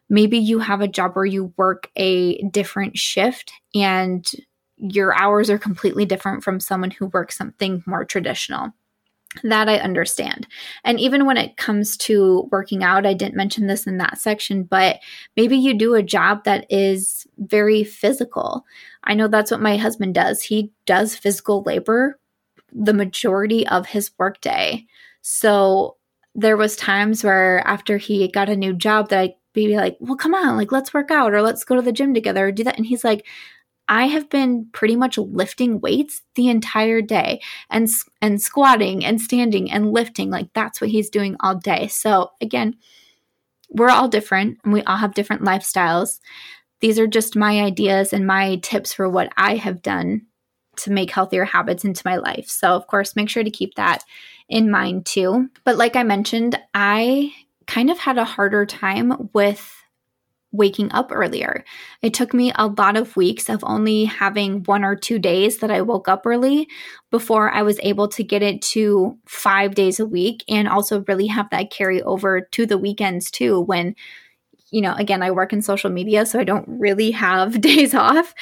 Maybe 0.09 0.37
you 0.37 0.59
have 0.59 0.81
a 0.81 0.87
job 0.87 1.15
where 1.15 1.25
you 1.25 1.53
work 1.57 1.91
a 1.95 2.41
different 2.43 2.97
shift 2.97 3.51
and 3.75 4.25
your 4.77 5.13
hours 5.13 5.49
are 5.49 5.59
completely 5.59 6.05
different 6.05 6.43
from 6.43 6.59
someone 6.59 6.91
who 6.91 7.07
works 7.07 7.37
something 7.37 7.83
more 7.85 8.05
traditional. 8.05 8.73
That 9.43 9.69
I 9.69 9.77
understand. 9.77 10.47
And 10.83 10.99
even 10.99 11.25
when 11.27 11.37
it 11.37 11.55
comes 11.55 11.95
to 11.97 12.49
working 12.51 12.83
out, 12.83 13.05
I 13.05 13.13
didn't 13.13 13.35
mention 13.35 13.67
this 13.67 13.85
in 13.85 13.97
that 13.97 14.17
section, 14.17 14.63
but 14.63 14.99
maybe 15.37 15.55
you 15.55 15.77
do 15.77 15.93
a 15.93 16.01
job 16.01 16.45
that 16.45 16.65
is 16.69 17.27
very 17.37 17.83
physical. 17.83 18.65
I 19.03 19.13
know 19.13 19.27
that's 19.27 19.51
what 19.51 19.61
my 19.61 19.77
husband 19.77 20.15
does. 20.15 20.41
He 20.41 20.71
does 20.85 21.15
physical 21.15 21.61
labor 21.61 22.19
the 22.73 22.93
majority 22.93 23.67
of 23.67 23.85
his 23.85 24.11
workday. 24.17 24.85
So 25.21 25.97
there 26.35 26.57
was 26.57 26.75
times 26.75 27.23
where 27.23 27.65
after 27.67 27.97
he 27.97 28.27
got 28.27 28.49
a 28.49 28.55
new 28.55 28.73
job 28.73 29.09
that 29.09 29.19
I'd 29.19 29.33
be 29.53 29.75
like, 29.75 29.97
well, 29.99 30.15
come 30.15 30.33
on, 30.33 30.57
like 30.57 30.71
let's 30.71 30.93
work 30.93 31.11
out 31.11 31.33
or 31.33 31.41
let's 31.41 31.63
go 31.63 31.75
to 31.75 31.81
the 31.81 31.91
gym 31.91 32.13
together 32.13 32.47
or 32.47 32.51
do 32.51 32.63
that. 32.63 32.77
And 32.77 32.85
he's 32.85 33.03
like, 33.03 33.25
I 33.89 34.05
have 34.05 34.29
been 34.29 34.67
pretty 34.71 34.95
much 34.95 35.17
lifting 35.17 35.81
weights 35.81 36.21
the 36.35 36.47
entire 36.47 37.01
day 37.01 37.41
and 37.71 37.89
and 38.21 38.39
squatting 38.39 39.03
and 39.03 39.19
standing 39.19 39.71
and 39.71 39.91
lifting 39.91 40.29
like 40.29 40.53
that's 40.53 40.79
what 40.79 40.91
he's 40.91 41.09
doing 41.09 41.35
all 41.39 41.55
day. 41.55 41.87
So 41.87 42.31
again, 42.39 42.77
we're 43.69 43.89
all 43.89 44.07
different 44.07 44.59
and 44.63 44.71
we 44.71 44.83
all 44.83 44.97
have 44.97 45.15
different 45.15 45.41
lifestyles. 45.41 46.19
These 46.81 46.99
are 46.99 47.07
just 47.07 47.35
my 47.35 47.61
ideas 47.61 48.13
and 48.13 48.25
my 48.25 48.57
tips 48.57 48.93
for 48.93 49.09
what 49.09 49.33
I 49.35 49.55
have 49.55 49.81
done 49.81 50.27
to 50.77 50.91
make 50.91 51.11
healthier 51.11 51.43
habits 51.43 51.83
into 51.83 52.03
my 52.05 52.17
life. 52.17 52.47
So 52.47 52.69
of 52.75 52.87
course, 52.87 53.15
make 53.15 53.29
sure 53.29 53.43
to 53.43 53.49
keep 53.49 53.73
that 53.75 54.03
in 54.47 54.69
mind 54.69 55.07
too. 55.07 55.49
But 55.65 55.77
like 55.77 55.95
I 55.95 56.03
mentioned, 56.03 56.59
I 56.73 57.33
kind 57.65 57.89
of 57.89 57.97
had 57.97 58.17
a 58.17 58.23
harder 58.23 58.65
time 58.65 59.29
with 59.33 59.78
waking 60.51 60.91
up 60.91 61.11
earlier. 61.11 61.63
It 62.01 62.13
took 62.13 62.33
me 62.33 62.51
a 62.55 62.67
lot 62.67 62.97
of 62.97 63.15
weeks 63.15 63.49
of 63.49 63.63
only 63.63 64.05
having 64.05 64.63
one 64.63 64.83
or 64.83 64.95
two 64.95 65.19
days 65.19 65.59
that 65.59 65.71
I 65.71 65.81
woke 65.81 66.07
up 66.07 66.25
early 66.25 66.67
before 67.11 67.51
I 67.51 67.61
was 67.61 67.79
able 67.83 68.07
to 68.09 68.23
get 68.23 68.41
it 68.41 68.61
to 68.63 69.17
five 69.27 69.75
days 69.75 69.99
a 69.99 70.05
week 70.05 70.43
and 70.47 70.67
also 70.67 71.03
really 71.07 71.27
have 71.27 71.49
that 71.51 71.71
carry 71.71 72.01
over 72.01 72.41
to 72.41 72.65
the 72.65 72.77
weekends 72.77 73.29
too 73.29 73.61
when 73.61 73.95
you 74.71 74.81
know, 74.81 74.93
again, 74.93 75.23
I 75.23 75.31
work 75.31 75.51
in 75.51 75.63
social 75.63 75.89
media, 75.89 76.27
so 76.27 76.39
I 76.39 76.43
don't 76.43 76.67
really 76.67 77.09
have 77.11 77.59
days 77.69 77.93
off 77.93 78.33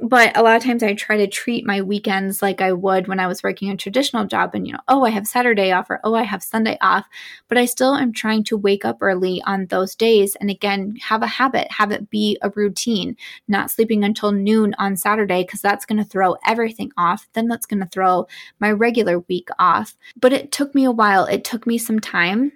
but 0.00 0.36
a 0.36 0.42
lot 0.42 0.56
of 0.56 0.62
times 0.62 0.82
I 0.82 0.94
try 0.94 1.16
to 1.18 1.28
treat 1.28 1.64
my 1.64 1.80
weekends 1.80 2.42
like 2.42 2.60
I 2.60 2.72
would 2.72 3.06
when 3.06 3.20
I 3.20 3.28
was 3.28 3.42
working 3.42 3.70
a 3.70 3.76
traditional 3.76 4.24
job 4.24 4.50
and, 4.54 4.66
you 4.66 4.72
know, 4.72 4.80
oh, 4.88 5.04
I 5.04 5.10
have 5.10 5.26
Saturday 5.26 5.70
off 5.70 5.88
or 5.88 6.00
oh, 6.02 6.14
I 6.14 6.24
have 6.24 6.42
Sunday 6.42 6.76
off. 6.80 7.06
But 7.48 7.58
I 7.58 7.64
still 7.64 7.94
am 7.94 8.12
trying 8.12 8.42
to 8.44 8.56
wake 8.56 8.84
up 8.84 8.98
early 9.00 9.40
on 9.46 9.66
those 9.66 9.94
days 9.94 10.36
and 10.36 10.50
again, 10.50 10.96
have 11.00 11.22
a 11.22 11.28
habit, 11.28 11.70
have 11.70 11.92
it 11.92 12.10
be 12.10 12.36
a 12.42 12.50
routine, 12.50 13.16
not 13.46 13.70
sleeping 13.70 14.02
until 14.02 14.32
noon 14.32 14.74
on 14.78 14.96
Saturday 14.96 15.44
because 15.44 15.60
that's 15.60 15.86
going 15.86 16.02
to 16.02 16.08
throw 16.08 16.36
everything 16.44 16.90
off. 16.96 17.28
Then 17.32 17.46
that's 17.46 17.66
going 17.66 17.80
to 17.80 17.88
throw 17.88 18.26
my 18.58 18.72
regular 18.72 19.20
week 19.20 19.48
off. 19.60 19.96
But 20.16 20.32
it 20.32 20.50
took 20.50 20.74
me 20.74 20.84
a 20.84 20.90
while, 20.90 21.24
it 21.26 21.44
took 21.44 21.66
me 21.66 21.78
some 21.78 22.00
time 22.00 22.52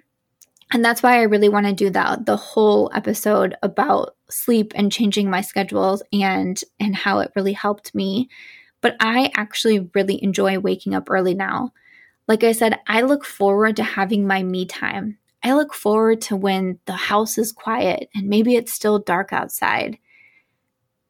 and 0.71 0.85
that's 0.85 1.01
why 1.01 1.17
I 1.17 1.23
really 1.23 1.49
want 1.49 1.65
to 1.65 1.73
do 1.73 1.89
that 1.91 2.25
the 2.25 2.37
whole 2.37 2.91
episode 2.93 3.55
about 3.63 4.15
sleep 4.29 4.71
and 4.75 4.91
changing 4.91 5.29
my 5.29 5.41
schedules 5.41 6.03
and 6.13 6.61
and 6.79 6.95
how 6.95 7.19
it 7.19 7.31
really 7.35 7.53
helped 7.53 7.95
me. 7.95 8.29
But 8.81 8.95
I 8.99 9.31
actually 9.35 9.89
really 9.93 10.23
enjoy 10.23 10.59
waking 10.59 10.93
up 10.93 11.09
early 11.09 11.33
now. 11.33 11.73
Like 12.27 12.43
I 12.43 12.51
said, 12.51 12.79
I 12.87 13.01
look 13.01 13.25
forward 13.25 13.75
to 13.77 13.83
having 13.83 14.27
my 14.27 14.43
me 14.43 14.65
time. 14.65 15.17
I 15.43 15.53
look 15.53 15.73
forward 15.73 16.21
to 16.21 16.35
when 16.35 16.79
the 16.85 16.93
house 16.93 17.37
is 17.37 17.51
quiet 17.51 18.09
and 18.13 18.27
maybe 18.27 18.55
it's 18.55 18.73
still 18.73 18.99
dark 18.99 19.33
outside. 19.33 19.97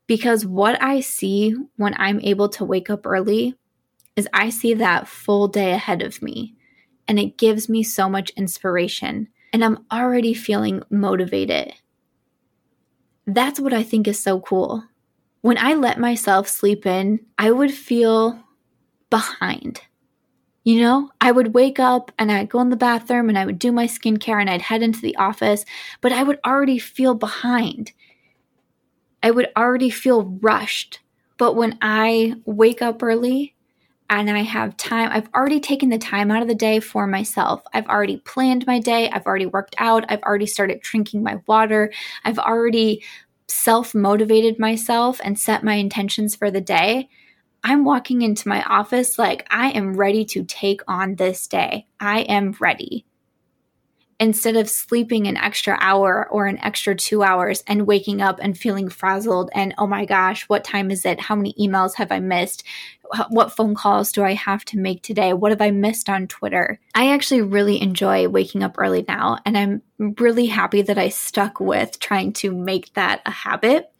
Because 0.07 0.45
what 0.45 0.81
I 0.81 1.01
see 1.01 1.53
when 1.75 1.93
I'm 1.97 2.21
able 2.21 2.49
to 2.49 2.65
wake 2.65 2.89
up 2.89 3.05
early 3.05 3.55
is 4.15 4.27
I 4.33 4.49
see 4.49 4.73
that 4.75 5.07
full 5.07 5.47
day 5.47 5.73
ahead 5.73 6.01
of 6.01 6.21
me. 6.21 6.55
And 7.07 7.19
it 7.19 7.37
gives 7.37 7.69
me 7.69 7.83
so 7.83 8.07
much 8.07 8.29
inspiration 8.31 9.27
and 9.53 9.63
I'm 9.63 9.85
already 9.91 10.33
feeling 10.33 10.83
motivated. 10.89 11.73
That's 13.25 13.59
what 13.59 13.73
I 13.73 13.83
think 13.83 14.07
is 14.07 14.21
so 14.21 14.39
cool. 14.39 14.83
When 15.41 15.57
I 15.57 15.73
let 15.73 15.99
myself 15.99 16.47
sleep 16.47 16.85
in, 16.85 17.19
I 17.37 17.51
would 17.51 17.71
feel 17.71 18.43
behind. 19.09 19.81
You 20.63 20.81
know, 20.81 21.09
I 21.21 21.31
would 21.31 21.53
wake 21.53 21.79
up 21.79 22.11
and 22.19 22.31
I'd 22.31 22.49
go 22.49 22.59
in 22.59 22.69
the 22.69 22.75
bathroom 22.75 23.29
and 23.29 23.37
I 23.37 23.45
would 23.45 23.59
do 23.59 23.71
my 23.71 23.87
skincare 23.87 24.39
and 24.39 24.49
I'd 24.49 24.61
head 24.61 24.83
into 24.83 25.01
the 25.01 25.15
office, 25.15 25.63
but 26.01 26.11
I 26.11 26.23
would 26.23 26.39
already 26.45 26.77
feel 26.77 27.15
behind. 27.15 27.93
I 29.23 29.31
would 29.31 29.49
already 29.55 29.89
feel 29.89 30.37
rushed. 30.41 30.99
But 31.37 31.55
when 31.55 31.77
I 31.81 32.35
wake 32.45 32.81
up 32.81 33.01
early 33.01 33.55
and 34.09 34.29
I 34.29 34.41
have 34.41 34.75
time. 34.77 35.09
I've 35.11 35.29
already 35.35 35.59
taken 35.59 35.89
the 35.89 35.97
time 35.97 36.31
out 36.31 36.41
of 36.41 36.47
the 36.47 36.55
day 36.55 36.79
for 36.79 37.05
myself. 37.05 37.61
I've 37.73 37.87
already 37.87 38.17
planned 38.17 38.65
my 38.65 38.79
day. 38.79 39.09
I've 39.09 39.25
already 39.25 39.45
worked 39.45 39.75
out. 39.77 40.05
I've 40.09 40.23
already 40.23 40.47
started 40.47 40.81
drinking 40.81 41.23
my 41.23 41.41
water. 41.47 41.91
I've 42.23 42.39
already 42.39 43.03
self 43.47 43.93
motivated 43.93 44.59
myself 44.59 45.19
and 45.23 45.37
set 45.37 45.63
my 45.63 45.75
intentions 45.75 46.35
for 46.35 46.49
the 46.49 46.61
day. 46.61 47.09
I'm 47.63 47.83
walking 47.83 48.21
into 48.21 48.47
my 48.47 48.63
office 48.63 49.19
like 49.19 49.45
I 49.51 49.69
am 49.71 49.95
ready 49.95 50.25
to 50.25 50.43
take 50.43 50.81
on 50.87 51.15
this 51.15 51.45
day. 51.45 51.87
I 51.99 52.21
am 52.21 52.55
ready 52.59 53.05
instead 54.19 54.57
of 54.57 54.69
sleeping 54.69 55.27
an 55.27 55.37
extra 55.37 55.77
hour 55.79 56.27
or 56.29 56.45
an 56.45 56.59
extra 56.59 56.93
two 56.93 57.23
hours 57.23 57.63
and 57.67 57.87
waking 57.87 58.21
up 58.21 58.37
and 58.41 58.57
feeling 58.57 58.89
frazzled 58.89 59.49
and 59.53 59.73
oh 59.77 59.87
my 59.87 60.05
gosh, 60.05 60.43
what 60.49 60.63
time 60.63 60.91
is 60.91 61.05
it? 61.05 61.19
How 61.21 61.35
many 61.35 61.53
emails 61.53 61.95
have 61.95 62.11
I 62.11 62.19
missed? 62.19 62.63
What 63.29 63.55
phone 63.55 63.75
calls 63.75 64.11
do 64.11 64.23
I 64.23 64.33
have 64.33 64.63
to 64.65 64.77
make 64.77 65.01
today? 65.01 65.33
What 65.33 65.51
have 65.51 65.61
I 65.61 65.71
missed 65.71 66.09
on 66.09 66.27
Twitter? 66.27 66.79
I 66.93 67.11
actually 67.11 67.41
really 67.41 67.81
enjoy 67.81 68.27
waking 68.27 68.63
up 68.63 68.75
early 68.77 69.03
now, 69.07 69.39
and 69.45 69.57
I'm 69.57 69.81
really 70.19 70.45
happy 70.45 70.81
that 70.83 70.97
I 70.97 71.09
stuck 71.09 71.59
with 71.59 71.99
trying 71.99 72.33
to 72.33 72.51
make 72.51 72.93
that 72.93 73.21
a 73.25 73.31
habit. 73.31 73.91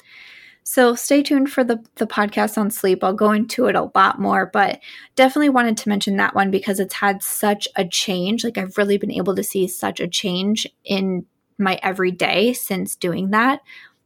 So 0.64 0.93
stay 0.93 1.24
tuned 1.24 1.51
for 1.51 1.64
the, 1.64 1.84
the 1.95 2.05
podcast 2.05 2.55
on 2.55 2.70
sleep. 2.70 3.03
I'll 3.03 3.14
go 3.14 3.32
into 3.32 3.66
it 3.66 3.76
a 3.76 3.89
lot 3.95 4.20
more, 4.20 4.45
but 4.53 4.80
definitely 5.16 5.49
wanted 5.49 5.78
to 5.78 5.89
mention 5.89 6.18
that 6.18 6.36
one 6.36 6.51
because 6.51 6.80
it's 6.80 6.93
had 6.93 7.24
such 7.24 7.68
a 7.76 7.88
change. 7.88 8.43
Like 8.43 8.60
I've 8.60 8.78
really 8.78 8.99
been 8.99 9.12
able 9.12 9.36
to 9.36 9.43
see 9.43 9.68
such 9.68 9.99
a 9.99 10.07
change 10.07 10.68
in 10.86 11.26
my 11.57 11.80
everyday 11.82 12.53
since 12.53 12.95
doing 12.95 13.32
that. 13.32 13.62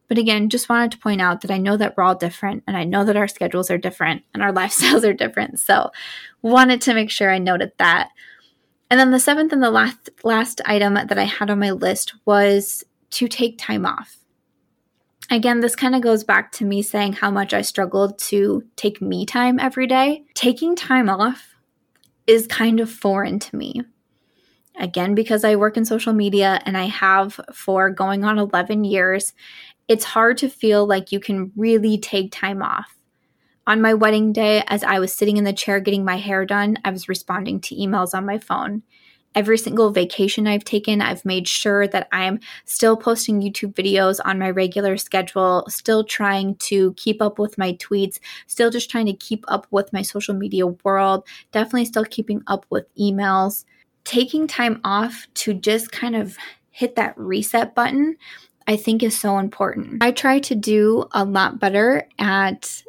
But 0.08 0.18
again, 0.18 0.50
just 0.50 0.70
wanted 0.70 0.92
to 0.92 0.98
point 0.98 1.22
out 1.22 1.42
that 1.42 1.52
I 1.52 1.58
know 1.58 1.78
that 1.78 1.96
we're 1.96 2.04
all 2.04 2.16
different 2.16 2.64
and 2.68 2.76
I 2.76 2.84
know 2.84 3.04
that 3.06 3.18
our 3.18 3.28
schedules 3.28 3.72
are 3.72 3.78
different 3.78 4.24
and 4.34 4.44
our 4.44 4.52
lifestyles 4.54 5.04
are 5.04 5.14
different. 5.14 5.60
So 5.60 5.92
wanted 6.42 6.82
to 6.82 6.94
make 6.94 7.10
sure 7.10 7.32
I 7.32 7.40
noted 7.40 7.72
that. 7.78 8.10
And 8.90 9.00
then 9.00 9.12
the 9.12 9.20
seventh 9.20 9.54
and 9.54 9.64
the 9.64 9.72
last 9.72 10.10
last 10.24 10.62
item 10.66 10.94
that 10.94 11.18
I 11.18 11.24
had 11.24 11.50
on 11.50 11.60
my 11.60 11.72
list 11.72 12.14
was 12.26 12.84
to 13.12 13.28
take 13.28 13.58
time 13.58 13.86
off 13.86 14.18
again, 15.30 15.60
this 15.60 15.76
kind 15.76 15.96
of 15.96 16.02
goes 16.02 16.24
back 16.24 16.52
to 16.54 16.66
me 16.66 16.82
saying 16.82 17.14
how 17.14 17.32
much 17.32 17.54
I 17.54 17.62
struggled 17.62 18.18
to 18.20 18.64
take 18.76 19.02
me 19.02 19.26
time 19.26 19.60
every 19.60 19.88
day. 19.88 20.24
Taking 20.34 20.76
time 20.76 21.10
off 21.10 21.56
is 22.28 22.48
kind 22.48 22.80
of 22.80 22.90
foreign 22.90 23.40
to 23.40 23.56
me. 23.56 23.82
Again, 24.80 25.14
because 25.14 25.44
I 25.44 25.56
work 25.56 25.78
in 25.78 25.86
social 25.86 26.14
media 26.14 26.60
and 26.66 26.78
I 26.78 26.86
have 26.86 27.40
for 27.54 27.90
going 27.90 28.24
on 28.24 28.40
11 28.40 28.86
years, 28.86 29.34
it's 29.88 30.04
hard 30.04 30.38
to 30.40 30.50
feel 30.50 30.86
like 30.86 31.12
you 31.12 31.20
can 31.20 31.52
really 31.56 31.98
take 31.98 32.32
time 32.32 32.62
off. 32.62 32.96
On 33.66 33.82
my 33.82 33.94
wedding 33.94 34.34
day, 34.34 34.64
as 34.68 34.84
I 34.84 35.00
was 35.00 35.14
sitting 35.14 35.38
in 35.38 35.44
the 35.44 35.54
chair 35.54 35.80
getting 35.80 36.04
my 36.04 36.18
hair 36.18 36.46
done, 36.46 36.78
I 36.84 36.92
was 36.92 37.08
responding 37.08 37.62
to 37.62 37.76
emails 37.76 38.14
on 38.14 38.26
my 38.26 38.38
phone 38.38 38.84
every 39.36 39.58
single 39.58 39.92
vacation 39.92 40.48
I've 40.48 40.64
taken, 40.64 41.02
I've 41.02 41.26
made 41.26 41.48
sure 41.48 41.88
that 41.88 42.08
I'm 42.12 42.40
still 42.66 42.96
posting 42.96 43.42
YouTube 43.42 43.74
videos 43.74 44.20
on 44.24 44.40
my 44.40 44.50
regular 44.50 44.98
schedule, 44.98 45.66
still 45.70 46.04
trying 46.04 46.56
to 46.56 46.94
keep 46.94 47.22
up 47.22 47.40
with 47.40 47.58
my 47.58 47.74
tweets, 47.74 48.20
still 48.48 48.70
just 48.70 48.90
trying 48.90 49.06
to 49.08 49.14
keep 49.14 49.44
up 49.48 49.68
with 49.72 49.92
my 49.94 50.02
social 50.02 50.36
media 50.36 50.68
world, 50.68 51.26
definitely 51.52 51.86
still 51.86 52.06
keeping 52.06 52.42
up 52.48 52.66
with 52.70 52.86
emails. 52.96 53.66
Taking 54.06 54.48
time 54.48 54.82
off 54.84 55.28
to 55.36 55.54
just 55.54 55.94
kind 55.94 56.16
of 56.16 56.36
hit 56.72 56.96
that 56.98 57.18
reset 57.18 57.74
button, 57.74 58.18
I 58.68 58.76
think 58.76 59.04
is 59.04 59.20
so 59.20 59.38
important. 59.38 60.04
I 60.04 60.12
try 60.12 60.40
to 60.40 60.56
do 60.56 61.06
a 61.12 61.24
lot 61.24 61.60
better 61.60 62.08
at 62.20 62.84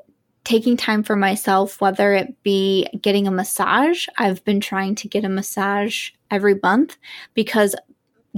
taking 0.44 0.76
time 0.76 1.02
for 1.02 1.16
myself, 1.16 1.80
whether 1.80 2.12
it 2.12 2.42
be 2.42 2.86
getting 3.00 3.26
a 3.26 3.30
massage. 3.30 4.06
I've 4.18 4.44
been 4.44 4.60
trying 4.60 4.94
to 4.96 5.08
get 5.08 5.24
a 5.24 5.28
massage 5.28 6.10
every 6.30 6.58
month 6.62 6.96
because 7.32 7.74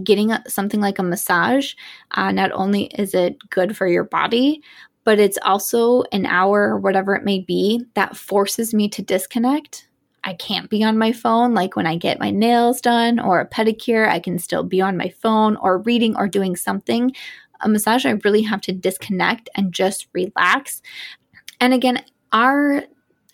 getting 0.03 0.33
something 0.47 0.81
like 0.81 0.99
a 0.99 1.03
massage, 1.03 1.75
uh, 2.13 2.31
not 2.31 2.53
only 2.53 2.85
is 2.99 3.15
it 3.15 3.37
good 3.51 3.77
for 3.77 3.87
your 3.87 4.05
body, 4.05 4.63
but 5.05 5.19
it's 5.19 5.39
also 5.43 6.03
an 6.13 6.27
hour 6.27 6.69
or 6.69 6.79
whatever 6.79 7.15
it 7.15 7.25
may 7.25 7.41
be 7.41 7.85
that 7.95 8.17
forces 8.17 8.75
me 8.75 8.89
to 8.89 9.03
disconnect. 9.03 9.89
I 10.27 10.35
can't 10.35 10.69
be 10.69 10.83
on 10.83 10.99
my 10.99 11.13
phone. 11.13 11.55
Like 11.55 11.77
when 11.77 11.87
I 11.87 11.97
get 11.97 12.19
my 12.19 12.31
nails 12.31 12.81
done 12.81 13.21
or 13.21 13.39
a 13.39 13.49
pedicure, 13.49 14.09
I 14.09 14.19
can 14.19 14.41
still 14.41 14.65
be 14.65 14.81
on 14.81 14.97
my 14.97 15.09
phone 15.09 15.57
or 15.57 15.79
reading 15.79 16.17
or 16.17 16.27
doing 16.29 16.57
something. 16.57 17.13
A 17.61 17.69
massage, 17.69 18.05
I 18.05 18.11
really 18.25 18.43
have 18.43 18.61
to 18.63 18.73
disconnect 18.73 19.49
and 19.55 19.73
just 19.73 20.09
relax. 20.13 20.83
And 21.61 21.73
again, 21.73 22.05
our 22.33 22.83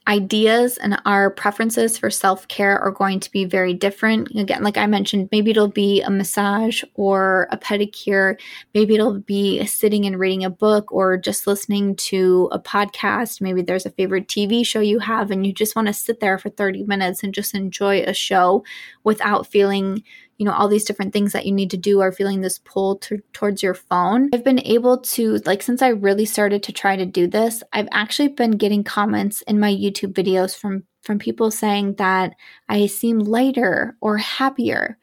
ideas 0.08 0.76
and 0.78 1.00
our 1.04 1.30
preferences 1.30 1.96
for 1.96 2.10
self 2.10 2.48
care 2.48 2.78
are 2.78 2.90
going 2.90 3.20
to 3.20 3.30
be 3.30 3.44
very 3.44 3.72
different. 3.72 4.28
Again, 4.34 4.62
like 4.62 4.76
I 4.76 4.86
mentioned, 4.86 5.28
maybe 5.30 5.50
it'll 5.50 5.68
be 5.68 6.02
a 6.02 6.10
massage 6.10 6.82
or 6.94 7.48
a 7.50 7.56
pedicure. 7.56 8.38
Maybe 8.74 8.94
it'll 8.94 9.20
be 9.20 9.64
sitting 9.66 10.04
and 10.06 10.18
reading 10.18 10.44
a 10.44 10.50
book 10.50 10.92
or 10.92 11.16
just 11.16 11.46
listening 11.46 11.96
to 11.96 12.48
a 12.52 12.58
podcast. 12.58 13.40
Maybe 13.40 13.62
there's 13.62 13.86
a 13.86 13.90
favorite 13.90 14.28
TV 14.28 14.66
show 14.66 14.80
you 14.80 14.98
have 14.98 15.30
and 15.30 15.46
you 15.46 15.52
just 15.52 15.76
want 15.76 15.88
to 15.88 15.94
sit 15.94 16.20
there 16.20 16.38
for 16.38 16.50
30 16.50 16.84
minutes 16.84 17.22
and 17.22 17.32
just 17.32 17.54
enjoy 17.54 18.02
a 18.02 18.12
show 18.12 18.64
without 19.04 19.46
feeling 19.46 20.02
you 20.42 20.48
know 20.48 20.54
all 20.54 20.66
these 20.66 20.84
different 20.84 21.12
things 21.12 21.32
that 21.32 21.46
you 21.46 21.52
need 21.52 21.70
to 21.70 21.76
do 21.76 22.00
are 22.00 22.10
feeling 22.10 22.40
this 22.40 22.58
pull 22.58 22.96
to, 22.96 23.22
towards 23.32 23.62
your 23.62 23.74
phone. 23.74 24.28
I've 24.34 24.42
been 24.42 24.58
able 24.66 24.98
to 24.98 25.36
like 25.46 25.62
since 25.62 25.82
i 25.82 25.88
really 25.88 26.24
started 26.24 26.64
to 26.64 26.72
try 26.72 26.96
to 26.96 27.06
do 27.06 27.28
this 27.28 27.62
i've 27.72 27.88
actually 27.92 28.28
been 28.28 28.52
getting 28.52 28.82
comments 28.82 29.42
in 29.42 29.60
my 29.60 29.72
youtube 29.72 30.14
videos 30.14 30.56
from 30.56 30.82
from 31.02 31.18
people 31.20 31.50
saying 31.50 31.94
that 31.94 32.34
i 32.68 32.86
seem 32.86 33.20
lighter 33.20 33.96
or 34.00 34.16
happier 34.18 34.98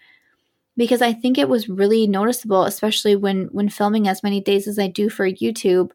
because 0.75 1.01
i 1.01 1.13
think 1.13 1.37
it 1.37 1.47
was 1.47 1.69
really 1.69 2.05
noticeable 2.05 2.63
especially 2.63 3.15
when 3.15 3.45
when 3.51 3.69
filming 3.69 4.07
as 4.07 4.23
many 4.23 4.41
days 4.41 4.67
as 4.67 4.77
i 4.77 4.87
do 4.87 5.09
for 5.09 5.29
youtube 5.29 5.91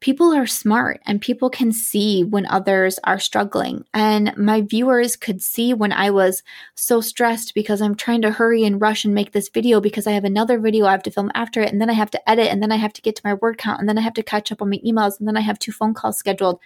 people 0.00 0.32
are 0.32 0.46
smart 0.46 1.00
and 1.06 1.20
people 1.20 1.50
can 1.50 1.72
see 1.72 2.24
when 2.24 2.46
others 2.46 2.98
are 3.04 3.18
struggling. 3.18 3.84
And 3.92 4.34
my 4.36 4.62
viewers 4.62 5.14
could 5.14 5.42
see 5.42 5.74
when 5.74 5.92
I 5.92 6.10
was 6.10 6.42
so 6.74 7.00
stressed 7.00 7.54
because 7.54 7.82
I'm 7.82 7.94
trying 7.94 8.22
to 8.22 8.32
hurry 8.32 8.64
and 8.64 8.80
rush 8.80 9.04
and 9.04 9.14
make 9.14 9.32
this 9.32 9.50
video 9.50 9.80
because 9.80 10.06
I 10.06 10.12
have 10.12 10.24
another 10.24 10.58
video 10.58 10.86
I 10.86 10.92
have 10.92 11.02
to 11.04 11.10
film 11.10 11.30
after 11.34 11.60
it. 11.60 11.70
And 11.70 11.80
then 11.80 11.90
I 11.90 11.94
have 11.94 12.10
to 12.12 12.30
edit 12.30 12.48
and 12.48 12.62
then 12.62 12.72
I 12.72 12.76
have 12.76 12.94
to 12.94 13.02
get 13.02 13.16
to 13.16 13.22
my 13.24 13.34
word 13.34 13.58
count 13.58 13.80
and 13.80 13.88
then 13.88 13.98
I 13.98 14.02
have 14.02 14.14
to 14.14 14.22
catch 14.22 14.50
up 14.50 14.62
on 14.62 14.70
my 14.70 14.78
emails 14.78 15.18
and 15.18 15.28
then 15.28 15.36
I 15.36 15.40
have 15.40 15.58
two 15.58 15.72
phone 15.72 15.92
calls 15.92 16.18
scheduled. 16.18 16.60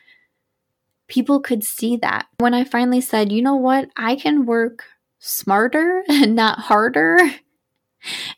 People 1.09 1.41
could 1.41 1.64
see 1.64 1.97
that. 1.97 2.26
When 2.39 2.55
I 2.55 2.64
finally 2.64 3.01
said, 3.01 3.32
you 3.32 3.43
know 3.43 3.57
what, 3.57 3.91
I 3.97 4.14
can 4.14 4.47
work 4.47 4.85
smarter 5.18 6.05
and 6.09 6.37
not 6.37 6.61
harder 6.61 7.18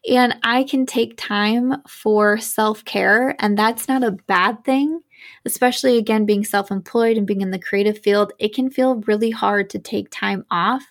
and 0.08 0.36
I 0.42 0.64
can 0.64 0.86
take 0.86 1.16
time 1.16 1.82
for 1.88 2.38
self 2.38 2.84
care, 2.84 3.34
and 3.38 3.58
that's 3.58 3.88
not 3.88 4.04
a 4.04 4.12
bad 4.12 4.64
thing. 4.64 5.00
Especially 5.44 5.98
again, 5.98 6.26
being 6.26 6.44
self 6.44 6.70
employed 6.70 7.16
and 7.16 7.26
being 7.26 7.40
in 7.40 7.50
the 7.50 7.58
creative 7.58 7.98
field, 7.98 8.32
it 8.38 8.54
can 8.54 8.70
feel 8.70 8.96
really 9.06 9.30
hard 9.30 9.70
to 9.70 9.78
take 9.78 10.08
time 10.10 10.44
off, 10.50 10.84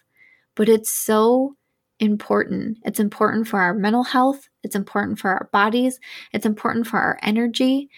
but 0.56 0.70
it's 0.70 0.92
so 0.92 1.56
important. 2.00 2.78
It's 2.84 3.00
important 3.00 3.48
for 3.48 3.60
our 3.60 3.74
mental 3.74 4.04
health, 4.04 4.50
it's 4.64 4.76
important 4.76 5.20
for 5.20 5.32
our 5.32 5.50
bodies, 5.54 6.00
it's 6.34 6.46
important 6.46 6.88
for 6.88 7.00
our 7.00 7.18
energy, 7.22 7.90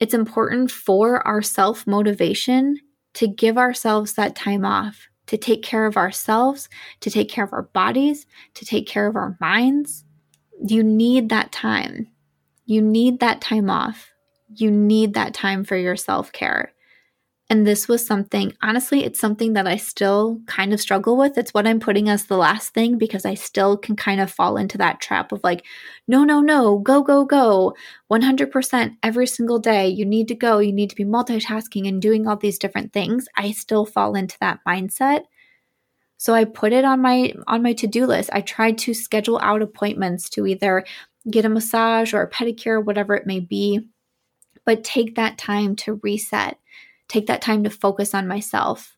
it's 0.00 0.14
important 0.14 0.70
for 0.70 1.26
our 1.26 1.42
self 1.42 1.86
motivation 1.86 2.78
to 3.14 3.28
give 3.28 3.58
ourselves 3.58 4.14
that 4.14 4.36
time 4.36 4.64
off, 4.64 5.08
to 5.26 5.36
take 5.36 5.62
care 5.62 5.86
of 5.86 5.96
ourselves, 5.96 6.68
to 7.00 7.10
take 7.10 7.28
care 7.28 7.44
of 7.44 7.52
our 7.52 7.62
bodies, 7.62 8.26
to 8.54 8.64
take 8.64 8.86
care 8.86 9.06
of 9.06 9.16
our 9.16 9.36
minds 9.40 10.05
you 10.64 10.82
need 10.82 11.28
that 11.28 11.52
time. 11.52 12.08
You 12.64 12.82
need 12.82 13.20
that 13.20 13.40
time 13.40 13.70
off. 13.70 14.12
You 14.54 14.70
need 14.70 15.14
that 15.14 15.34
time 15.34 15.64
for 15.64 15.76
your 15.76 15.96
self 15.96 16.32
care. 16.32 16.72
And 17.48 17.64
this 17.64 17.86
was 17.86 18.04
something, 18.04 18.54
honestly, 18.60 19.04
it's 19.04 19.20
something 19.20 19.52
that 19.52 19.68
I 19.68 19.76
still 19.76 20.40
kind 20.46 20.72
of 20.72 20.80
struggle 20.80 21.16
with. 21.16 21.38
It's 21.38 21.54
what 21.54 21.66
I'm 21.66 21.78
putting 21.78 22.08
as 22.08 22.24
the 22.24 22.36
last 22.36 22.74
thing 22.74 22.98
because 22.98 23.24
I 23.24 23.34
still 23.34 23.76
can 23.76 23.94
kind 23.94 24.20
of 24.20 24.32
fall 24.32 24.56
into 24.56 24.76
that 24.78 25.00
trap 25.00 25.30
of 25.30 25.44
like, 25.44 25.64
no, 26.08 26.24
no, 26.24 26.40
no, 26.40 26.78
go, 26.78 27.02
go, 27.02 27.24
go. 27.24 27.76
100% 28.10 28.96
every 29.04 29.28
single 29.28 29.60
day. 29.60 29.88
You 29.88 30.04
need 30.04 30.26
to 30.26 30.34
go. 30.34 30.58
You 30.58 30.72
need 30.72 30.90
to 30.90 30.96
be 30.96 31.04
multitasking 31.04 31.86
and 31.86 32.02
doing 32.02 32.26
all 32.26 32.36
these 32.36 32.58
different 32.58 32.92
things. 32.92 33.28
I 33.36 33.52
still 33.52 33.86
fall 33.86 34.16
into 34.16 34.36
that 34.40 34.58
mindset. 34.66 35.26
So 36.18 36.34
I 36.34 36.44
put 36.44 36.72
it 36.72 36.84
on 36.84 37.00
my 37.02 37.32
on 37.46 37.62
my 37.62 37.72
to-do 37.72 38.06
list. 38.06 38.30
I 38.32 38.40
tried 38.40 38.78
to 38.78 38.94
schedule 38.94 39.38
out 39.42 39.62
appointments 39.62 40.28
to 40.30 40.46
either 40.46 40.84
get 41.30 41.44
a 41.44 41.48
massage 41.48 42.14
or 42.14 42.22
a 42.22 42.30
pedicure, 42.30 42.82
whatever 42.82 43.14
it 43.14 43.26
may 43.26 43.40
be. 43.40 43.88
But 44.64 44.84
take 44.84 45.14
that 45.16 45.38
time 45.38 45.76
to 45.76 46.00
reset. 46.02 46.58
Take 47.08 47.26
that 47.26 47.42
time 47.42 47.64
to 47.64 47.70
focus 47.70 48.14
on 48.14 48.26
myself 48.26 48.96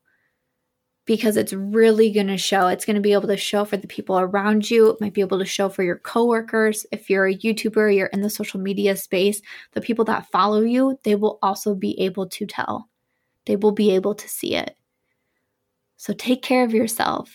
because 1.09 1.37
it's 1.39 1.53
really 1.53 2.11
going 2.11 2.27
to 2.27 2.37
show. 2.37 2.69
It's 2.69 2.85
going 2.85 2.97
to 2.97 3.03
be 3.03 3.15
able 3.15 3.29
to 3.29 3.37
show 3.37 3.65
for 3.65 3.79
the 3.79 3.87
people 3.87 4.19
around 4.19 4.71
you. 4.71 4.91
It 4.91 5.01
might 5.01 5.15
be 5.15 5.23
able 5.23 5.39
to 5.39 5.45
show 5.47 5.69
for 5.69 5.83
your 5.83 5.97
coworkers. 5.97 6.87
If 6.93 7.09
you're 7.09 7.27
a 7.27 7.35
YouTuber, 7.35 7.97
you're 7.97 8.09
in 8.09 8.21
the 8.21 8.31
social 8.31 8.61
media 8.61 8.95
space, 8.95 9.41
the 9.73 9.81
people 9.81 10.05
that 10.05 10.31
follow 10.31 10.61
you, 10.61 10.99
they 11.05 11.15
will 11.15 11.39
also 11.43 11.75
be 11.75 11.99
able 11.99 12.29
to 12.29 12.47
tell. 12.47 12.89
They 13.47 13.57
will 13.57 13.73
be 13.73 13.91
able 13.95 14.15
to 14.15 14.29
see 14.29 14.55
it. 14.55 14.78
So 15.99 16.15
take 16.15 16.43
care 16.43 16.65
of 16.65 16.73
yourself. 16.73 17.31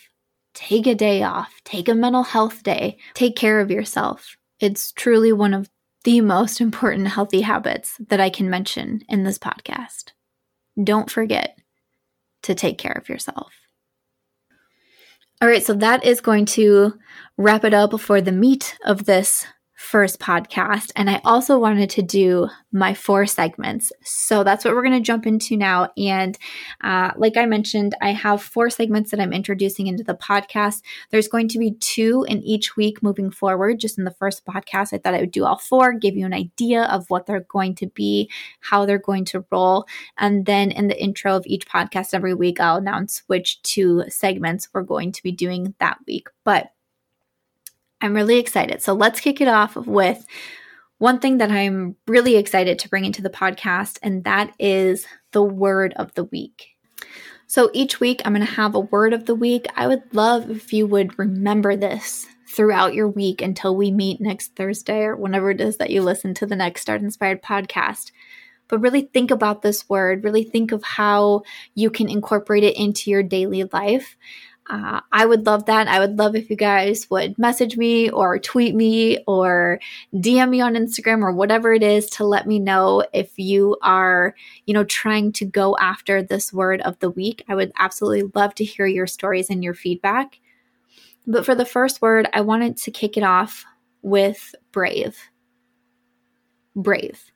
Take 0.53 0.88
a 0.88 0.95
day 0.95 1.22
off. 1.22 1.53
Take 1.66 1.89
a 1.89 1.93
mental 1.93 2.24
health 2.24 2.64
day. 2.64 2.97
Take 3.14 3.36
care 3.36 3.59
of 3.59 3.70
yourself. 3.70 4.36
It's 4.59 4.91
truly 4.93 5.34
one 5.34 5.53
of 5.53 5.70
the 6.05 6.22
most 6.22 6.61
important 6.61 7.09
healthy 7.09 7.41
habits 7.41 7.97
that 8.07 8.20
I 8.20 8.30
can 8.30 8.49
mention 8.49 9.01
in 9.09 9.24
this 9.24 9.38
podcast. 9.38 10.11
Don't 10.82 11.09
forget 11.09 11.57
to 12.43 12.55
take 12.55 12.78
care 12.78 12.93
of 12.93 13.09
yourself. 13.09 13.51
All 15.41 15.49
right, 15.49 15.64
so 15.64 15.74
that 15.74 16.05
is 16.05 16.22
going 16.22 16.45
to 16.45 16.93
wrap 17.38 17.66
it 17.66 17.74
up 17.74 17.99
for 17.99 18.22
the 18.22 18.32
meat 18.32 18.78
of 18.86 19.03
this 19.05 19.45
first 19.84 20.20
podcast. 20.20 20.92
And 20.96 21.10
I 21.10 21.20
also 21.26 21.60
wanted 21.60 21.90
to 21.92 22.02
do 22.02 22.48
my 22.72 22.94
four 22.94 23.26
segments. 23.26 23.92
So 24.04 24.44
that's 24.44 24.64
what 24.64 24.74
we're 24.74 24.82
going 24.82 24.98
to 24.98 25.06
jump 25.06 25.28
into 25.28 25.58
now. 25.58 25.90
And 25.98 26.38
uh, 26.82 27.12
like 27.18 27.36
I 27.36 27.46
mentioned, 27.46 27.94
I 28.02 28.14
have 28.14 28.42
four 28.42 28.70
segments 28.70 29.12
that 29.12 29.20
I'm 29.20 29.34
introducing 29.34 29.88
into 29.88 30.04
the 30.04 30.16
podcast. 30.16 30.82
There's 31.12 31.28
going 31.28 31.50
to 31.50 31.60
be 31.60 31.76
two 31.82 32.26
in 32.30 32.42
each 32.44 32.78
week 32.78 33.04
moving 33.04 33.30
forward. 33.30 33.80
Just 33.80 33.98
in 33.98 34.06
the 34.06 34.12
first 34.12 34.46
podcast, 34.46 34.94
I 34.94 35.00
thought 35.00 35.16
I 35.16 35.20
would 35.20 35.32
do 35.32 35.44
all 35.44 35.58
four, 35.58 35.94
give 35.94 36.16
you 36.16 36.26
an 36.26 36.34
idea 36.34 36.84
of 36.84 37.10
what 37.10 37.26
they're 37.26 37.46
going 37.50 37.76
to 37.76 37.88
be, 37.88 38.32
how 38.62 38.86
they're 38.86 38.98
going 38.98 39.26
to 39.26 39.46
roll. 39.52 39.86
And 40.18 40.46
then 40.46 40.72
in 40.72 40.88
the 40.88 41.00
intro 41.00 41.36
of 41.36 41.44
each 41.46 41.68
podcast 41.68 42.14
every 42.14 42.34
week, 42.34 42.62
I'll 42.62 42.78
announce 42.78 43.22
which 43.28 43.62
two 43.64 44.06
segments 44.08 44.70
we're 44.74 44.84
going 44.84 45.12
to 45.12 45.24
be 45.24 45.34
doing 45.34 45.76
that 45.80 45.98
week. 46.08 46.30
But 46.46 46.70
I'm 48.04 48.14
really 48.14 48.38
excited. 48.38 48.82
So 48.82 48.93
let's 48.93 49.22
kick 49.22 49.39
it 49.39 49.47
off 49.47 49.78
with 49.78 50.26
one 50.97 51.20
thing 51.20 51.38
that 51.38 51.51
I'm 51.51 51.95
really 52.06 52.36
excited 52.36 52.78
to 52.80 52.89
bring 52.89 53.06
into 53.06 53.22
the 53.22 53.30
podcast, 53.30 53.97
and 54.04 54.26
that 54.26 54.54
is 54.60 55.06
the 55.32 55.41
word 55.41 55.93
of 55.95 56.14
the 56.14 56.26
week. 56.26 56.76
So 57.47 57.70
each 57.74 58.01
week, 58.01 58.22
I'm 58.26 58.34
going 58.34 58.45
to 58.45 58.54
have 58.54 58.76
a 58.76 58.82
word 58.82 59.14
of 59.14 59.26
the 59.26 59.36
week. 59.36 59.68
I 59.78 59.88
would 59.88 60.04
love 60.14 60.49
if 60.49 60.74
you 60.74 60.86
would 60.86 61.18
remember 61.18 61.78
this 61.78 62.28
throughout 62.49 62.93
your 62.93 63.08
week 63.08 63.41
until 63.41 63.76
we 63.76 63.89
meet 63.89 64.20
next 64.20 64.56
Thursday 64.56 65.04
or 65.04 65.16
whenever 65.16 65.49
it 65.49 65.62
is 65.62 65.78
that 65.78 65.89
you 65.89 66.01
listen 66.01 66.34
to 66.36 66.45
the 66.45 66.58
next 66.58 66.82
Start 66.82 67.01
Inspired 67.01 67.41
podcast. 67.41 68.12
But 68.68 68.80
really 68.80 69.04
think 69.14 69.32
about 69.32 69.62
this 69.62 69.88
word, 69.88 70.24
really 70.24 70.43
think 70.43 70.72
of 70.72 70.84
how 70.84 71.43
you 71.74 71.89
can 71.89 72.10
incorporate 72.10 72.64
it 72.64 72.76
into 72.76 73.12
your 73.12 73.24
daily 73.24 73.64
life. 73.72 74.18
Uh, 74.70 75.01
I 75.11 75.26
would 75.26 75.45
love 75.45 75.66
that. 75.66 75.89
I 75.89 75.99
would 75.99 76.18
love 76.18 76.36
if 76.36 76.49
you 76.49 76.55
guys 76.55 77.09
would 77.09 77.38
message 77.38 77.76
me 77.76 78.09
or 78.09 78.39
tweet 78.39 78.74
me 78.74 79.18
or 79.28 79.80
DM 80.14 80.49
me 80.49 80.61
on 80.61 80.76
Instagram 80.76 81.22
or 81.22 81.34
whatever 81.34 81.74
it 81.74 81.84
is 81.84 82.09
to 82.11 82.26
let 82.26 82.47
me 82.47 82.59
know 82.59 83.05
if 83.11 83.38
you 83.38 83.78
are, 83.82 84.34
you 84.66 84.74
know, 84.74 84.86
trying 84.86 85.34
to 85.34 85.45
go 85.45 85.76
after 85.82 86.24
this 86.24 86.53
word 86.53 86.80
of 86.82 86.97
the 86.99 87.09
week. 87.09 87.43
I 87.49 87.55
would 87.55 87.74
absolutely 87.78 88.32
love 88.34 88.55
to 88.55 88.64
hear 88.64 88.88
your 88.88 89.07
stories 89.07 89.49
and 89.49 89.64
your 89.64 89.74
feedback. 89.74 90.39
But 91.28 91.45
for 91.45 91.55
the 91.55 91.66
first 91.66 92.01
word, 92.01 92.30
I 92.34 92.41
wanted 92.41 92.78
to 92.78 92.91
kick 92.91 93.18
it 93.18 93.24
off 93.24 93.66
with 94.01 94.55
brave. 94.72 95.18
Brave. 96.76 97.32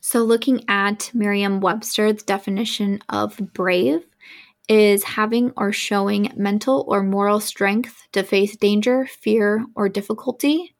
So, 0.00 0.24
looking 0.24 0.64
at 0.68 1.10
Merriam 1.12 1.60
Webster's 1.60 2.22
definition 2.22 3.02
of 3.10 3.36
brave, 3.52 4.02
is 4.70 5.02
having 5.02 5.52
or 5.56 5.72
showing 5.72 6.32
mental 6.36 6.84
or 6.86 7.02
moral 7.02 7.40
strength 7.40 8.06
to 8.12 8.22
face 8.22 8.56
danger, 8.56 9.04
fear, 9.04 9.66
or 9.74 9.88
difficulty, 9.88 10.76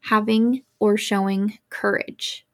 having 0.00 0.64
or 0.80 0.96
showing 0.96 1.56
courage. 1.70 2.44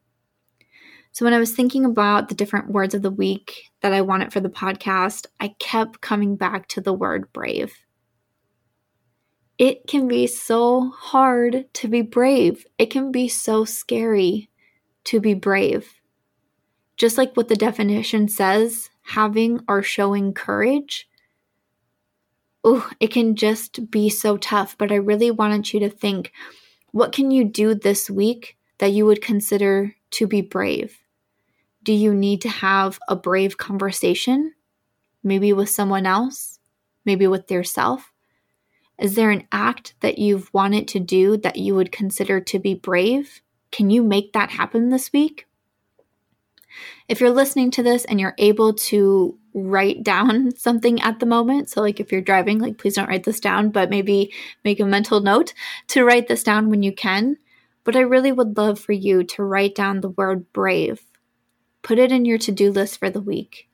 So, 1.13 1.25
when 1.25 1.33
I 1.33 1.39
was 1.39 1.53
thinking 1.53 1.87
about 1.87 2.29
the 2.29 2.35
different 2.35 2.71
words 2.71 2.93
of 2.93 3.01
the 3.01 3.11
week 3.11 3.71
that 3.81 3.95
I 3.95 4.03
wanted 4.03 4.31
for 4.31 4.41
the 4.41 4.51
podcast, 4.51 5.25
I 5.41 5.55
kept 5.59 6.03
coming 6.03 6.37
back 6.37 6.69
to 6.69 6.83
the 6.83 6.93
word 6.93 7.33
brave. 7.33 7.75
It 9.57 9.87
can 9.87 10.07
be 10.07 10.27
so 10.27 10.91
hard 10.91 11.65
to 11.73 11.89
be 11.89 12.03
brave, 12.03 12.67
it 12.77 12.91
can 12.91 13.11
be 13.11 13.29
so 13.29 13.65
scary 13.65 14.51
to 15.05 15.19
be 15.19 15.33
brave. 15.33 15.95
Just 16.99 17.17
like 17.17 17.35
what 17.35 17.49
the 17.49 17.57
definition 17.57 18.29
says, 18.29 18.91
having 19.05 19.61
or 19.69 19.83
showing 19.83 20.33
courage. 20.33 21.09
Oh, 22.65 22.89
it 22.99 23.09
can 23.09 23.37
just 23.37 23.91
be 23.91 24.09
so 24.09 24.37
tough, 24.37 24.77
but 24.79 24.91
I 24.91 24.97
really 24.97 25.31
wanted 25.31 25.73
you 25.73 25.81
to 25.81 25.91
think 25.91 26.33
what 26.91 27.13
can 27.13 27.31
you 27.31 27.45
do 27.45 27.75
this 27.75 28.09
week 28.09 28.57
that 28.79 28.93
you 28.93 29.05
would 29.07 29.21
consider 29.21 29.95
to 30.13 30.27
be 30.27 30.41
brave? 30.41 30.99
Do 31.83 31.93
you 31.93 32.15
need 32.15 32.41
to 32.43 32.49
have 32.49 32.99
a 33.09 33.17
brave 33.17 33.59
conversation? 33.59 34.55
Maybe 35.23 35.53
with 35.53 35.69
someone 35.69 36.07
else? 36.07 36.59
Maybe 37.05 37.27
with 37.27 37.51
yourself? 37.51 38.13
Is 38.99 39.17
there 39.17 39.31
an 39.31 39.47
act 39.53 39.95
that 40.01 40.19
you've 40.19 40.53
wanted 40.55 40.89
to 40.89 41.01
do 41.01 41.37
that 41.39 41.57
you 41.57 41.75
would 41.75 41.93
consider 41.93 42.41
to 42.41 42.59
be 42.59 42.75
brave? 42.75 43.43
Can 43.71 43.91
you 43.91 44.03
make 44.03 44.33
that 44.33 44.51
happen 44.51 44.89
this 44.89 45.13
week? 45.13 45.47
If 47.09 47.21
you're 47.21 47.31
listening 47.31 47.71
to 47.73 47.83
this 47.83 48.05
and 48.05 48.21
you're 48.21 48.35
able 48.39 48.75
to 48.75 49.39
write 49.53 50.03
down 50.03 50.55
something 50.57 51.01
at 51.03 51.21
the 51.21 51.27
moment, 51.27 51.71
so 51.71 51.81
like 51.81 52.01
if 52.01 52.13
you're 52.13 52.21
driving, 52.21 52.59
like 52.59 52.79
please 52.79 52.95
don't 52.95 53.09
write 53.09 53.25
this 53.25 53.41
down, 53.41 53.71
but 53.71 53.91
maybe 53.91 54.33
make 54.65 54.81
a 54.81 54.85
mental 54.85 55.21
note 55.21 55.55
to 55.89 56.05
write 56.05 56.29
this 56.29 56.43
down 56.43 56.71
when 56.71 56.83
you 56.83 56.93
can. 56.93 57.37
But 57.85 57.97
I 57.97 58.01
really 58.01 58.33
would 58.33 58.57
love 58.57 58.79
for 58.81 58.93
you 58.93 59.25
to 59.25 59.43
write 59.43 59.75
down 59.75 60.01
the 60.01 60.09
word 60.09 60.53
brave 60.53 61.03
Put 61.85 61.99
it 61.99 62.11
in 62.11 62.25
your 62.25 62.39
to 62.39 62.51
do 62.51 62.73
list 62.73 62.99
for 62.99 63.11
the 63.11 63.21
week. 63.21 63.69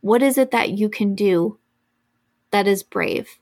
What 0.00 0.20
is 0.20 0.36
it 0.36 0.50
that 0.50 0.70
you 0.70 0.88
can 0.88 1.14
do 1.14 1.60
that 2.50 2.66
is 2.66 2.82
brave? 2.82 3.38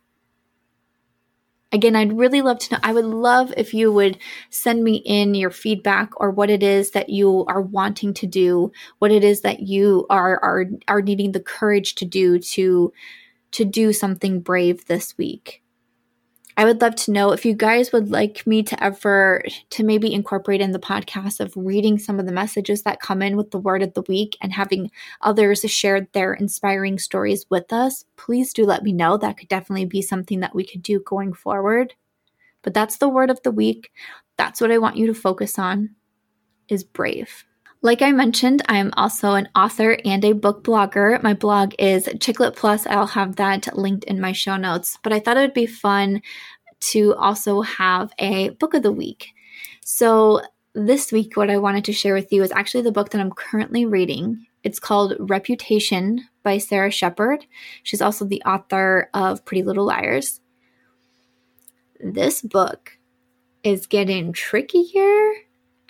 Again, 1.73 1.95
I'd 1.95 2.19
really 2.19 2.43
love 2.43 2.59
to 2.61 2.75
know. 2.75 2.81
I 2.83 2.93
would 2.93 3.05
love 3.05 3.55
if 3.57 3.73
you 3.73 3.93
would 3.93 4.19
send 4.51 4.83
me 4.83 4.97
in 4.97 5.35
your 5.35 5.51
feedback 5.51 6.11
or 6.21 6.31
what 6.31 6.51
it 6.51 6.65
is 6.65 6.91
that 6.93 7.09
you 7.11 7.45
are 7.47 7.61
wanting 7.61 8.13
to 8.15 8.27
do, 8.27 8.73
what 8.99 9.13
it 9.13 9.23
is 9.23 9.43
that 9.43 9.61
you 9.61 10.05
are 10.11 10.43
are 10.43 10.67
are 10.89 11.03
needing 11.03 11.31
the 11.33 11.41
courage 11.41 11.95
to 11.97 12.05
do 12.05 12.41
to 12.41 12.93
to 13.53 13.65
do 13.65 13.93
something 13.93 14.41
brave 14.41 14.87
this 14.87 15.17
week. 15.17 15.63
I 16.61 16.67
would 16.67 16.83
love 16.83 16.95
to 16.97 17.11
know 17.11 17.33
if 17.33 17.47
you 17.47 17.55
guys 17.55 17.91
would 17.91 18.11
like 18.11 18.47
me 18.47 18.63
to 18.65 18.85
ever 18.85 19.43
to 19.71 19.83
maybe 19.83 20.13
incorporate 20.13 20.61
in 20.61 20.73
the 20.73 20.79
podcast 20.79 21.41
of 21.41 21.57
reading 21.57 21.99
some 21.99 22.21
of 22.21 22.27
the 22.27 22.33
messages 22.33 22.83
that 22.83 23.01
come 23.01 23.23
in 23.23 23.39
with 23.39 23.51
the 23.51 23.59
word 23.59 23.83
of 23.83 23.95
the 23.95 24.03
week 24.03 24.37
and 24.43 24.53
having 24.53 24.91
others 25.23 25.63
share 25.63 26.07
their 26.13 26.35
inspiring 26.35 26.99
stories 26.99 27.47
with 27.49 27.73
us. 27.73 28.05
Please 28.17 28.53
do 28.53 28.67
let 28.67 28.83
me 28.83 28.93
know. 28.93 29.17
That 29.17 29.39
could 29.39 29.49
definitely 29.49 29.87
be 29.87 30.03
something 30.03 30.41
that 30.41 30.55
we 30.55 30.67
could 30.67 30.83
do 30.83 31.01
going 31.01 31.33
forward. 31.33 31.95
But 32.61 32.75
that's 32.75 32.99
the 32.99 33.09
word 33.09 33.31
of 33.31 33.41
the 33.43 33.53
week. 33.53 33.91
That's 34.37 34.61
what 34.61 34.71
I 34.71 34.77
want 34.77 34.99
you 34.99 35.07
to 35.07 35.15
focus 35.15 35.59
on 35.59 35.97
is 36.69 36.85
brave. 36.85 37.47
Like 37.83 38.03
I 38.03 38.13
mentioned, 38.13 38.61
I 38.69 38.77
am 38.77 38.93
also 38.99 39.33
an 39.33 39.49
author 39.55 39.97
and 40.05 40.23
a 40.23 40.33
book 40.33 40.63
blogger. 40.63 41.23
My 41.23 41.33
blog 41.33 41.73
is 41.79 42.11
Chick 42.21 42.39
Lit 42.39 42.55
Plus. 42.55 42.87
I'll 42.87 43.07
have 43.07 43.37
that 43.37 43.75
linked 43.75 44.05
in 44.05 44.21
my 44.21 44.33
show 44.33 44.59
notes. 44.59 44.99
But 45.03 45.15
I 45.15 45.19
thought 45.19 45.39
it 45.39 45.41
would 45.41 45.55
be 45.55 45.65
fun 45.65 46.21
to 46.81 47.15
also 47.15 47.63
have 47.63 48.13
a 48.19 48.51
book 48.51 48.75
of 48.75 48.83
the 48.83 48.93
week. 48.93 49.29
So 49.83 50.43
this 50.75 51.11
week, 51.11 51.39
what 51.39 51.49
I 51.49 51.57
wanted 51.57 51.87
to 51.87 51.95
share 51.95 52.13
with 52.13 52.31
you 52.31 52.43
is 52.43 52.53
actually 52.53 52.83
the 52.83 52.93
book 52.93 53.11
that 53.11 53.21
I'm 53.21 53.33
currently 53.33 53.87
reading. 53.87 54.45
It's 54.63 54.79
called 54.79 55.17
Reputation 55.19 56.29
by 56.43 56.59
Sara 56.59 56.91
Shepard. 56.91 57.47
She's 57.83 58.03
also 58.03 58.27
the 58.27 58.43
author 58.43 59.09
of 59.15 59.47
Pretty 59.47 59.63
Little 59.63 59.87
Liars. 59.87 60.43
This 61.99 62.43
book 62.43 62.99
is 63.63 63.87
getting 63.87 64.35
trickier 64.35 65.33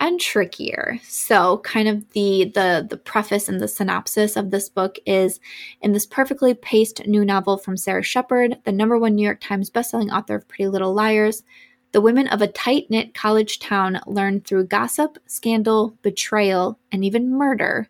and 0.01 0.19
trickier. 0.19 0.99
So, 1.03 1.59
kind 1.59 1.87
of 1.87 2.11
the 2.11 2.51
the 2.55 2.85
the 2.89 2.97
preface 2.97 3.47
and 3.47 3.61
the 3.61 3.67
synopsis 3.67 4.35
of 4.35 4.49
this 4.49 4.67
book 4.67 4.97
is 5.05 5.39
in 5.81 5.93
this 5.93 6.07
perfectly 6.07 6.55
paced 6.55 7.05
new 7.07 7.23
novel 7.23 7.57
from 7.57 7.77
Sara 7.77 8.01
Shepard, 8.01 8.57
the 8.65 8.71
number 8.71 8.97
1 8.97 9.15
New 9.15 9.23
York 9.23 9.39
Times 9.39 9.69
bestselling 9.69 10.11
author 10.11 10.35
of 10.35 10.47
Pretty 10.47 10.67
Little 10.67 10.93
Liars, 10.93 11.43
the 11.91 12.01
women 12.01 12.27
of 12.27 12.41
a 12.41 12.47
tight-knit 12.47 13.13
college 13.13 13.59
town 13.59 14.01
learn 14.07 14.41
through 14.41 14.65
gossip, 14.65 15.19
scandal, 15.27 15.95
betrayal, 16.01 16.79
and 16.91 17.05
even 17.05 17.31
murder 17.31 17.87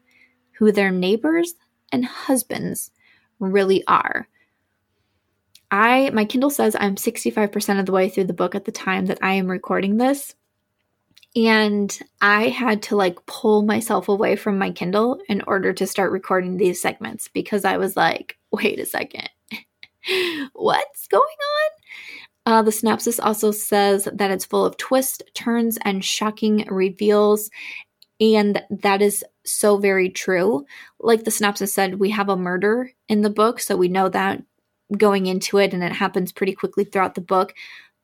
who 0.52 0.72
their 0.72 0.92
neighbors 0.92 1.56
and 1.94 2.06
husbands 2.06 2.92
really 3.40 3.86
are. 3.88 4.28
I 5.72 6.10
my 6.14 6.26
Kindle 6.26 6.50
says 6.50 6.76
I'm 6.78 6.98
65% 6.98 7.80
of 7.80 7.86
the 7.86 7.94
way 7.94 8.10
through 8.10 8.26
the 8.26 8.34
book 8.34 8.54
at 8.54 8.66
the 8.66 8.72
time 8.74 9.06
that 9.06 9.20
I 9.22 9.34
am 9.34 9.50
recording 9.50 9.96
this. 9.96 10.36
And 11.36 11.98
I 12.20 12.50
had 12.50 12.84
to 12.84 12.96
like 12.96 13.26
pull 13.26 13.62
myself 13.62 14.10
away 14.10 14.36
from 14.36 14.58
my 14.58 14.72
Kindle 14.72 15.22
in 15.30 15.42
order 15.48 15.72
to 15.74 15.88
start 15.88 16.12
recording 16.12 16.58
these 16.58 16.82
segments 16.82 17.30
because 17.30 17.64
I 17.64 17.78
was 17.78 17.96
like, 17.96 18.38
wait 18.52 18.80
a 18.80 18.86
second, 18.86 19.30
what's 20.54 21.08
going 21.08 21.22
on? 21.22 21.72
Uh, 22.46 22.62
the 22.64 22.72
synopsis 22.72 23.20
also 23.20 23.52
says 23.52 24.10
that 24.12 24.32
it's 24.32 24.46
full 24.46 24.66
of 24.66 24.76
twists, 24.78 25.22
turns, 25.34 25.78
and 25.86 26.04
shocking 26.04 26.66
reveals. 26.70 27.50
And 28.20 28.62
that 28.70 29.02
is 29.02 29.24
so 29.46 29.78
very 29.78 30.10
true. 30.10 30.66
Like 31.00 31.24
the 31.24 31.32
synopsis 31.32 31.74
said, 31.74 32.00
we 32.00 32.10
have 32.12 32.30
a 32.30 32.36
murder 32.36 32.92
in 33.08 33.22
the 33.22 33.30
book, 33.30 33.60
so 33.60 33.78
we 33.78 33.88
know 33.88 34.10
that 34.10 34.44
going 34.98 35.28
into 35.28 35.58
it, 35.60 35.74
and 35.74 35.84
it 35.84 35.92
happens 35.92 36.32
pretty 36.32 36.54
quickly 36.54 36.84
throughout 36.84 37.16
the 37.16 37.22
book. 37.22 37.54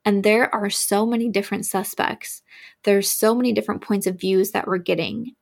And 0.07 0.23
there 0.23 0.55
are 0.55 0.69
so 0.69 1.05
many 1.05 1.27
different 1.27 1.65
suspects. 1.65 2.41
There's 2.83 3.09
so 3.09 3.35
many 3.35 3.51
different 3.51 3.81
points 3.81 4.07
of 4.07 4.17
views 4.17 4.51
that 4.51 4.65
we're 4.65 4.77
getting. 4.77 5.35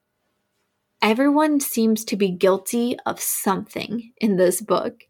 Everyone 1.04 1.60
seems 1.60 2.04
to 2.06 2.16
be 2.16 2.32
guilty 2.32 2.98
of 3.06 3.20
something 3.20 4.12
in 4.18 4.38
this 4.38 4.62
book. 4.62 5.04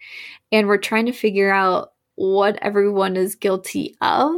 And 0.51 0.67
we're 0.67 0.77
trying 0.77 1.05
to 1.05 1.13
figure 1.13 1.53
out 1.53 1.93
what 2.15 2.59
everyone 2.61 3.15
is 3.15 3.35
guilty 3.35 3.95
of. 4.01 4.33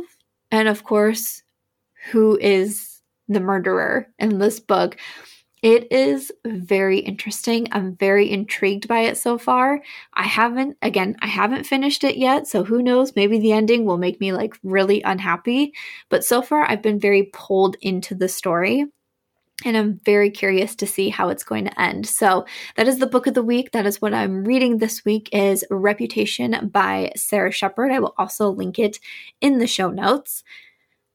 And 0.52 0.68
of 0.68 0.84
course, 0.84 1.42
who 2.12 2.38
is 2.40 3.02
the 3.28 3.40
murderer 3.40 4.08
in 4.20 4.38
this 4.38 4.60
book. 4.60 4.98
It 5.64 5.92
is 5.92 6.32
very 6.46 7.00
interesting. 7.00 7.68
I'm 7.72 7.96
very 7.96 8.30
intrigued 8.30 8.88
by 8.88 9.02
it 9.02 9.18
so 9.18 9.40
far. 9.40 9.82
I 10.14 10.24
haven't, 10.24 10.78
again, 10.84 11.16
I 11.22 11.28
haven't 11.28 11.66
finished 11.66 12.04
it 12.04 12.18
yet, 12.18 12.48
so 12.48 12.64
who 12.64 12.84
knows? 12.84 13.16
Maybe 13.16 13.40
the 13.40 13.54
ending 13.54 13.84
will 13.86 13.98
make 13.98 14.22
me 14.22 14.34
like 14.34 14.56
really 14.64 15.02
unhappy. 15.02 15.74
But 16.10 16.24
so 16.24 16.44
far, 16.44 16.70
I've 16.70 16.84
been 16.84 17.00
very 17.00 17.24
pulled 17.34 17.76
into 17.82 18.14
the 18.14 18.30
story. 18.30 18.86
And 19.66 19.76
I'm 19.76 20.00
very 20.06 20.30
curious 20.30 20.76
to 20.76 20.86
see 20.86 21.10
how 21.10 21.30
it's 21.30 21.44
going 21.44 21.66
to 21.66 21.82
end. 21.82 22.06
So 22.06 22.46
that 22.76 22.88
is 22.88 23.00
the 23.00 23.08
book 23.08 23.26
of 23.26 23.34
the 23.34 23.42
week. 23.42 23.72
That 23.72 23.88
is 23.88 24.00
what 24.00 24.14
I'm 24.14 24.46
reading 24.46 24.78
this 24.78 25.04
week 25.04 25.30
is 25.32 25.66
Reputation 25.72 26.70
by 26.72 27.12
Sara 27.16 27.52
Shepard. 27.52 27.92
I 27.92 27.98
will 27.98 28.14
also 28.20 28.50
link 28.50 28.78
it 28.78 29.00
in 29.42 29.58
the 29.58 29.66
show 29.66 29.90
notes. 29.90 30.44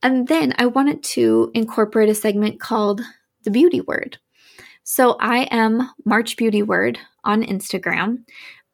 And 0.03 0.26
then 0.26 0.55
I 0.59 0.66
wanted 0.66 1.05
to 1.05 1.53
incorporate 1.55 2.09
a 2.09 2.16
segment 2.16 2.59
called 2.59 3.01
The 3.45 3.53
Beauty 3.53 3.80
Word. 3.80 4.18
So 4.85 5.16
I 5.20 5.45
am 5.51 5.89
March 6.05 6.37
Beauty 6.37 6.62
Word 6.62 6.99
on 7.24 7.45
Instagram. 7.45 8.24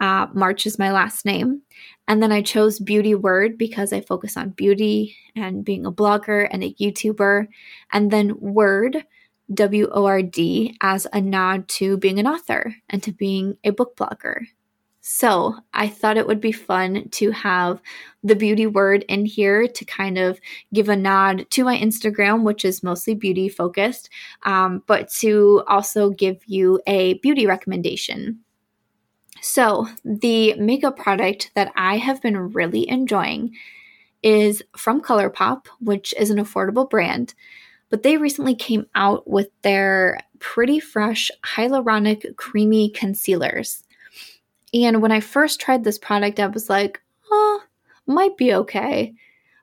Uh, 0.00 0.26
March 0.32 0.66
is 0.66 0.78
my 0.78 0.92
last 0.92 1.26
name. 1.26 1.60
And 2.06 2.22
then 2.22 2.32
I 2.32 2.40
chose 2.40 2.78
Beauty 2.78 3.14
Word 3.14 3.58
because 3.58 3.92
I 3.92 4.00
focus 4.00 4.36
on 4.36 4.50
beauty 4.50 5.16
and 5.36 5.64
being 5.64 5.84
a 5.84 5.92
blogger 5.92 6.48
and 6.50 6.64
a 6.64 6.72
YouTuber. 6.74 7.46
And 7.92 8.10
then 8.10 8.38
Word, 8.40 9.04
W 9.52 9.88
O 9.92 10.06
R 10.06 10.22
D, 10.22 10.76
as 10.80 11.06
a 11.12 11.20
nod 11.20 11.68
to 11.68 11.98
being 11.98 12.18
an 12.18 12.26
author 12.26 12.74
and 12.88 13.02
to 13.02 13.12
being 13.12 13.58
a 13.64 13.70
book 13.70 13.96
blogger. 13.96 14.46
So 15.10 15.56
I 15.72 15.88
thought 15.88 16.18
it 16.18 16.26
would 16.26 16.42
be 16.42 16.52
fun 16.52 17.08
to 17.12 17.30
have 17.30 17.80
the 18.22 18.36
beauty 18.36 18.66
word 18.66 19.06
in 19.08 19.24
here 19.24 19.66
to 19.66 19.84
kind 19.86 20.18
of 20.18 20.38
give 20.74 20.90
a 20.90 20.96
nod 20.96 21.46
to 21.52 21.64
my 21.64 21.78
Instagram, 21.78 22.42
which 22.42 22.62
is 22.62 22.82
mostly 22.82 23.14
beauty 23.14 23.48
focused, 23.48 24.10
um, 24.42 24.82
but 24.86 25.08
to 25.12 25.64
also 25.66 26.10
give 26.10 26.42
you 26.44 26.82
a 26.86 27.14
beauty 27.20 27.46
recommendation. 27.46 28.40
So, 29.40 29.88
the 30.04 30.52
makeup 30.56 30.98
product 30.98 31.52
that 31.54 31.72
I 31.74 31.96
have 31.96 32.20
been 32.20 32.52
really 32.52 32.86
enjoying 32.86 33.54
is 34.22 34.62
from 34.76 35.00
ColourPop, 35.00 35.68
which 35.80 36.12
is 36.18 36.28
an 36.28 36.36
affordable 36.36 36.88
brand, 36.88 37.32
but 37.88 38.02
they 38.02 38.18
recently 38.18 38.54
came 38.54 38.84
out 38.94 39.26
with 39.26 39.48
their 39.62 40.20
pretty 40.38 40.80
fresh 40.80 41.30
hyaluronic 41.46 42.36
creamy 42.36 42.90
concealers. 42.90 43.84
And 44.74 45.00
when 45.02 45.12
I 45.12 45.20
first 45.20 45.60
tried 45.60 45.84
this 45.84 45.98
product, 45.98 46.40
I 46.40 46.46
was 46.46 46.68
like, 46.68 47.00
oh, 47.30 47.62
might 48.06 48.36
be 48.36 48.54
okay. 48.54 49.14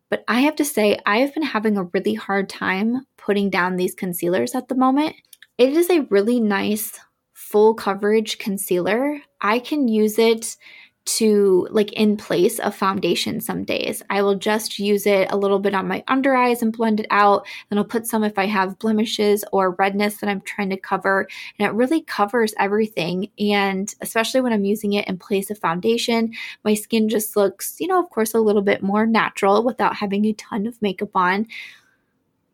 But 0.09 0.23
I 0.27 0.41
have 0.41 0.55
to 0.57 0.65
say, 0.65 0.99
I 1.05 1.19
have 1.19 1.33
been 1.33 1.43
having 1.43 1.77
a 1.77 1.83
really 1.83 2.13
hard 2.13 2.49
time 2.49 3.05
putting 3.17 3.49
down 3.49 3.75
these 3.75 3.95
concealers 3.95 4.55
at 4.55 4.67
the 4.67 4.75
moment. 4.75 5.15
It 5.57 5.69
is 5.73 5.89
a 5.89 6.01
really 6.09 6.39
nice 6.39 6.99
full 7.33 7.73
coverage 7.73 8.37
concealer, 8.37 9.21
I 9.39 9.59
can 9.59 9.87
use 9.87 10.17
it 10.17 10.57
to 11.05 11.67
like 11.69 11.93
in 11.93 12.17
place 12.17 12.59
of 12.59 12.75
foundation 12.75 13.39
some 13.39 13.63
days. 13.63 14.01
I 14.09 14.23
will 14.23 14.35
just 14.35 14.79
use 14.79 15.05
it 15.05 15.31
a 15.31 15.37
little 15.37 15.59
bit 15.59 15.75
on 15.75 15.87
my 15.87 16.03
under 16.07 16.35
eyes 16.35 16.61
and 16.61 16.75
blend 16.75 16.99
it 16.99 17.07
out. 17.11 17.45
Then 17.69 17.77
I'll 17.77 17.85
put 17.85 18.07
some 18.07 18.23
if 18.23 18.37
I 18.37 18.45
have 18.47 18.79
blemishes 18.79 19.43
or 19.51 19.71
redness 19.71 20.17
that 20.17 20.29
I'm 20.29 20.41
trying 20.41 20.71
to 20.71 20.77
cover. 20.77 21.27
And 21.59 21.67
it 21.67 21.73
really 21.73 22.01
covers 22.01 22.53
everything. 22.57 23.29
And 23.39 23.93
especially 24.01 24.41
when 24.41 24.53
I'm 24.53 24.65
using 24.65 24.93
it 24.93 25.07
in 25.07 25.17
place 25.17 25.51
of 25.51 25.59
foundation, 25.59 26.33
my 26.63 26.73
skin 26.73 27.07
just 27.07 27.35
looks, 27.35 27.77
you 27.79 27.87
know, 27.87 27.99
of 27.99 28.09
course, 28.09 28.33
a 28.33 28.39
little 28.39 28.63
bit 28.63 28.81
more 28.81 29.05
natural 29.05 29.63
without 29.63 29.95
having 29.95 30.25
a 30.25 30.33
ton 30.33 30.65
of 30.65 30.81
makeup 30.81 31.15
on 31.15 31.47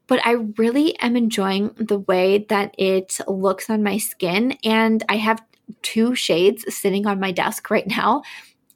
but 0.08 0.20
I 0.26 0.32
really 0.58 0.99
am 0.99 1.16
enjoying 1.16 1.74
the 1.78 1.99
way 1.99 2.45
that 2.49 2.76
it 2.78 3.18
looks 3.30 3.70
on 3.70 3.82
my 3.82 3.97
skin. 3.97 4.58
And 4.62 5.02
I 5.08 5.16
have 5.16 5.41
two 5.82 6.15
shades 6.15 6.65
sitting 6.74 7.07
on 7.07 7.19
my 7.19 7.32
desk 7.32 7.69
right 7.69 7.88
now, 7.88 8.24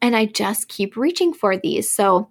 and 0.01 0.15
I 0.15 0.25
just 0.25 0.67
keep 0.67 0.95
reaching 0.95 1.33
for 1.33 1.57
these. 1.57 1.89
So 1.89 2.29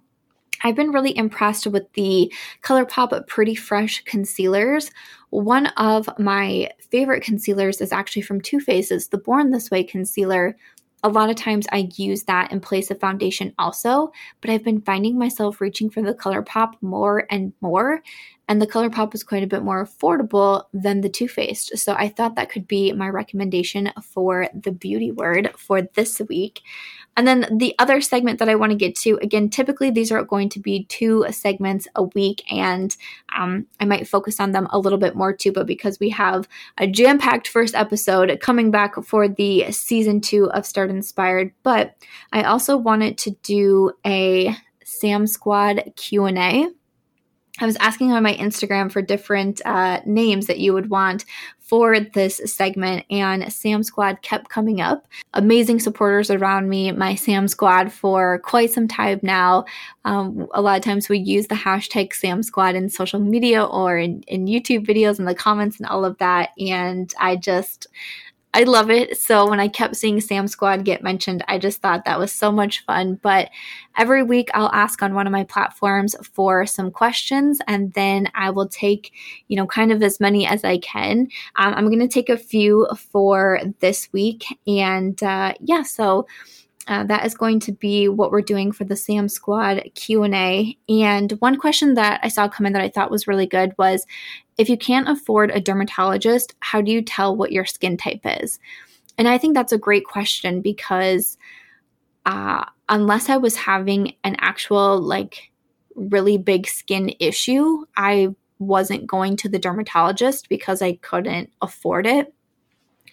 I've 0.63 0.75
been 0.75 0.91
really 0.91 1.15
impressed 1.17 1.67
with 1.67 1.91
the 1.93 2.33
ColourPop 2.63 3.27
Pretty 3.27 3.55
Fresh 3.55 4.03
concealers. 4.05 4.89
One 5.29 5.67
of 5.77 6.09
my 6.17 6.71
favorite 6.89 7.23
concealers 7.23 7.81
is 7.81 7.91
actually 7.91 8.21
from 8.21 8.39
Too 8.39 8.59
Faced's 8.59 9.09
the 9.09 9.17
Born 9.17 9.51
This 9.51 9.69
Way 9.69 9.83
concealer. 9.83 10.55
A 11.05 11.09
lot 11.09 11.29
of 11.29 11.35
times 11.35 11.67
I 11.71 11.87
use 11.97 12.23
that 12.23 12.51
in 12.51 12.59
place 12.59 12.89
of 12.89 12.99
foundation 12.99 13.53
also, 13.59 14.11
but 14.41 14.49
I've 14.49 14.63
been 14.63 14.81
finding 14.81 15.19
myself 15.19 15.61
reaching 15.61 15.87
for 15.87 16.01
the 16.01 16.15
ColourPop 16.15 16.73
more 16.81 17.27
and 17.29 17.53
more 17.61 18.01
and 18.47 18.61
the 18.61 18.67
ColourPop 18.67 19.11
was 19.11 19.23
quite 19.23 19.43
a 19.43 19.47
bit 19.47 19.63
more 19.63 19.85
affordable 19.85 20.65
than 20.73 21.01
the 21.01 21.09
Too 21.09 21.27
Faced. 21.27 21.77
So 21.77 21.95
I 21.97 22.09
thought 22.09 22.35
that 22.35 22.49
could 22.49 22.67
be 22.67 22.91
my 22.93 23.09
recommendation 23.09 23.91
for 24.03 24.47
the 24.53 24.71
beauty 24.71 25.11
word 25.11 25.51
for 25.57 25.81
this 25.81 26.21
week. 26.29 26.61
And 27.17 27.27
then 27.27 27.47
the 27.57 27.73
other 27.79 28.01
segment 28.01 28.39
that 28.39 28.49
I 28.49 28.55
want 28.55 28.71
to 28.71 28.77
get 28.77 28.95
to 28.97 29.17
again, 29.21 29.49
typically 29.49 29.89
these 29.89 30.11
are 30.11 30.23
going 30.23 30.49
to 30.49 30.59
be 30.59 30.85
two 30.85 31.25
segments 31.31 31.87
a 31.95 32.03
week, 32.03 32.43
and 32.51 32.95
um, 33.35 33.67
I 33.79 33.85
might 33.85 34.07
focus 34.07 34.39
on 34.39 34.51
them 34.51 34.67
a 34.71 34.79
little 34.79 34.99
bit 34.99 35.15
more 35.15 35.33
too. 35.33 35.51
But 35.51 35.67
because 35.67 35.99
we 35.99 36.09
have 36.09 36.47
a 36.77 36.87
jam 36.87 37.17
packed 37.17 37.47
first 37.47 37.75
episode 37.75 38.37
coming 38.41 38.71
back 38.71 38.95
for 39.03 39.27
the 39.27 39.71
season 39.71 40.21
two 40.21 40.51
of 40.51 40.65
Start 40.65 40.89
Inspired, 40.89 41.51
but 41.63 41.95
I 42.33 42.43
also 42.43 42.75
wanted 42.77 43.17
to 43.19 43.31
do 43.43 43.91
a 44.05 44.55
Sam 44.83 45.27
Squad 45.27 45.93
Q 45.95 46.25
and 46.25 46.37
A 46.37 46.67
I 47.59 47.65
was 47.65 47.77
asking 47.77 48.11
on 48.11 48.23
my 48.23 48.33
Instagram 48.33 48.91
for 48.91 49.01
different 49.01 49.61
uh, 49.65 50.01
names 50.05 50.47
that 50.47 50.59
you 50.59 50.73
would 50.73 50.89
want 50.89 51.23
for 51.65 51.99
this 51.99 52.39
segment, 52.45 53.05
and 53.09 53.51
Sam 53.51 53.81
Squad 53.81 54.21
kept 54.21 54.49
coming 54.49 54.81
up. 54.81 55.07
Amazing 55.33 55.79
supporters 55.79 56.29
around 56.29 56.69
me, 56.69 56.91
my 56.91 57.15
Sam 57.15 57.47
Squad, 57.47 57.91
for 57.91 58.37
quite 58.39 58.71
some 58.71 58.87
time 58.87 59.19
now. 59.23 59.65
Um, 60.03 60.47
a 60.53 60.61
lot 60.61 60.77
of 60.77 60.83
times 60.83 61.09
we 61.09 61.17
use 61.17 61.47
the 61.47 61.55
hashtag 61.55 62.13
Sam 62.13 62.43
Squad 62.43 62.75
in 62.75 62.87
social 62.89 63.19
media 63.19 63.63
or 63.63 63.97
in, 63.97 64.21
in 64.27 64.45
YouTube 64.45 64.85
videos 64.85 65.17
in 65.17 65.25
the 65.25 65.33
comments 65.33 65.79
and 65.79 65.87
all 65.87 66.05
of 66.05 66.19
that. 66.19 66.51
And 66.59 67.11
I 67.19 67.35
just, 67.35 67.87
I 68.55 68.63
love 68.63 68.89
it. 68.89 69.19
So 69.19 69.49
when 69.49 69.59
I 69.59 69.67
kept 69.67 69.97
seeing 69.97 70.21
Sam 70.21 70.47
Squad 70.47 70.85
get 70.85 71.03
mentioned, 71.03 71.43
I 71.49 71.57
just 71.57 71.81
thought 71.81 72.05
that 72.05 72.17
was 72.17 72.31
so 72.31 72.53
much 72.53 72.85
fun. 72.85 73.19
But 73.21 73.49
every 73.97 74.23
week 74.23 74.47
I'll 74.53 74.71
ask 74.71 75.03
on 75.03 75.13
one 75.13 75.27
of 75.27 75.33
my 75.33 75.43
platforms 75.43 76.15
for 76.31 76.65
some 76.65 76.89
questions 76.89 77.59
and 77.67 77.91
then 77.95 78.31
I 78.33 78.51
will 78.51 78.69
take, 78.69 79.11
you 79.49 79.57
know, 79.57 79.67
kind 79.67 79.91
of 79.91 80.01
as 80.01 80.21
many 80.21 80.47
as 80.47 80.63
I 80.63 80.77
can. 80.77 81.27
Um, 81.57 81.73
I'm 81.73 81.87
going 81.87 81.99
to 81.99 82.07
take 82.07 82.29
a 82.29 82.37
few 82.37 82.87
for 83.11 83.59
this 83.81 84.07
week. 84.13 84.45
And 84.65 85.21
uh, 85.21 85.53
yeah, 85.59 85.83
so. 85.83 86.25
Uh, 86.87 87.03
that 87.03 87.25
is 87.25 87.33
going 87.33 87.59
to 87.59 87.71
be 87.71 88.07
what 88.07 88.29
we're 88.29 88.43
doing 88.43 88.71
for 88.71 88.83
the 88.83 88.95
Sam 88.95 89.27
Squad 89.27 89.81
Q&A. 89.95 90.77
And 90.87 91.31
one 91.39 91.57
question 91.57 91.95
that 91.95 92.19
I 92.21 92.27
saw 92.27 92.47
come 92.47 92.67
in 92.67 92.73
that 92.73 92.81
I 92.83 92.89
thought 92.89 93.09
was 93.09 93.25
really 93.25 93.47
good 93.47 93.73
was, 93.79 94.05
if 94.57 94.69
you 94.69 94.77
can't 94.77 95.09
afford 95.09 95.51
a 95.51 95.59
dermatologist, 95.59 96.55
how 96.59 96.81
do 96.81 96.91
you 96.91 97.01
tell 97.01 97.35
what 97.35 97.51
your 97.51 97.65
skin 97.65 97.97
type 97.97 98.21
is? 98.23 98.59
And 99.17 99.27
I 99.27 99.37
think 99.37 99.53
that's 99.53 99.73
a 99.73 99.77
great 99.77 100.05
question 100.05 100.61
because 100.61 101.37
uh, 102.25 102.65
unless 102.89 103.29
I 103.29 103.37
was 103.37 103.55
having 103.55 104.15
an 104.23 104.35
actual, 104.39 104.99
like, 104.99 105.51
really 105.95 106.37
big 106.37 106.67
skin 106.67 107.13
issue, 107.19 107.85
I 107.95 108.35
wasn't 108.59 109.07
going 109.07 109.37
to 109.37 109.49
the 109.49 109.59
dermatologist 109.59 110.49
because 110.49 110.81
I 110.81 110.93
couldn't 110.93 111.51
afford 111.61 112.07
it. 112.07 112.33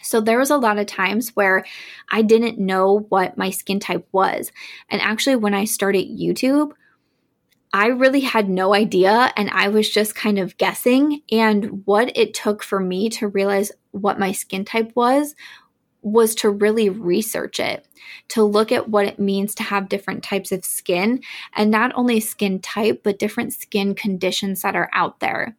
So 0.03 0.21
there 0.21 0.39
was 0.39 0.51
a 0.51 0.57
lot 0.57 0.79
of 0.79 0.87
times 0.87 1.31
where 1.31 1.65
I 2.11 2.23
didn't 2.23 2.59
know 2.59 3.07
what 3.09 3.39
my 3.39 3.51
skin 3.51 3.79
type 3.79 4.07
was. 4.11 4.51
And 4.89 5.01
actually, 5.01 5.37
when 5.37 5.55
I 5.55 5.65
started 5.65 6.09
YouTube, 6.09 6.73
I 7.73 7.87
really 7.87 8.21
had 8.21 8.49
no 8.49 8.75
idea 8.75 9.33
and 9.37 9.49
I 9.51 9.69
was 9.69 9.89
just 9.89 10.15
kind 10.15 10.39
of 10.39 10.57
guessing. 10.59 11.23
And 11.31 11.87
what 11.87 12.17
it 12.17 12.35
took 12.35 12.63
for 12.63 12.79
me 12.79 13.09
to 13.11 13.29
realize 13.29 13.73
what 13.93 14.19
my 14.19 14.33
skin 14.33 14.65
type 14.65 14.93
was 14.95 15.35
was 16.03 16.35
to 16.35 16.51
really 16.51 16.89
research 16.91 17.61
it, 17.61 17.87
to 18.29 18.43
look 18.43 18.73
at 18.73 18.89
what 18.89 19.07
it 19.07 19.19
means 19.19 19.55
to 19.55 19.63
have 19.63 19.89
different 19.89 20.25
types 20.25 20.51
of 20.51 20.65
skin 20.65 21.23
and 21.55 21.71
not 21.71 21.93
only 21.95 22.19
skin 22.21 22.61
type, 22.61 23.03
but 23.05 23.19
different 23.19 23.53
skin 23.53 23.95
conditions 23.95 24.63
that 24.63 24.77
are 24.77 24.91
out 24.93 25.21
there. 25.21 25.57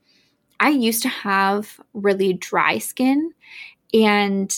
I 0.60 0.70
used 0.70 1.02
to 1.04 1.10
have 1.10 1.80
really 1.94 2.34
dry 2.34 2.78
skin 2.78 3.32
and 3.94 4.56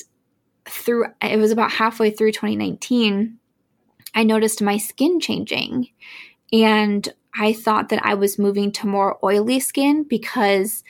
through 0.66 1.06
it 1.22 1.38
was 1.38 1.52
about 1.52 1.72
halfway 1.72 2.10
through 2.10 2.32
2019 2.32 3.38
I 4.16 4.24
noticed 4.24 4.62
my 4.62 4.78
skin 4.78 5.20
changing 5.20 5.90
and 6.52 7.08
I 7.38 7.54
thought 7.54 7.90
that 7.90 8.06
I 8.06 8.14
was 8.14 8.40
moving 8.40 8.72
to 8.74 8.88
more 8.88 9.18
oily 9.24 9.60
skin 9.60 10.04
because 10.04 10.84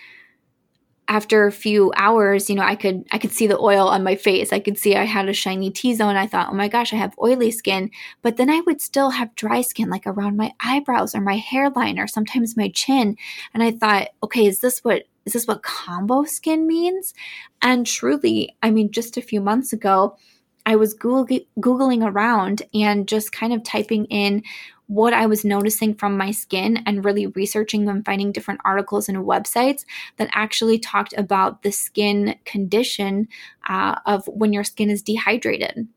after 1.08 1.46
a 1.46 1.52
few 1.52 1.94
hours, 1.96 2.50
you 2.50 2.56
know, 2.56 2.64
I 2.64 2.76
could 2.76 3.06
I 3.12 3.20
could 3.20 3.32
see 3.32 3.46
the 3.46 3.60
oil 3.60 3.88
on 3.88 4.04
my 4.04 4.16
face. 4.16 4.52
I 4.52 4.60
could 4.60 4.78
see 4.78 4.96
I 4.96 5.04
had 5.04 5.30
a 5.30 5.34
shiny 5.34 5.70
T-zone. 5.70 6.16
I 6.16 6.26
thought, 6.26 6.50
"Oh 6.50 6.56
my 6.56 6.68
gosh, 6.68 6.94
I 6.94 6.96
have 6.98 7.14
oily 7.22 7.52
skin." 7.52 7.92
But 8.24 8.38
then 8.38 8.50
I 8.50 8.62
would 8.62 8.82
still 8.82 9.12
have 9.12 9.36
dry 9.36 9.62
skin 9.62 9.90
like 9.90 10.08
around 10.08 10.36
my 10.36 10.54
eyebrows 10.60 11.14
or 11.14 11.22
my 11.22 11.38
hairline 11.38 12.00
or 12.00 12.08
sometimes 12.08 12.58
my 12.58 12.70
chin. 12.70 13.18
And 13.54 13.62
I 13.62 13.72
thought, 13.72 14.10
"Okay, 14.24 14.46
is 14.48 14.62
this 14.62 14.84
what 14.84 15.04
is 15.26 15.34
this 15.34 15.48
what 15.48 15.62
combo 15.64 16.24
skin 16.24 16.66
means?" 16.66 17.14
And 17.62 17.86
truly, 17.86 18.56
I 18.64 18.72
mean, 18.72 18.92
just 18.92 19.18
a 19.18 19.22
few 19.22 19.42
months 19.42 19.74
ago, 19.74 20.18
I 20.66 20.76
was 20.76 20.96
Googling 20.96 22.04
around 22.04 22.64
and 22.74 23.08
just 23.08 23.32
kind 23.32 23.54
of 23.54 23.64
typing 23.64 24.06
in 24.06 24.42
what 24.88 25.14
I 25.14 25.26
was 25.26 25.44
noticing 25.44 25.96
from 25.96 26.18
my 26.18 26.32
skin 26.32 26.84
and 26.86 27.04
really 27.04 27.28
researching 27.28 27.88
and 27.90 28.06
finding 28.06 28.32
different 28.32 28.62
articles 28.64 29.10
and 29.10 29.18
websites 29.20 29.84
that 30.18 30.30
actually 30.32 30.80
talked 30.80 31.14
about 31.18 31.64
the 31.64 31.72
skin 31.72 32.36
condition 32.46 33.28
uh, 33.68 33.96
of 34.06 34.26
when 34.28 34.54
your 34.54 34.64
skin 34.64 34.90
is 34.90 35.02
dehydrated. 35.02 35.88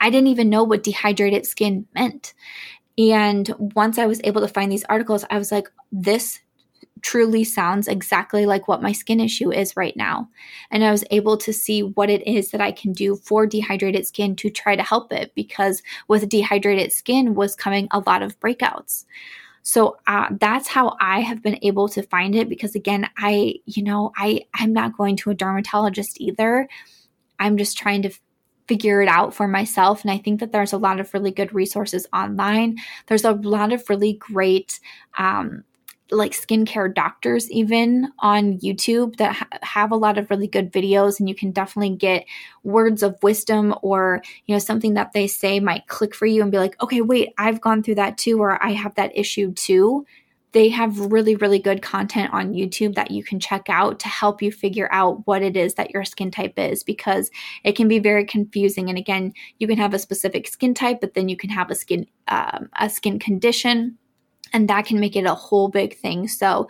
I 0.00 0.10
didn't 0.10 0.28
even 0.28 0.50
know 0.50 0.64
what 0.64 0.82
dehydrated 0.82 1.46
skin 1.46 1.86
meant. 1.94 2.34
And 2.96 3.52
once 3.58 3.98
I 3.98 4.06
was 4.06 4.20
able 4.24 4.40
to 4.40 4.48
find 4.48 4.70
these 4.70 4.84
articles, 4.84 5.24
I 5.30 5.38
was 5.38 5.52
like, 5.52 5.68
this 5.92 6.40
truly 7.02 7.44
sounds 7.44 7.88
exactly 7.88 8.46
like 8.46 8.68
what 8.68 8.82
my 8.82 8.92
skin 8.92 9.20
issue 9.20 9.52
is 9.52 9.76
right 9.76 9.96
now. 9.96 10.28
And 10.70 10.84
I 10.84 10.90
was 10.90 11.04
able 11.10 11.36
to 11.38 11.52
see 11.52 11.82
what 11.82 12.10
it 12.10 12.26
is 12.26 12.50
that 12.50 12.60
I 12.60 12.72
can 12.72 12.92
do 12.92 13.16
for 13.16 13.46
dehydrated 13.46 14.06
skin 14.06 14.36
to 14.36 14.50
try 14.50 14.76
to 14.76 14.82
help 14.82 15.12
it 15.12 15.34
because 15.34 15.82
with 16.08 16.28
dehydrated 16.28 16.92
skin 16.92 17.34
was 17.34 17.54
coming 17.54 17.88
a 17.90 18.00
lot 18.00 18.22
of 18.22 18.38
breakouts. 18.40 19.04
So 19.62 19.98
uh, 20.06 20.28
that's 20.40 20.68
how 20.68 20.96
I 21.00 21.20
have 21.20 21.42
been 21.42 21.58
able 21.62 21.88
to 21.90 22.02
find 22.02 22.34
it 22.34 22.48
because 22.48 22.74
again, 22.74 23.08
I, 23.18 23.56
you 23.66 23.82
know, 23.82 24.12
I 24.16 24.46
I'm 24.54 24.72
not 24.72 24.96
going 24.96 25.16
to 25.16 25.30
a 25.30 25.34
dermatologist 25.34 26.20
either. 26.20 26.68
I'm 27.38 27.56
just 27.58 27.76
trying 27.76 28.02
to 28.02 28.10
figure 28.68 29.00
it 29.02 29.08
out 29.08 29.34
for 29.34 29.48
myself. 29.48 30.02
And 30.02 30.10
I 30.10 30.18
think 30.18 30.40
that 30.40 30.52
there's 30.52 30.72
a 30.72 30.78
lot 30.78 31.00
of 31.00 31.12
really 31.14 31.30
good 31.30 31.54
resources 31.54 32.06
online. 32.12 32.76
There's 33.06 33.24
a 33.24 33.32
lot 33.32 33.72
of 33.72 33.88
really 33.88 34.12
great 34.14 34.78
um, 35.16 35.64
like 36.10 36.32
skincare 36.32 36.92
doctors 36.92 37.50
even 37.50 38.10
on 38.20 38.58
YouTube 38.58 39.16
that 39.16 39.34
ha- 39.34 39.48
have 39.62 39.92
a 39.92 39.96
lot 39.96 40.18
of 40.18 40.30
really 40.30 40.46
good 40.46 40.72
videos 40.72 41.20
and 41.20 41.28
you 41.28 41.34
can 41.34 41.50
definitely 41.50 41.94
get 41.96 42.24
words 42.62 43.02
of 43.02 43.22
wisdom 43.22 43.74
or 43.82 44.22
you 44.46 44.54
know 44.54 44.58
something 44.58 44.94
that 44.94 45.12
they 45.12 45.26
say 45.26 45.60
might 45.60 45.86
click 45.86 46.14
for 46.14 46.26
you 46.26 46.42
and 46.42 46.50
be 46.50 46.58
like 46.58 46.80
okay 46.82 47.00
wait 47.00 47.32
I've 47.36 47.60
gone 47.60 47.82
through 47.82 47.96
that 47.96 48.18
too 48.18 48.40
or 48.40 48.62
I 48.62 48.72
have 48.72 48.94
that 48.94 49.16
issue 49.16 49.52
too. 49.52 50.06
They 50.52 50.70
have 50.70 50.98
really 50.98 51.36
really 51.36 51.58
good 51.58 51.82
content 51.82 52.32
on 52.32 52.54
YouTube 52.54 52.94
that 52.94 53.10
you 53.10 53.22
can 53.22 53.38
check 53.38 53.66
out 53.68 54.00
to 54.00 54.08
help 54.08 54.40
you 54.40 54.50
figure 54.50 54.88
out 54.90 55.26
what 55.26 55.42
it 55.42 55.56
is 55.56 55.74
that 55.74 55.90
your 55.90 56.04
skin 56.04 56.30
type 56.30 56.58
is 56.58 56.82
because 56.82 57.30
it 57.64 57.76
can 57.76 57.86
be 57.86 57.98
very 57.98 58.24
confusing. 58.24 58.88
And 58.88 58.98
again 58.98 59.34
you 59.58 59.66
can 59.66 59.76
have 59.76 59.92
a 59.92 59.98
specific 59.98 60.48
skin 60.48 60.72
type 60.72 61.02
but 61.02 61.12
then 61.12 61.28
you 61.28 61.36
can 61.36 61.50
have 61.50 61.70
a 61.70 61.74
skin 61.74 62.06
um, 62.28 62.70
a 62.80 62.88
skin 62.88 63.18
condition 63.18 63.98
and 64.52 64.68
that 64.68 64.86
can 64.86 65.00
make 65.00 65.16
it 65.16 65.24
a 65.24 65.34
whole 65.34 65.68
big 65.68 65.96
thing. 65.96 66.28
So, 66.28 66.68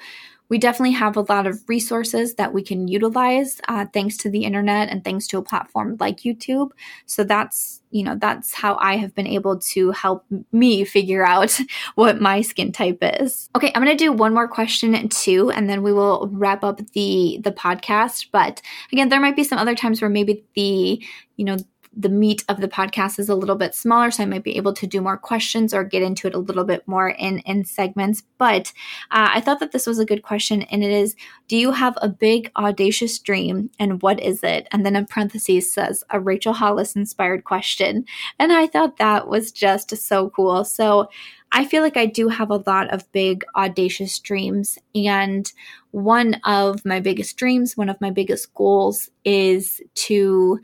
we 0.49 0.59
definitely 0.59 0.93
have 0.93 1.17
a 1.17 1.23
lot 1.23 1.47
of 1.47 1.63
resources 1.69 2.35
that 2.35 2.53
we 2.55 2.63
can 2.63 2.89
utilize 2.89 3.61
uh, 3.69 3.87
thanks 3.93 4.17
to 4.19 4.31
the 4.31 4.45
internet 4.45 4.89
and 4.89 5.05
thanks 5.05 5.27
to 5.29 5.39
a 5.39 5.43
platform 5.43 5.97
like 6.01 6.19
YouTube. 6.19 6.71
So 7.07 7.23
that's, 7.23 7.83
you 7.91 8.03
know, 8.03 8.15
that's 8.15 8.55
how 8.55 8.77
I 8.77 8.97
have 8.97 9.15
been 9.15 9.27
able 9.27 9.59
to 9.59 9.91
help 9.93 10.25
me 10.53 10.85
figure 10.85 11.27
out 11.27 11.59
what 11.97 12.21
my 12.21 12.41
skin 12.41 12.73
type 12.73 12.99
is. 13.03 13.51
Okay, 13.57 13.71
I'm 13.75 13.85
going 13.85 13.97
to 13.97 14.05
do 14.05 14.13
one 14.13 14.33
more 14.35 14.49
question 14.49 15.09
too 15.09 15.51
and 15.51 15.69
then 15.69 15.83
we 15.83 15.93
will 15.93 16.29
wrap 16.33 16.65
up 16.65 16.81
the 16.93 17.41
the 17.43 17.53
podcast, 17.53 18.29
but 18.33 18.63
again, 18.93 19.09
there 19.09 19.21
might 19.21 19.37
be 19.37 19.45
some 19.45 19.59
other 19.59 19.75
times 19.75 20.01
where 20.01 20.11
maybe 20.11 20.45
the, 20.55 21.03
you 21.37 21.45
know, 21.45 21.57
the 21.99 22.09
meat 22.09 22.45
of 22.49 22.61
the 22.61 22.69
podcast 22.69 23.19
is 23.19 23.29
a 23.29 23.35
little 23.35 23.57
bit 23.57 23.75
smaller, 23.75 24.13
so 24.13 24.23
I 24.23 24.27
might 24.27 24.45
be 24.45 24.57
able 24.57 24.73
to 24.73 24.87
do 24.87 25.01
more 25.01 25.19
questions 25.19 25.75
or 25.75 25.83
get 25.83 26.01
into 26.01 26.29
it 26.29 26.35
a 26.35 26.39
little 26.39 26.65
bit 26.65 26.87
more 26.87 27.09
in 27.09 27.41
in 27.41 27.65
segments. 27.65 28.23
But 28.39 28.73
uh, 29.11 29.31
I 29.35 29.41
thought 29.41 29.59
that 29.59 29.73
this 29.73 29.87
was 29.87 29.99
a 29.99 30.07
good 30.07 30.23
question, 30.23 30.63
and 30.63 30.85
it 30.85 30.93
is: 30.93 31.17
Do 31.49 31.57
you 31.57 31.73
have 31.73 31.99
a 32.01 32.09
big 32.09 32.53
audacious 32.57 33.19
dream, 33.19 33.71
and 33.81 34.01
what 34.01 34.21
is 34.21 34.45
it? 34.45 34.69
And 34.71 34.87
then 34.87 34.95
in 34.95 35.07
parentheses 35.07 35.73
says 35.73 36.05
a 36.11 36.21
Rachel 36.21 36.53
Hollis 36.53 36.95
inspired 36.95 37.43
question, 37.43 38.05
and 38.39 38.53
I 38.53 38.69
thought 38.69 38.99
that 38.99 39.27
was 39.27 39.51
just 39.51 39.95
so 39.97 40.31
cool. 40.31 40.65
So. 40.65 41.09
I 41.51 41.65
feel 41.65 41.83
like 41.83 41.97
I 41.97 42.05
do 42.05 42.29
have 42.29 42.51
a 42.51 42.63
lot 42.67 42.93
of 42.93 43.11
big, 43.11 43.43
audacious 43.57 44.19
dreams. 44.19 44.77
And 44.95 45.51
one 45.93 46.35
of 46.45 46.85
my 46.85 47.01
biggest 47.01 47.39
dreams, 47.39 47.75
one 47.75 47.89
of 47.89 47.99
my 48.03 48.11
biggest 48.11 48.53
goals 48.53 49.09
is 49.25 49.81
to 49.95 50.61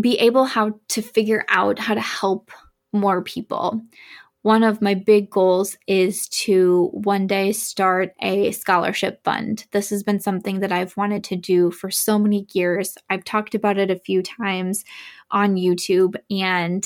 be 0.00 0.18
able 0.18 0.44
how 0.44 0.78
to 0.88 1.02
figure 1.02 1.44
out 1.48 1.78
how 1.78 1.94
to 1.94 2.00
help 2.00 2.50
more 2.92 3.22
people. 3.22 3.80
One 4.42 4.64
of 4.64 4.82
my 4.82 4.94
big 4.94 5.30
goals 5.30 5.76
is 5.86 6.28
to 6.28 6.88
one 6.92 7.28
day 7.28 7.52
start 7.52 8.12
a 8.20 8.50
scholarship 8.50 9.22
fund. 9.22 9.66
This 9.70 9.90
has 9.90 10.02
been 10.02 10.18
something 10.18 10.60
that 10.60 10.72
I've 10.72 10.96
wanted 10.96 11.22
to 11.24 11.36
do 11.36 11.70
for 11.70 11.92
so 11.92 12.18
many 12.18 12.46
years. 12.52 12.96
I've 13.08 13.24
talked 13.24 13.54
about 13.54 13.78
it 13.78 13.90
a 13.90 13.98
few 13.98 14.20
times 14.20 14.84
on 15.30 15.54
YouTube, 15.54 16.16
and 16.28 16.84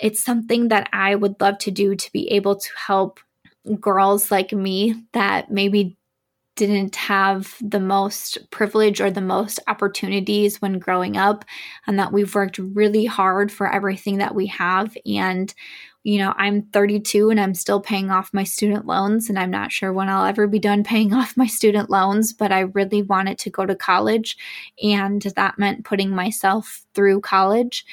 it's 0.00 0.24
something 0.24 0.68
that 0.68 0.88
I 0.92 1.14
would 1.14 1.40
love 1.40 1.58
to 1.58 1.70
do 1.70 1.94
to 1.94 2.12
be 2.12 2.28
able 2.32 2.56
to 2.56 2.68
help 2.86 3.20
girls 3.78 4.32
like 4.32 4.52
me 4.52 5.04
that 5.12 5.52
maybe 5.52 5.96
didn't 6.56 6.96
have 6.96 7.56
the 7.60 7.80
most 7.80 8.50
privilege 8.50 9.00
or 9.00 9.10
the 9.10 9.20
most 9.20 9.58
opportunities 9.68 10.60
when 10.60 10.78
growing 10.78 11.16
up, 11.16 11.44
and 11.86 11.98
that 11.98 12.12
we've 12.12 12.34
worked 12.34 12.58
really 12.58 13.06
hard 13.06 13.50
for 13.50 13.72
everything 13.72 14.18
that 14.18 14.34
we 14.34 14.46
have. 14.46 14.96
And, 15.06 15.52
you 16.04 16.18
know, 16.18 16.34
I'm 16.36 16.62
32 16.62 17.30
and 17.30 17.40
I'm 17.40 17.54
still 17.54 17.80
paying 17.80 18.10
off 18.10 18.34
my 18.34 18.44
student 18.44 18.86
loans, 18.86 19.28
and 19.28 19.38
I'm 19.38 19.50
not 19.50 19.72
sure 19.72 19.92
when 19.92 20.08
I'll 20.08 20.26
ever 20.26 20.46
be 20.46 20.58
done 20.58 20.84
paying 20.84 21.14
off 21.14 21.36
my 21.36 21.46
student 21.46 21.88
loans, 21.88 22.32
but 22.32 22.52
I 22.52 22.60
really 22.60 23.02
wanted 23.02 23.38
to 23.38 23.50
go 23.50 23.64
to 23.64 23.74
college, 23.74 24.36
and 24.82 25.22
that 25.22 25.58
meant 25.58 25.84
putting 25.84 26.10
myself 26.10 26.82
through 26.94 27.22
college. 27.22 27.86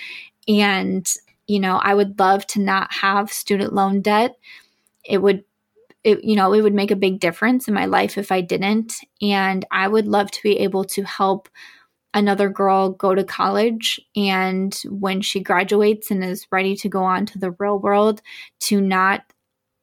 And, 0.47 1.09
you 1.47 1.59
know, 1.59 1.77
I 1.77 1.93
would 1.93 2.19
love 2.19 2.45
to 2.47 2.59
not 2.59 2.91
have 2.91 3.31
student 3.31 3.73
loan 3.73 4.01
debt. 4.01 4.35
It 5.05 5.19
would 5.19 5.43
it, 6.03 6.23
you 6.23 6.35
know, 6.35 6.53
it 6.53 6.61
would 6.61 6.73
make 6.73 6.91
a 6.91 6.95
big 6.95 7.19
difference 7.19 7.67
in 7.67 7.73
my 7.73 7.85
life 7.85 8.17
if 8.17 8.31
I 8.31 8.41
didn't. 8.41 8.93
And 9.21 9.65
I 9.71 9.87
would 9.87 10.07
love 10.07 10.31
to 10.31 10.43
be 10.43 10.59
able 10.59 10.85
to 10.85 11.03
help 11.03 11.49
another 12.13 12.49
girl 12.49 12.89
go 12.89 13.13
to 13.13 13.23
college 13.23 13.99
and 14.15 14.73
when 14.89 15.21
she 15.21 15.39
graduates 15.39 16.09
and 16.09 16.23
is 16.23 16.47
ready 16.51 16.75
to 16.77 16.89
go 16.89 17.03
on 17.03 17.25
to 17.27 17.37
the 17.37 17.51
real 17.51 17.77
world, 17.77 18.21
to 18.61 18.81
not 18.81 19.21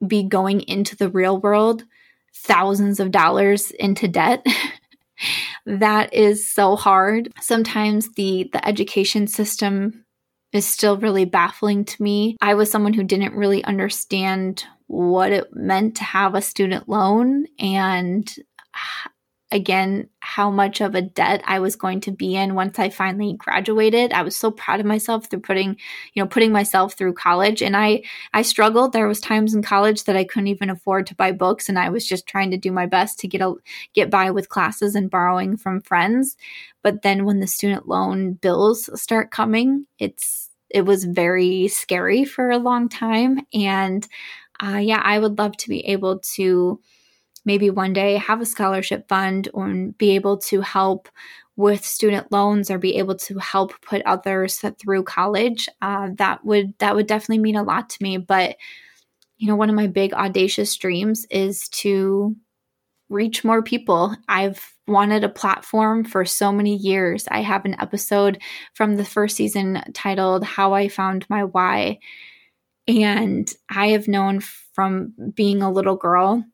be 0.07 0.23
going 0.23 0.63
into 0.63 0.97
the 0.97 1.09
real 1.09 1.39
world 1.39 1.85
thousands 2.35 3.01
of 3.01 3.11
dollars 3.11 3.71
into 3.73 4.09
debt. 4.09 4.45
that 5.67 6.13
is 6.13 6.51
so 6.51 6.77
hard. 6.77 7.33
Sometimes 7.41 8.13
the 8.15 8.51
the 8.53 8.67
education 8.67 9.27
system 9.27 10.05
is 10.53 10.67
still 10.67 10.97
really 10.97 11.25
baffling 11.25 11.85
to 11.85 12.03
me. 12.03 12.37
I 12.41 12.55
was 12.55 12.71
someone 12.71 12.93
who 12.93 13.05
didn't 13.05 13.35
really 13.35 13.65
understand 13.65 14.65
what 14.87 15.33
it 15.33 15.55
meant 15.55 15.97
to 15.97 16.05
have 16.05 16.35
a 16.35 16.43
student 16.43 16.89
loan 16.89 17.47
and 17.59 18.35
again 19.53 20.09
how 20.19 20.51
much 20.51 20.81
of 20.81 20.95
a 20.95 21.03
debt 21.03 21.41
I 21.47 21.61
was 21.61 21.77
going 21.77 22.01
to 22.01 22.11
be 22.11 22.35
in 22.35 22.55
once 22.55 22.79
I 22.79 22.91
finally 22.91 23.35
graduated. 23.35 24.13
I 24.13 24.23
was 24.23 24.35
so 24.37 24.51
proud 24.51 24.81
of 24.81 24.87
myself 24.87 25.27
through 25.27 25.41
putting, 25.41 25.77
you 26.15 26.23
know, 26.23 26.27
putting 26.27 26.51
myself 26.51 26.95
through 26.95 27.15
college 27.15 27.63
and 27.63 27.77
I 27.77 28.03
I 28.35 28.43
struggled. 28.43 28.93
There 28.93 29.07
was 29.07 29.21
times 29.21 29.55
in 29.55 29.63
college 29.63 30.05
that 30.05 30.17
I 30.17 30.25
couldn't 30.25 30.49
even 30.49 30.69
afford 30.69 31.07
to 31.07 31.15
buy 31.15 31.33
books 31.33 31.69
and 31.69 31.79
I 31.79 31.91
was 31.91 32.07
just 32.07 32.27
trying 32.27 32.51
to 32.51 32.57
do 32.57 32.73
my 32.73 32.87
best 32.87 33.21
to 33.21 33.29
get 33.29 33.41
a 33.41 33.55
get 33.95 34.11
by 34.11 34.31
with 34.31 34.49
classes 34.49 34.95
and 34.95 35.11
borrowing 35.11 35.57
from 35.57 35.81
friends. 35.81 36.37
But 36.83 37.03
then 37.03 37.25
when 37.25 37.41
the 37.41 37.47
student 37.47 37.89
loan 37.89 38.35
bills 38.35 38.91
start 39.01 39.31
coming, 39.31 39.87
it's 39.99 40.51
it 40.71 40.85
was 40.85 41.05
very 41.05 41.69
scary 41.69 42.25
for 42.25 42.51
a 42.51 42.59
long 42.59 42.89
time 42.89 43.41
and 43.55 44.07
uh, 44.63 44.79
yeah, 44.79 45.01
I 45.03 45.19
would 45.19 45.39
love 45.39 45.57
to 45.59 45.69
be 45.69 45.87
able 45.87 46.19
to 46.35 46.81
maybe 47.45 47.71
one 47.71 47.93
day 47.93 48.17
have 48.17 48.41
a 48.41 48.47
scholarship 48.47 49.09
fund 49.09 49.49
or 49.55 49.69
be 49.99 50.17
able 50.17 50.37
to 50.39 50.61
help 50.61 51.09
with 51.57 51.85
student 51.85 52.31
loans 52.31 52.71
or 52.71 52.79
be 52.79 52.97
able 52.97 53.15
to 53.17 53.39
help 53.39 53.73
put 53.81 54.03
others 54.05 54.63
through 54.79 55.03
college. 55.05 55.69
Uh, 55.81 56.11
that 56.17 56.45
would 56.45 56.75
that 56.79 56.95
would 56.95 57.07
definitely 57.07 57.39
mean 57.39 57.57
a 57.57 57.63
lot 57.63 57.89
to 57.91 58.03
me. 58.03 58.19
But 58.19 58.57
you 59.39 59.49
know, 59.49 59.57
one 59.57 59.71
of 59.71 59.77
my 59.77 59.87
big 59.87 60.13
audacious 60.13 60.75
dreams 60.77 61.27
is 61.31 61.69
to 61.69 62.37
reach 63.09 63.45
more 63.45 63.63
people. 63.63 64.15
I've 64.29 64.75
wanted 64.89 65.25
a 65.25 65.29
platform 65.29 66.05
for 66.05 66.25
so 66.25 66.53
many 66.53 66.77
years. 66.77 67.27
I 67.31 67.43
have 67.43 67.65
an 67.65 67.77
episode 67.81 68.43
from 68.75 68.97
the 68.97 69.05
first 69.05 69.37
season 69.37 69.83
titled 69.95 70.45
How 70.45 70.75
I 70.75 70.89
Found 70.89 71.27
My 71.29 71.45
Why. 71.45 71.99
And 72.89 73.53
I 73.69 73.89
have 73.89 74.09
known 74.09 74.41
from 74.75 75.13
being 75.35 75.63
a 75.63 75.73
little 75.73 75.97
girl 75.97 76.45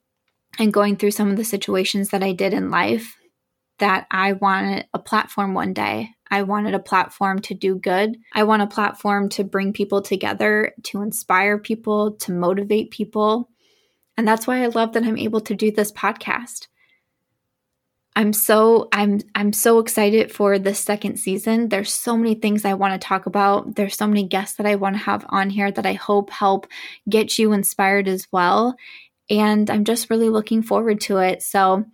and 0.59 0.73
going 0.73 0.97
through 0.97 1.11
some 1.11 1.31
of 1.31 1.37
the 1.37 1.45
situations 1.45 2.11
that 2.11 2.23
I 2.23 2.33
did 2.33 2.53
in 2.55 2.71
life 2.71 3.17
that 3.79 4.07
I 4.11 4.35
wanted 4.35 4.87
a 4.95 4.99
platform 4.99 5.55
one 5.55 5.73
day. 5.73 6.11
I 6.31 6.43
wanted 6.43 6.75
a 6.75 6.79
platform 6.79 7.41
to 7.41 7.55
do 7.55 7.75
good. 7.75 8.17
I 8.33 8.45
want 8.45 8.63
a 8.63 8.67
platform 8.67 9.29
to 9.31 9.45
bring 9.45 9.73
people 9.73 10.01
together, 10.01 10.73
to 10.85 11.03
inspire 11.03 11.59
people, 11.59 12.13
to 12.13 12.33
motivate 12.33 12.91
people. 12.91 13.51
And 14.17 14.27
that's 14.27 14.47
why 14.47 14.63
I 14.63 14.69
love 14.69 14.93
that 14.93 15.03
I'm 15.03 15.19
able 15.19 15.41
to 15.43 15.55
do 15.55 15.71
this 15.71 15.93
podcast. 15.93 16.69
I'm 18.15 18.33
so 18.33 18.89
I'm 18.93 19.21
I'm 19.35 19.53
so 19.53 19.79
excited 19.79 20.31
for 20.31 20.59
the 20.59 20.75
second 20.75 21.17
season. 21.17 21.69
There's 21.69 21.93
so 21.93 22.17
many 22.17 22.35
things 22.35 22.65
I 22.65 22.75
want 22.75 23.01
to 23.01 23.07
talk 23.07 23.27
about. 23.27 23.75
There's 23.77 23.97
so 23.97 24.07
many 24.07 24.27
guests 24.27 24.57
that 24.57 24.67
I 24.67 24.75
want 24.75 24.97
to 24.97 25.03
have 25.03 25.25
on 25.31 25.49
here 25.49 25.71
that 25.71 25.87
I 25.87 25.95
hope 25.95 26.31
help 26.31 26.67
get 27.09 27.39
you 27.39 27.53
inspired 27.53 28.09
as 28.09 28.27
well. 28.31 28.77
And 29.31 29.71
I'm 29.71 29.85
just 29.85 30.11
really 30.11 30.29
looking 30.29 30.63
forward 30.63 31.01
to 31.03 31.19
it. 31.19 31.43
So 31.43 31.87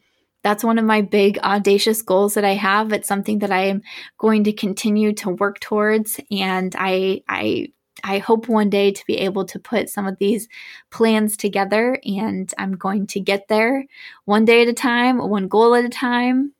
that's 0.43 0.65
one 0.65 0.79
of 0.79 0.85
my 0.85 1.03
big 1.03 1.39
audacious 1.39 2.03
goals 2.03 2.35
that 2.35 2.45
I 2.45 2.55
have. 2.55 2.93
It's 2.93 3.09
something 3.09 3.41
that 3.41 3.53
I 3.53 3.67
am 3.67 3.83
going 4.19 4.45
to 4.45 4.53
continue 4.53 5.13
to 5.15 5.31
work 5.31 5.61
towards 5.61 6.21
and 6.33 6.75
I 6.77 7.23
I 7.29 7.69
I 8.05 8.19
hope 8.19 8.49
one 8.49 8.71
day 8.71 8.91
to 8.91 9.07
be 9.07 9.19
able 9.19 9.45
to 9.47 9.59
put 9.59 9.89
some 9.89 10.07
of 10.07 10.19
these 10.19 10.49
plans 10.91 11.37
together, 11.37 11.99
and 12.05 12.53
I'm 12.59 12.77
going 12.77 13.07
to 13.09 13.21
get 13.21 13.49
there 13.49 13.85
one 14.25 14.45
day 14.45 14.63
at 14.63 14.69
a 14.69 14.73
time, 14.73 15.19
one 15.19 15.49
goal 15.49 15.75
at 15.75 15.85
a 15.85 15.89
time, 15.89 16.53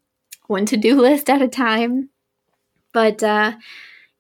one 0.47 0.67
to 0.67 0.77
do 0.77 0.95
list 1.01 1.31
at 1.31 1.43
a 1.43 1.49
time. 1.49 2.11
But 2.93 3.23
uh, 3.23 3.57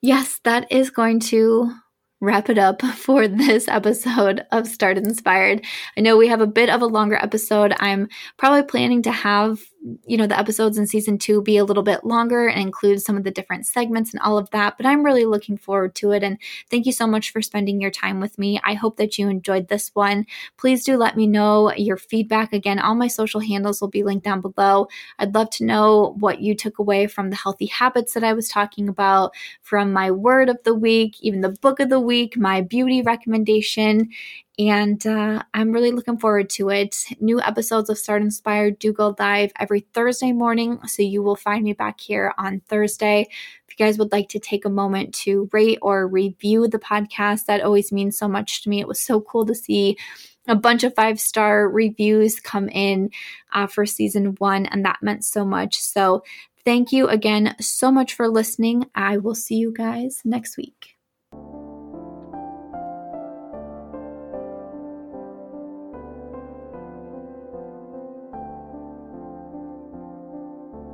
yes, 0.00 0.40
that 0.44 0.70
is 0.70 0.90
going 0.90 1.20
to 1.20 1.72
wrap 2.20 2.48
it 2.48 2.58
up 2.58 2.82
for 2.96 3.28
this 3.28 3.68
episode 3.68 4.44
of 4.52 4.66
Start 4.66 4.98
Inspired. 4.98 5.64
I 5.96 6.00
know 6.00 6.16
we 6.16 6.28
have 6.28 6.40
a 6.40 6.46
bit 6.46 6.68
of 6.68 6.82
a 6.82 6.86
longer 6.86 7.16
episode. 7.16 7.74
I'm 7.78 8.08
probably 8.36 8.62
planning 8.62 9.02
to 9.02 9.12
have 9.12 9.60
you 10.06 10.16
know, 10.16 10.26
the 10.26 10.38
episodes 10.38 10.76
in 10.76 10.86
season 10.86 11.18
two 11.18 11.40
be 11.40 11.56
a 11.56 11.64
little 11.64 11.82
bit 11.82 12.04
longer 12.04 12.48
and 12.48 12.60
include 12.60 13.00
some 13.00 13.16
of 13.16 13.24
the 13.24 13.30
different 13.30 13.66
segments 13.66 14.12
and 14.12 14.20
all 14.20 14.36
of 14.36 14.50
that. 14.50 14.76
But 14.76 14.86
I'm 14.86 15.04
really 15.04 15.24
looking 15.24 15.56
forward 15.56 15.94
to 15.96 16.12
it. 16.12 16.22
And 16.22 16.38
thank 16.70 16.86
you 16.86 16.92
so 16.92 17.06
much 17.06 17.30
for 17.30 17.40
spending 17.40 17.80
your 17.80 17.90
time 17.90 18.20
with 18.20 18.38
me. 18.38 18.60
I 18.64 18.74
hope 18.74 18.96
that 18.96 19.18
you 19.18 19.28
enjoyed 19.28 19.68
this 19.68 19.90
one. 19.94 20.26
Please 20.56 20.84
do 20.84 20.96
let 20.96 21.16
me 21.16 21.26
know 21.26 21.72
your 21.74 21.96
feedback. 21.96 22.52
Again, 22.52 22.78
all 22.78 22.94
my 22.94 23.08
social 23.08 23.40
handles 23.40 23.80
will 23.80 23.88
be 23.88 24.02
linked 24.02 24.24
down 24.24 24.40
below. 24.40 24.88
I'd 25.18 25.34
love 25.34 25.50
to 25.50 25.64
know 25.64 26.16
what 26.18 26.40
you 26.40 26.54
took 26.54 26.78
away 26.78 27.06
from 27.06 27.30
the 27.30 27.36
healthy 27.36 27.66
habits 27.66 28.14
that 28.14 28.24
I 28.24 28.32
was 28.32 28.48
talking 28.48 28.88
about, 28.88 29.32
from 29.62 29.92
my 29.92 30.10
word 30.10 30.48
of 30.48 30.58
the 30.64 30.74
week, 30.74 31.16
even 31.20 31.40
the 31.40 31.50
book 31.50 31.80
of 31.80 31.88
the 31.88 32.00
week, 32.00 32.36
my 32.36 32.60
beauty 32.60 33.02
recommendation. 33.02 34.10
And 34.59 35.06
uh, 35.06 35.42
I'm 35.54 35.70
really 35.70 35.92
looking 35.92 36.18
forward 36.18 36.50
to 36.50 36.68
it. 36.70 37.04
New 37.20 37.40
episodes 37.40 37.88
of 37.88 37.98
Start 37.98 38.22
Inspired 38.22 38.80
do 38.80 38.92
go 38.92 39.14
live 39.16 39.52
every 39.59 39.80
Thursday 39.94 40.32
morning. 40.32 40.80
So 40.86 41.02
you 41.02 41.22
will 41.22 41.36
find 41.36 41.62
me 41.62 41.74
back 41.74 42.00
here 42.00 42.34
on 42.38 42.61
Thursday. 42.68 43.28
If 43.68 43.78
you 43.78 43.86
guys 43.86 43.98
would 43.98 44.11
like 44.11 44.28
to 44.30 44.40
take 44.40 44.64
a 44.64 44.70
moment 44.70 45.14
to 45.16 45.48
rate 45.52 45.78
or 45.80 46.09
review 46.09 46.66
the 46.66 46.80
podcast, 46.80 47.46
that 47.46 47.62
always 47.62 47.92
means 47.92 48.18
so 48.18 48.26
much 48.26 48.62
to 48.62 48.68
me. 48.68 48.80
It 48.80 48.88
was 48.88 49.00
so 49.00 49.20
cool 49.20 49.46
to 49.46 49.54
see 49.54 49.96
a 50.48 50.56
bunch 50.56 50.82
of 50.82 50.94
five 50.94 51.20
star 51.20 51.68
reviews 51.68 52.40
come 52.40 52.68
in 52.68 53.11
uh, 53.52 53.68
for 53.68 53.86
season 53.86 54.34
one, 54.38 54.66
and 54.66 54.84
that 54.84 55.02
meant 55.02 55.24
so 55.24 55.44
much. 55.44 55.78
So, 55.78 56.24
thank 56.64 56.90
you 56.90 57.06
again 57.09 57.54
so 57.61 57.92
much 57.92 58.14
for 58.14 58.28
listening. 58.28 58.86
I 58.94 59.18
will 59.18 59.34
see 59.34 59.56
you 59.56 59.72
guys 59.72 60.22
next 60.24 60.56
week. 60.56 60.96